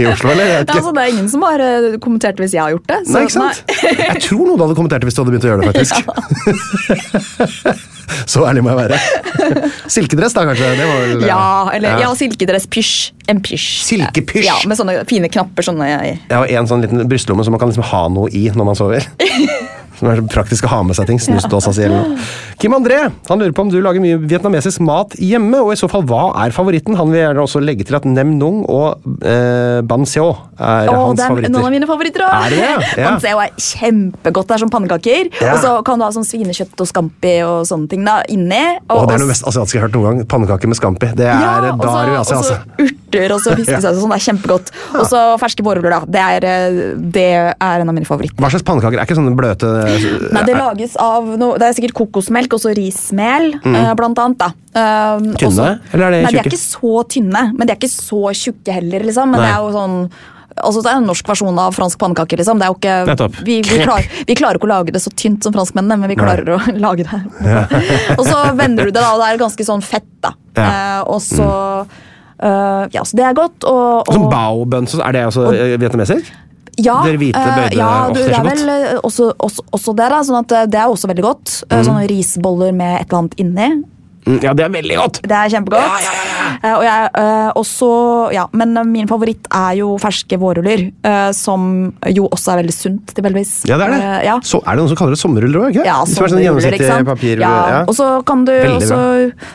i 0.00 0.02
Oslo, 0.06 0.28
eller? 0.30 0.46
Ja, 0.52 0.58
altså, 0.70 0.92
det 0.94 1.02
er 1.02 1.08
ingen 1.10 1.28
som 1.32 1.42
har 1.42 1.58
øh, 1.64 1.96
kommentert 2.02 2.36
det 2.38 2.42
hvis 2.46 2.54
jeg 2.54 2.62
har 2.62 2.70
gjort 2.76 2.86
det. 2.86 2.98
så- 3.08 3.14
Nei, 3.16 3.22
ikke 3.26 3.34
sant? 3.34 3.56
Jeg 4.00 4.20
tror 4.28 4.44
noen 4.46 4.60
hadde 4.62 4.76
kommentert 4.78 5.00
det 5.02 5.06
hvis 5.10 5.16
du 5.18 5.22
hadde 5.24 5.32
begynt 5.34 5.46
å 5.48 5.50
gjøre 5.50 5.62
det, 5.62 5.68
faktisk. 5.74 5.94
Så 8.30 8.42
ærlig 8.46 8.62
må 8.66 8.70
jeg 8.72 8.78
være. 8.80 8.96
Silkedress, 9.90 10.32
da, 10.34 10.42
kanskje? 10.48 10.66
Det 10.78 10.86
var 10.86 10.96
vel, 11.04 11.20
Ja, 11.28 11.42
eller 11.74 11.88
ja, 12.02 12.08
silkedress, 12.18 12.66
pysj. 12.70 12.92
En 13.30 13.38
pysj. 13.44 13.66
Silkepysj. 13.86 14.46
Ja, 14.48 14.56
Med 14.70 14.76
sånne 14.80 14.94
fine 15.10 15.28
knapper. 15.30 15.62
sånne... 15.66 15.84
Jeg 15.90 16.34
har 16.34 16.46
en 16.58 16.66
sånn 16.70 16.82
liten 16.84 16.98
brystlomme 17.10 17.42
som 17.46 17.52
man 17.54 17.60
kan 17.62 17.70
liksom 17.70 17.86
ha 17.90 18.02
noe 18.12 18.28
i 18.34 18.36
når 18.50 18.64
man 18.72 18.76
sover. 18.78 19.02
Som 20.00 20.08
er 20.10 20.22
praktisk 20.32 20.64
å 20.64 20.70
ha 20.72 20.80
med 20.88 20.96
seg 20.96 21.06
ting. 21.10 21.18
Snusdåsa 21.20 21.74
si 21.76 21.82
eller 21.84 22.00
noe. 22.10 22.18
Kim 22.60 22.72
André 22.76 22.98
han 23.28 23.38
lurer 23.40 23.52
på 23.56 23.62
om 23.66 23.70
du 23.72 23.78
lager 23.84 24.00
mye 24.02 24.16
vietnamesisk 24.20 24.80
mat 24.84 25.14
hjemme, 25.20 25.60
og 25.60 25.72
i 25.74 25.78
så 25.80 25.88
fall 25.92 26.02
hva 26.08 26.30
er 26.44 26.52
favoritten? 26.56 26.96
Han 26.98 27.12
vil 27.12 27.20
gjerne 27.22 27.44
også 27.44 27.60
legge 27.62 27.84
til 27.88 27.96
at 27.98 28.04
Nem 28.08 28.34
Nung 28.40 28.62
og 28.68 29.04
eh, 29.24 29.80
Ban 29.86 30.04
Seo 30.08 30.30
er 30.60 30.88
Åh, 30.90 30.98
hans 31.06 31.20
er 31.20 31.28
favoritter. 31.30 31.52
noen 31.54 31.68
av 31.68 31.74
mine 31.76 31.88
favoritter 31.88 32.24
òg! 32.26 32.32
Er 32.48 32.56
det 32.56 33.20
Seo 33.24 33.36
Ja. 33.38 33.46
Er 33.46 33.54
kjempegodt. 33.60 34.48
Det 34.50 34.56
er 34.56 34.62
som 34.64 34.72
pannekaker. 34.72 35.30
Ja. 35.40 35.52
Og 35.54 35.62
så 35.62 35.72
kan 35.86 36.00
du 36.00 36.04
ha 36.06 36.10
sånn 36.14 36.26
svinekjøtt 36.28 36.80
og 36.84 36.88
scampi 36.90 37.34
og 37.46 37.62
sånne 37.68 37.88
ting 37.92 38.04
da, 38.08 38.18
inni. 38.32 38.60
Åh, 38.88 39.04
det 39.08 39.16
er 39.18 39.22
noe 39.24 39.30
mest 39.30 39.46
asiatisk 39.48 39.76
jeg 39.76 39.82
har 39.84 39.88
hørt 39.88 39.96
noen 39.98 40.08
gang. 40.20 40.26
Pannekaker 40.32 40.70
med 40.72 40.78
scampi. 40.80 41.12
Det 41.16 41.28
er 41.28 41.36
ja, 41.36 41.52
ja, 41.68 41.72
og 41.76 41.84
da 41.84 41.92
så- 41.92 42.00
er 42.00 42.06
du 42.10 42.12
i 42.12 42.20
Asia, 42.20 42.40
altså. 42.40 42.58
urter 42.86 43.34
og 43.36 43.40
så 43.44 43.54
fiskesaus 43.60 43.92
og 43.96 44.02
sånn. 44.04 44.14
Det 44.14 44.18
er 44.20 44.26
kjempegodt. 44.28 44.72
Og 45.00 45.04
så 45.12 45.22
ferske 45.42 45.64
vårruller, 45.66 45.96
da. 45.96 46.00
Det 46.16 46.24
er, 46.26 46.48
eh, 46.50 46.80
det 47.18 47.26
er 47.36 47.54
en 47.84 47.88
av 47.88 47.94
mine 47.96 48.08
favoritter. 48.08 48.36
Hva 48.40 48.50
slags 48.52 48.66
pannekaker? 48.68 49.00
Er 49.00 49.08
ikke 49.08 49.18
sånne 49.18 49.36
bløte 49.38 49.70
Nei, 50.32 50.42
Det 50.46 50.56
lages 50.56 50.96
av 51.00 51.26
noe, 51.38 51.58
det 51.58 51.68
er 51.68 51.76
sikkert 51.78 51.94
kokosmelk 52.00 52.52
og 52.56 52.60
så 52.62 52.74
rismel, 52.76 53.54
eh, 53.64 53.94
blant 53.94 54.18
annet. 54.18 54.38
da. 54.38 54.50
Um, 54.70 55.24
Mm. 55.30 55.34
Tynne, 55.36 55.50
også- 55.50 55.94
eller 55.94 56.04
er 56.06 56.10
det 56.10 56.22
Nei, 56.24 56.30
de 56.32 56.38
er 56.38 56.44
ikke 56.50 56.60
så 56.62 57.04
tynne, 57.08 57.42
men 57.56 57.66
de 57.66 57.72
er 57.72 57.76
ikke 57.76 57.90
så 57.90 58.20
tjukke 58.32 58.72
heller, 58.72 59.00
liksom. 59.00 59.30
Men 59.30 59.40
Nei. 59.40 59.48
det 59.48 59.56
er 59.56 59.64
jo 59.64 59.72
sånn 59.78 60.10
Altså, 60.60 60.82
det 60.82 60.90
er 60.92 60.96
en 60.98 61.06
norsk 61.06 61.24
versjon 61.24 61.58
av 61.58 61.72
fransk 61.72 61.96
pannekake. 61.96 62.36
liksom. 62.36 62.58
Det 62.58 62.66
er 62.66 62.72
jo 62.72 62.74
ikke, 62.74 63.44
vi, 63.46 63.62
vi, 63.62 63.78
vi 64.26 64.34
klarer 64.34 64.58
ikke 64.58 64.66
å 64.66 64.68
lage 64.68 64.92
det 64.92 65.00
så 65.00 65.08
tynt 65.14 65.42
som 65.42 65.52
franskmennene, 65.54 65.96
men 65.98 66.08
vi 66.10 66.16
klarer 66.16 66.44
å 66.44 66.58
lage 66.86 67.06
det. 67.06 68.18
og 68.18 68.26
så 68.26 68.54
vender 68.58 68.84
du 68.84 68.90
det, 68.90 69.00
da, 69.00 69.14
og 69.14 69.20
det 69.22 69.28
er 69.30 69.38
ganske 69.38 69.64
sånn 69.64 69.80
fett. 69.82 70.04
da. 70.20 70.32
Ja. 70.58 70.66
Eh, 71.00 71.02
og 71.06 71.20
så 71.22 71.86
eh, 72.42 72.88
Ja, 72.92 73.02
så 73.06 73.16
det 73.16 73.24
er 73.24 73.32
godt. 73.38 73.64
Og, 73.64 74.04
Som 74.12 74.26
og, 74.26 74.32
bao-bønn, 74.32 74.88
er 75.00 75.12
det 75.12 75.24
også 75.30 75.46
eh, 75.54 75.76
vietnamesisk? 75.80 76.30
Ja, 76.84 76.96
Dere 77.06 77.20
hvite 77.20 77.40
eh, 77.40 77.56
bøyde 77.58 77.78
ja, 77.78 77.92
du, 78.10 78.20
ofte 78.20 78.26
det 78.26 78.38
er 78.38 78.46
vel 78.46 78.72
eh, 78.74 78.98
også, 79.02 79.30
også, 79.36 79.64
også 79.76 79.94
det, 79.98 80.10
da. 80.12 80.20
Sånn 80.26 80.40
at 80.40 80.56
eh, 80.56 80.66
det 80.70 80.82
er 80.82 80.92
også 80.92 81.10
veldig 81.10 81.24
godt. 81.26 81.56
Mm. 81.70 81.80
Sånne 81.88 82.04
risboller 82.10 82.76
med 82.76 82.96
et 82.98 83.06
eller 83.08 83.22
annet 83.22 83.40
inni. 83.44 83.70
Mm, 84.26 84.38
ja, 84.44 84.52
det 84.56 84.64
er 84.66 84.72
veldig 84.74 84.96
godt! 84.98 85.20
Det 85.24 85.36
er 85.36 85.52
kjempegodt. 85.54 86.08
Ja, 86.60 86.72
og 86.76 86.82
jeg, 86.84 87.10
eh, 87.20 87.50
også, 87.60 87.88
ja, 88.34 88.44
men 88.56 88.76
eh, 88.76 88.84
min 88.88 89.08
favoritt 89.08 89.48
er 89.54 89.78
jo 89.78 89.94
ferske 90.02 90.36
vårruller, 90.40 90.86
eh, 91.08 91.30
som 91.36 91.92
jo 92.10 92.26
også 92.28 92.52
er 92.54 92.60
veldig 92.62 92.74
sunt, 92.76 93.14
tilfeldigvis. 93.16 93.54
Ja, 93.70 93.78
det 93.80 93.88
er 93.88 93.94
det. 93.94 94.00
Eh, 94.04 94.26
ja. 94.28 94.36
Så 94.44 94.60
er 94.60 94.76
det 94.76 94.82
noen 94.82 94.92
som 94.92 95.00
kaller 95.00 95.16
det 95.16 95.22
sommerruller 95.22 95.66
òg, 95.70 95.80
Ja, 95.86 96.00
sånn 96.04 96.28
sommerruller, 96.34 96.76
ikke 96.76 96.90
sant? 96.90 97.08
papir... 97.08 97.40
Ja, 97.40 97.54
ja. 97.72 97.80
Og 97.88 97.96
så 97.96 98.10
kan 98.28 98.44
du 98.44 98.52
Veldig 98.52 98.76
også, 98.82 99.00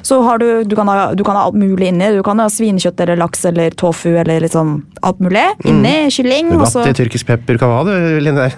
Så 0.06 0.22
har 0.26 0.40
du 0.42 0.48
Du 0.66 0.76
kan 0.78 0.90
ha, 0.90 1.14
du 1.14 1.24
kan 1.28 1.38
ha 1.38 1.46
alt 1.46 1.58
mulig 1.60 1.92
inni. 1.92 2.10
Du 2.16 2.24
kan 2.26 2.40
ha 2.42 2.48
svinekjøtt 2.52 3.00
eller 3.06 3.20
laks 3.22 3.46
eller 3.46 3.76
tofu 3.78 4.16
eller 4.16 4.42
liksom 4.44 4.78
alt 5.06 5.22
mulig 5.24 5.46
inni. 5.68 5.96
Kylling. 6.14 6.56
Vatti, 6.58 6.72
så, 6.74 6.86
tyrkisk 6.98 7.28
pepper, 7.30 7.60
hva 7.62 7.70
var 7.78 7.92
det, 7.92 8.00
Line? 8.26 8.50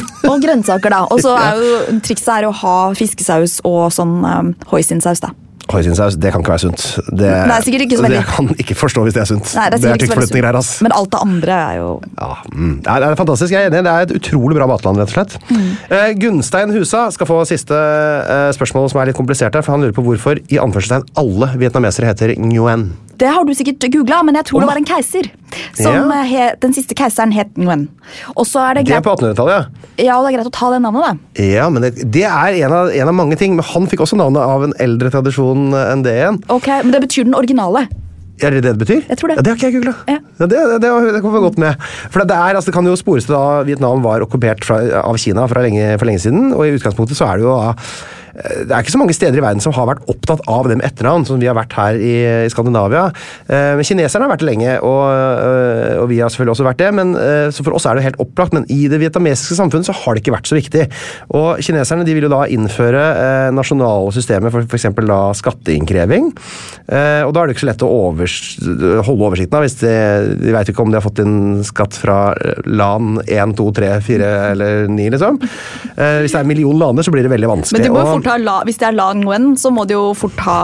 og 0.30 0.42
grønnsaker, 0.42 0.94
da. 0.94 1.04
Og 1.12 1.22
så 1.22 1.36
er 1.38 1.62
jo 1.62 2.00
trikset 2.04 2.34
er 2.38 2.48
å 2.48 2.56
ha 2.62 2.76
fiskesaus 2.98 3.60
og 3.68 3.86
sånn 3.94 4.20
um, 4.24 4.52
hoisinsaus, 4.72 5.22
da. 5.24 5.32
Hoisinsaus, 5.70 6.16
det 6.18 6.32
kan 6.34 6.42
ikke 6.42 6.52
være 6.52 6.62
sunt. 6.64 6.82
Det, 7.14 7.28
Nei, 7.48 7.58
sikkert 7.64 7.84
ikke 7.86 7.98
så 8.00 8.04
veldig. 8.04 8.18
Det 8.18 8.34
kan 8.34 8.48
ikke 8.64 8.76
forstå 8.76 9.04
hvis 9.06 9.14
det 9.14 9.22
er 9.22 9.28
sunt. 9.30 9.52
Nei, 9.56 9.66
det 9.70 9.78
er 9.78 9.82
det 9.82 9.88
er 9.88 10.16
veldig 10.18 10.30
sunt. 10.32 10.58
ass. 10.58 10.72
Men 10.84 10.94
alt 10.96 11.12
det 11.14 11.20
andre 11.22 11.58
er 11.58 11.76
jo 11.78 11.90
Ja, 12.18 12.30
mm. 12.50 12.74
det, 12.82 12.88
er, 12.90 13.04
det 13.04 13.08
er 13.08 13.20
fantastisk, 13.20 13.54
jeg 13.54 13.68
er 13.68 13.70
enig. 13.70 13.84
Det 13.86 13.92
er 13.92 14.08
et 14.08 14.14
utrolig 14.18 14.58
bra 14.58 14.68
matland, 14.68 14.98
rett 15.00 15.12
og 15.12 15.14
slett. 15.14 15.38
Mm. 15.52 15.70
Eh, 15.98 16.08
Gunstein 16.18 16.74
Husa 16.74 17.04
skal 17.14 17.30
få 17.30 17.38
siste 17.48 17.78
eh, 17.78 18.50
spørsmål 18.58 18.90
som 18.90 19.00
er 19.02 19.12
litt 19.12 19.20
komplisert 19.20 19.54
her, 19.54 19.64
for 19.64 19.76
han 19.76 19.86
lurer 19.86 19.96
på 19.96 20.04
hvorfor 20.08 20.42
i 20.42 20.60
anførselstegn 20.62 21.06
alle 21.22 21.52
vietnamesere 21.62 22.10
heter 22.10 22.34
Nguyen. 22.42 22.90
Det 23.22 23.30
har 23.30 23.46
du 23.46 23.52
sikkert 23.54 23.84
googla, 23.94 24.18
men 24.26 24.34
jeg 24.40 24.48
tror 24.50 24.64
det 24.64 24.68
var 24.72 24.80
en 24.80 24.86
keiser. 24.88 25.28
Som 25.78 26.10
Ja. 26.10 26.20
eh, 26.22 26.26
he, 26.26 26.46
Den 26.60 26.72
siste 26.74 26.96
keiseren 26.98 27.30
het 27.36 27.54
Nguyen. 27.54 27.86
Og 28.34 28.44
så 28.48 28.64
er 28.70 28.74
det 28.80 28.86
Det 28.88 28.96
er 28.98 29.04
på 29.04 29.14
1800-tallet, 29.14 29.54
ja. 29.54 30.04
ja, 30.08 30.16
og 30.18 30.26
det 30.26 30.32
er 30.32 30.38
greit 30.40 30.50
å 30.50 30.54
ta 30.58 30.70
det 30.74 30.80
navnet, 30.82 31.02
da. 31.06 31.42
Ja, 31.44 31.68
men 31.70 31.82
det, 31.86 31.92
det 32.10 32.24
er 32.26 32.58
en 32.66 32.72
av, 32.80 32.90
en 32.90 33.08
av 33.12 33.14
mange 33.14 33.38
ting. 33.38 33.54
Men 33.54 33.64
han 33.68 33.86
fikk 33.86 34.02
også 34.02 34.18
navnet 34.18 34.42
av 34.42 34.64
en 34.66 34.74
eldre 34.82 35.12
tradisjon 35.14 35.70
eh, 35.72 35.92
enn 35.92 36.02
det 36.02 36.16
igjen. 36.18 36.40
Ok, 36.50 36.66
Men 36.82 36.90
det 36.96 37.02
betyr 37.06 37.28
den 37.30 37.38
originale. 37.38 37.86
Er 38.42 38.50
det 38.50 38.62
det 38.64 38.72
det 38.74 38.80
betyr? 38.80 39.02
Jeg 39.06 39.18
tror 39.20 39.28
det. 39.30 39.36
Ja, 39.38 39.42
det 39.44 39.50
har 39.52 39.58
ikke 39.60 39.68
jeg 39.70 39.74
googla. 39.76 39.92
Ja. 40.08 40.16
Ja, 40.40 40.46
det, 40.50 40.58
det, 40.72 40.78
det, 40.82 40.90
det 41.14 41.20
kommer 41.22 41.44
godt 41.44 41.58
med. 41.62 41.76
For 42.10 42.24
det, 42.24 42.34
er, 42.34 42.56
altså, 42.58 42.72
det 42.72 42.74
kan 42.74 42.88
jo 42.90 42.96
spores 42.98 43.28
til 43.28 43.36
da 43.36 43.60
Vietnam 43.68 44.02
var 44.02 44.24
okkupert 44.24 44.64
fra, 44.66 44.80
av 45.04 45.14
Kina 45.22 45.44
fra 45.52 45.62
lenge, 45.62 45.92
for 46.00 46.10
lenge 46.10 46.24
siden. 46.24 46.48
Og 46.56 46.64
i 46.66 46.72
utgangspunktet 46.74 47.20
så 47.20 47.28
er 47.28 47.38
det 47.38 47.46
jo 47.46 47.54
da 47.54 47.76
det 48.32 48.70
er 48.72 48.80
ikke 48.80 48.94
så 48.94 49.00
mange 49.00 49.16
steder 49.16 49.38
i 49.38 49.44
verden 49.44 49.60
som 49.62 49.74
har 49.76 49.88
vært 49.90 50.06
opptatt 50.10 50.40
av 50.50 50.68
det 50.70 50.78
med 50.78 50.86
etternavn, 50.88 51.26
som 51.28 51.40
vi 51.40 51.48
har 51.50 51.56
vært 51.58 51.74
her 51.76 51.98
i, 52.00 52.14
i 52.46 52.50
Skandinavia. 52.52 53.08
Eh, 53.52 53.82
Kineserne 53.84 54.26
har 54.26 54.32
vært 54.32 54.44
det 54.44 54.48
lenge, 54.48 54.76
og, 54.80 55.02
eh, 55.12 55.98
og, 56.00 56.06
vi 56.10 56.20
har 56.22 56.32
selvfølgelig 56.32 56.54
også 56.56 56.66
vært 56.66 56.80
det. 56.80 56.90
Men, 56.96 57.14
eh, 57.18 57.48
så 57.52 57.64
for 57.66 57.76
oss 57.76 57.86
er 57.88 57.98
det 57.98 58.06
helt 58.06 58.20
opplagt, 58.22 58.56
men 58.56 58.64
i 58.72 58.86
det 58.90 59.00
vietnamesiske 59.02 59.58
samfunnet 59.58 59.88
så 59.88 59.96
har 59.96 60.14
det 60.14 60.22
ikke 60.22 60.36
vært 60.36 60.48
så 60.48 60.58
viktig. 60.58 60.86
Og 61.36 61.60
Kineserne 61.64 62.06
de 62.08 62.16
vil 62.16 62.28
jo 62.28 62.32
da 62.32 62.44
innføre 62.48 63.02
eh, 63.12 63.50
nasjonale 63.54 64.14
systemer 64.16 64.54
for 64.54 64.64
f.eks. 64.64 64.88
da 65.02 65.20
skatteinnkreving. 65.36 66.32
Eh, 66.88 67.22
og 67.26 67.34
da 67.34 67.42
er 67.42 67.50
det 67.50 67.56
ikke 67.56 67.66
så 67.66 67.70
lett 67.72 67.84
å 67.86 67.92
overs 68.08 68.38
holde 69.06 69.28
oversikten 69.28 69.58
av 69.58 69.66
hvis 69.66 69.78
de, 69.82 69.92
de 70.40 70.54
vet 70.54 70.72
ikke 70.72 70.84
om 70.84 70.92
de 70.92 70.98
har 70.98 71.04
fått 71.04 71.22
inn 71.22 71.62
skatt 71.66 71.96
fra 71.98 72.32
LAN 72.64 73.20
1, 73.26 73.56
2, 73.58 73.68
3, 73.76 73.92
4 74.08 74.32
eller 74.52 74.88
9, 74.88 75.10
liksom. 75.16 75.40
Eh, 75.42 76.18
hvis 76.22 76.32
det 76.32 76.40
er 76.40 76.46
en 76.46 76.52
million 76.52 76.78
laner, 76.78 77.04
så 77.04 77.12
blir 77.14 77.26
det 77.26 77.32
veldig 77.32 77.50
vanskelig. 77.50 77.82
Men 77.82 77.92
må 77.92 78.02
jo 78.02 78.21
la, 78.42 78.54
Hvis 78.66 78.78
det 78.80 78.86
er 78.88 78.94
lang 78.96 79.20
Nguyen, 79.22 79.52
så 79.58 79.70
må 79.74 79.84
de 79.88 79.94
jo 79.96 80.12
fort 80.18 80.38
ha 80.46 80.56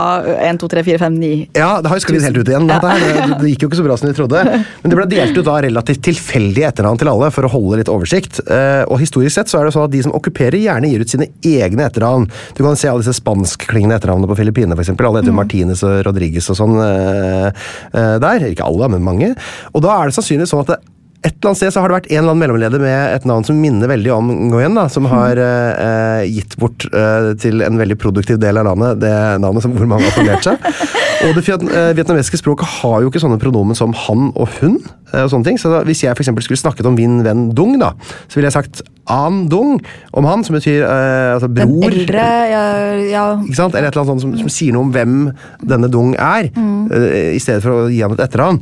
1, 0.49 0.59
2, 0.61 0.67
3, 0.73 0.83
4, 0.87 0.99
5, 1.01 1.17
9. 1.19 1.29
Ja, 1.57 1.69
det 1.81 1.89
har 1.91 1.99
jo 1.99 2.03
sklidd 2.05 2.25
helt 2.25 2.37
ut 2.41 2.49
igjen. 2.51 2.67
her. 2.69 2.81
Det, 2.81 3.37
det 3.41 3.51
gikk 3.53 3.63
jo 3.65 3.69
ikke 3.69 3.79
så 3.79 3.85
bra 3.85 3.97
som 3.99 4.09
de 4.09 4.15
trodde. 4.17 4.43
Men 4.83 4.93
det 4.93 4.97
ble 4.99 5.07
delt 5.11 5.37
ut 5.39 5.45
da 5.47 5.55
relativt 5.65 6.01
tilfeldige 6.09 6.69
etternavn 6.71 6.99
til 7.01 7.11
alle 7.11 7.31
for 7.35 7.47
å 7.47 7.51
holde 7.53 7.81
litt 7.81 7.91
oversikt. 7.93 8.41
Eh, 8.47 8.83
Og 8.89 8.99
historisk 9.03 9.35
sett 9.37 9.51
så 9.51 9.59
er 9.61 9.69
det 9.69 9.73
sånn 9.77 9.87
at 9.89 9.95
de 9.95 10.03
som 10.05 10.15
okkuperer, 10.17 10.59
gjerne 10.59 10.89
gir 10.91 11.03
ut 11.05 11.09
sine 11.15 11.29
egne 11.45 11.87
etternavn. 11.89 12.29
Du 12.57 12.63
kan 12.65 12.77
se 12.79 12.89
alle 12.91 13.03
disse 13.03 13.17
spanskklingende 13.19 13.97
etternavnene 13.99 14.29
på 14.31 14.39
Filippinene, 14.39 14.77
f.eks. 14.79 14.93
Alle 14.99 15.21
heter 15.23 15.35
Martinez 15.35 15.83
og 15.87 16.03
Rodriguez 16.07 16.49
og 16.53 16.59
sånn 16.59 16.77
eh, 16.83 17.49
eh, 17.93 18.15
der. 18.23 18.47
Ikke 18.53 18.67
alle, 18.67 18.89
men 18.95 19.03
mange. 19.05 19.33
Og 19.73 19.83
da 19.85 19.97
er 19.99 20.09
det 20.09 20.17
sannsynligvis 20.19 20.53
sånn 20.55 20.65
at 20.67 20.73
det 20.75 20.79
et 21.19 21.33
eller 21.33 21.49
annet 21.49 21.59
sted 21.59 21.73
så 21.75 21.81
har 21.83 21.91
det 21.91 21.97
vært 21.97 22.05
en 22.13 22.21
eller 22.21 22.31
annen 22.31 22.41
mellomleder 22.45 22.79
med 22.79 23.13
et 23.17 23.25
navn 23.27 23.43
som 23.43 23.57
minner 23.59 23.91
veldig 23.91 24.11
om 24.15 24.29
Nguyen, 24.47 24.77
da, 24.77 24.85
som 24.91 25.07
har 25.11 25.39
eh, 25.43 26.21
gitt 26.31 26.55
bort 26.61 26.85
eh, 26.87 27.33
til 27.43 27.59
en 27.65 27.79
veldig 27.79 27.97
produktiv 27.99 28.39
del 28.39 28.61
av 28.61 28.69
landet 28.69 29.01
det 29.03 29.11
navnet 29.43 29.65
som 29.65 29.73
hvor 29.75 29.89
mange 29.89 30.07
har 30.07 30.15
formert 30.15 30.47
seg. 30.47 30.69
Og 31.27 31.35
det 31.35 31.43
eh, 31.51 31.89
vietnamesiske 31.97 32.39
språket 32.39 32.71
har 32.79 33.03
jo 33.03 33.11
ikke 33.11 33.19
sånne 33.19 33.39
pronomen 33.41 33.75
som 33.75 33.91
han 34.05 34.29
og 34.31 34.47
hun. 34.61 34.77
og 35.11 35.33
sånne 35.33 35.49
ting, 35.49 35.59
så 35.59 35.73
da, 35.73 35.83
Hvis 35.83 36.05
jeg 36.05 36.15
for 36.15 36.43
skulle 36.45 36.61
snakket 36.61 36.87
om 36.87 36.95
min 36.95 37.19
venn 37.25 37.49
Dung, 37.51 37.75
da, 37.81 37.91
så 38.29 38.39
ville 38.39 38.47
jeg 38.47 38.55
sagt 38.55 38.85
An 39.09 39.47
Dung 39.51 39.77
om 40.17 40.27
han, 40.29 40.43
som 40.45 40.55
betyr 40.57 40.83
eh, 40.85 41.33
altså 41.35 41.49
Den 41.51 41.73
bror. 41.79 41.89
eldre 41.91 42.25
ja, 42.51 42.63
ja. 43.09 43.25
Ikke 43.43 43.59
sant? 43.59 43.75
Eller 43.75 43.89
et 43.89 43.95
eller 43.97 44.05
annet 44.05 44.13
sånt 44.13 44.25
som, 44.25 44.37
som 44.43 44.53
sier 44.53 44.75
noe 44.75 44.87
om 44.87 44.93
hvem 44.95 45.17
denne 45.65 45.89
Dung 45.91 46.15
er, 46.15 46.49
eh, 46.53 47.35
i 47.35 47.41
stedet 47.41 47.63
for 47.65 47.85
å 47.85 47.89
gi 47.91 48.01
ham 48.05 48.15
et 48.17 48.23
etternavn. 48.27 48.61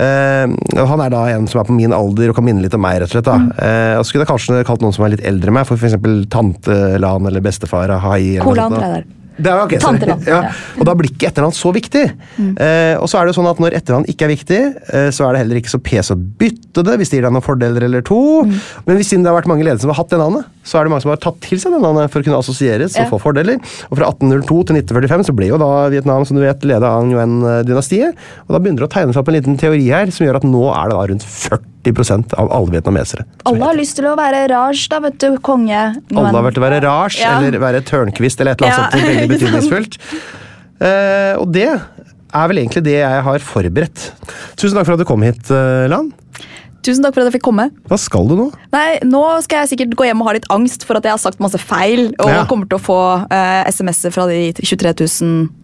Eh, 0.00 0.84
han 0.92 1.04
er 1.04 1.12
da 1.12 1.22
en 1.34 1.46
som 1.50 1.60
er 1.60 1.68
på 1.68 1.76
min 1.76 1.92
alder 1.92 2.32
og 2.32 2.38
kan 2.38 2.46
minne 2.46 2.64
litt 2.64 2.74
om 2.76 2.82
meg, 2.84 3.00
rett 3.02 3.10
og 3.12 3.16
slett. 3.18 3.28
da. 3.28 3.38
Eh, 3.60 3.94
og 3.98 4.04
så 4.04 4.10
skulle 4.12 4.24
jeg 4.26 4.32
kanskje 4.32 4.62
kalt 4.68 4.84
noen 4.84 4.94
som 4.96 5.04
er 5.06 5.16
litt 5.16 5.26
eldre 5.28 5.52
enn 5.52 5.58
meg, 5.60 5.68
for 5.68 5.76
f.eks. 5.80 5.98
tante 6.32 6.78
Lan 7.02 7.28
eller 7.28 7.44
bestefar 7.44 7.92
Hai. 8.02 8.38
eller 8.38 8.46
noe 8.46 8.70
Kolan, 8.80 9.12
det 9.42 9.50
er. 9.52 9.52
Det 9.52 9.52
er, 9.52 9.64
ok, 9.66 9.74
Tante 9.82 10.06
sorry. 10.06 10.12
Lan, 10.12 10.22
ja. 10.28 10.52
Og 10.78 10.86
da 10.88 10.94
blir 10.98 11.10
ikke 11.10 11.28
etternavn 11.30 11.54
så 11.56 11.72
viktig. 11.74 12.04
Eh, 12.56 12.94
og 13.00 13.08
så 13.10 13.18
er 13.18 13.26
det 13.26 13.32
jo 13.34 13.38
sånn 13.40 13.50
at 13.50 13.60
når 13.62 13.76
etternavn 13.80 14.06
ikke 14.12 14.26
er 14.28 14.32
viktig, 14.32 14.60
eh, 14.94 15.08
så 15.14 15.26
er 15.28 15.32
det 15.36 15.42
heller 15.44 15.60
ikke 15.60 15.72
så 15.74 15.80
pes 15.82 16.12
å 16.14 16.16
bytte 16.16 16.84
det 16.86 16.96
hvis 17.00 17.10
det 17.12 17.18
gir 17.20 17.26
deg 17.26 17.34
noen 17.36 17.44
fordeler 17.44 17.86
eller 17.88 18.04
to. 18.06 18.18
Men 18.86 18.96
hvis 19.00 19.10
siden 19.12 19.24
det 19.26 19.32
har 19.32 19.38
vært 19.40 19.50
mange 19.50 19.66
ledere 19.66 19.82
som 19.82 19.90
har 19.92 19.98
hatt 20.00 20.12
det 20.14 20.20
navnet, 20.22 20.46
så 20.62 20.78
er 20.78 20.86
det 20.86 20.92
mange 20.94 21.02
som 21.02 21.10
har 21.10 21.18
tatt 21.22 21.40
til 21.42 21.58
seg 21.58 21.74
det 21.74 21.80
navnet 21.82 22.12
for 22.12 22.22
å 22.22 22.26
kunne 22.28 22.38
assosieres 22.38 22.94
og 22.96 23.02
Ja. 23.02 23.08
få 23.10 23.18
fordeler. 23.20 23.58
Og 23.90 23.98
fra 23.98 24.06
1802 24.12 24.62
til 24.70 24.76
1945 24.78 25.26
så 25.26 25.34
ble 25.34 25.48
jo 25.50 25.58
da 25.58 25.88
Vietnam 25.90 26.24
som 26.24 26.36
du 26.38 26.42
vet, 26.44 26.62
leda 26.64 26.86
av 26.86 27.02
Nguyen-dynastiet. 27.08 28.14
Og 28.46 28.54
da 28.54 28.60
begynner 28.62 28.84
det 28.84 28.88
å 28.88 28.94
tegne 28.94 29.12
seg 29.12 29.22
opp 29.24 29.28
en 29.32 29.34
liten 29.40 29.58
teori 29.58 29.88
her 29.90 30.06
som 30.14 30.24
gjør 30.26 30.38
at 30.38 30.46
nå 30.46 30.62
er 30.70 30.88
det 30.92 30.96
da 30.96 31.06
rundt 31.10 31.26
40 31.26 31.81
av 32.38 32.52
alle 32.52 32.70
vietnamesere. 32.76 33.24
Alle 33.44 33.64
har 33.64 33.74
lyst 33.74 33.96
til 33.98 34.06
å 34.06 34.14
være 34.16 34.44
Raj, 34.52 34.86
da, 34.90 35.00
vet 35.00 35.18
du. 35.18 35.38
Konge. 35.42 35.82
alle 36.14 36.32
har 36.32 36.46
vært 36.50 36.58
å 36.60 36.64
være 36.64 36.80
Raj 36.84 37.18
Ja. 37.20 37.38
eller 37.40 37.58
være 37.58 37.82
Tørnquist 37.82 38.40
eller 38.40 38.52
et 38.52 38.60
eller 38.62 38.72
annet 38.72 38.94
Ja, 38.94 38.98
sånt 38.98 39.10
veldig 39.10 39.28
betydningsfullt. 39.34 39.98
Uh, 40.82 41.34
og 41.42 41.52
det 41.54 41.68
er 41.72 42.48
vel 42.48 42.58
egentlig 42.62 42.82
det 42.86 42.96
jeg 43.02 43.22
har 43.26 43.38
forberedt. 43.44 44.12
Tusen 44.56 44.76
takk 44.78 44.86
for 44.88 44.94
at 44.96 45.02
du 45.02 45.04
kom 45.08 45.22
hit, 45.22 45.50
eh, 45.52 45.86
Lan. 45.92 46.12
Tusen 46.82 47.04
takk 47.04 47.14
for 47.14 47.22
at 47.22 47.28
jeg 47.28 47.36
fikk 47.36 47.44
komme. 47.46 47.68
Hva 47.86 47.98
skal 48.00 48.26
du 48.26 48.34
nå? 48.34 48.46
Nei, 48.72 48.98
Nå 49.06 49.20
skal 49.44 49.62
jeg 49.62 49.76
sikkert 49.76 49.92
gå 50.00 50.06
hjem 50.08 50.22
og 50.24 50.26
ha 50.30 50.32
litt 50.38 50.48
angst 50.50 50.82
for 50.88 50.98
at 50.98 51.04
jeg 51.06 51.12
har 51.14 51.20
sagt 51.22 51.38
masse 51.44 51.60
feil, 51.60 52.08
og 52.18 52.26
Ja. 52.32 52.44
kommer 52.50 52.66
til 52.66 52.78
å 52.80 52.82
få 52.82 52.96
uh, 53.30 53.62
SMS-er 53.70 54.10
fra 54.16 54.26
de 54.26 54.50
23 54.58 54.90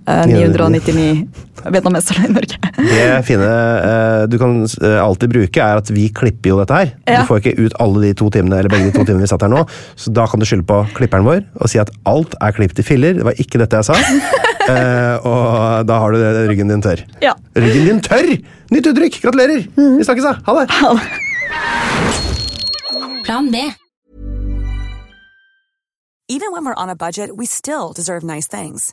999 0.09 1.27
vietnameserne 1.69 2.29
i 2.29 2.33
Norge. 2.33 2.59
Det 2.79 3.07
fine 3.27 3.49
eh, 3.49 4.23
du 4.31 4.37
kan 4.41 4.61
eh, 4.65 4.99
alltid 5.03 5.33
bruke, 5.35 5.65
er 5.65 5.81
at 5.83 5.91
vi 5.93 6.09
klipper 6.15 6.53
jo 6.53 6.59
dette 6.61 6.79
her. 6.79 6.93
Ja. 7.09 7.23
Du 7.23 7.31
får 7.31 7.43
ikke 7.43 7.67
ut 7.67 7.77
alle 7.83 8.05
de 8.07 8.13
to 8.19 8.31
timene 8.35 8.61
eller 8.61 8.73
begge 8.73 8.91
de 8.91 8.95
to 8.97 9.05
timene 9.05 9.27
vi 9.27 9.31
satt 9.31 9.45
her 9.45 9.53
nå, 9.53 9.65
så 9.99 10.13
da 10.15 10.27
kan 10.31 10.41
du 10.41 10.47
skylde 10.49 10.67
på 10.69 10.81
klipperen 10.99 11.27
vår 11.27 11.43
og 11.59 11.73
si 11.73 11.81
at 11.83 11.93
alt 12.09 12.37
er 12.41 12.55
klippet 12.57 12.83
i 12.83 12.87
filler. 12.87 13.19
Det 13.19 13.27
var 13.27 13.43
ikke 13.43 13.61
dette 13.63 13.83
jeg 13.83 13.91
sa. 13.91 13.99
Eh, 14.69 15.15
og 15.25 15.87
da 15.89 15.95
har 15.97 16.13
du 16.13 16.19
ryggen 16.51 16.69
din 16.69 16.83
tørr. 16.85 17.01
Ja. 17.25 17.31
Ryggen 17.57 17.87
din 17.89 18.03
tørr! 18.05 18.35
Nytt 18.69 18.91
uttrykk! 18.91 19.17
Gratulerer! 19.23 19.63
Vi 19.73 20.05
snakkes, 20.05 20.27
da. 20.27 20.35
Ha 20.45 20.57
det! 20.59 20.67
Plan 23.25 23.49
B. 23.49 23.63
Even 26.29 26.53
when 26.53 26.67
we're 26.67 26.77
on 26.77 26.91
a 26.91 26.95
budget, 26.95 27.39
we 27.39 27.47
still 27.47 27.95
deserve 27.97 28.23
nice 28.23 28.47
things. 28.47 28.93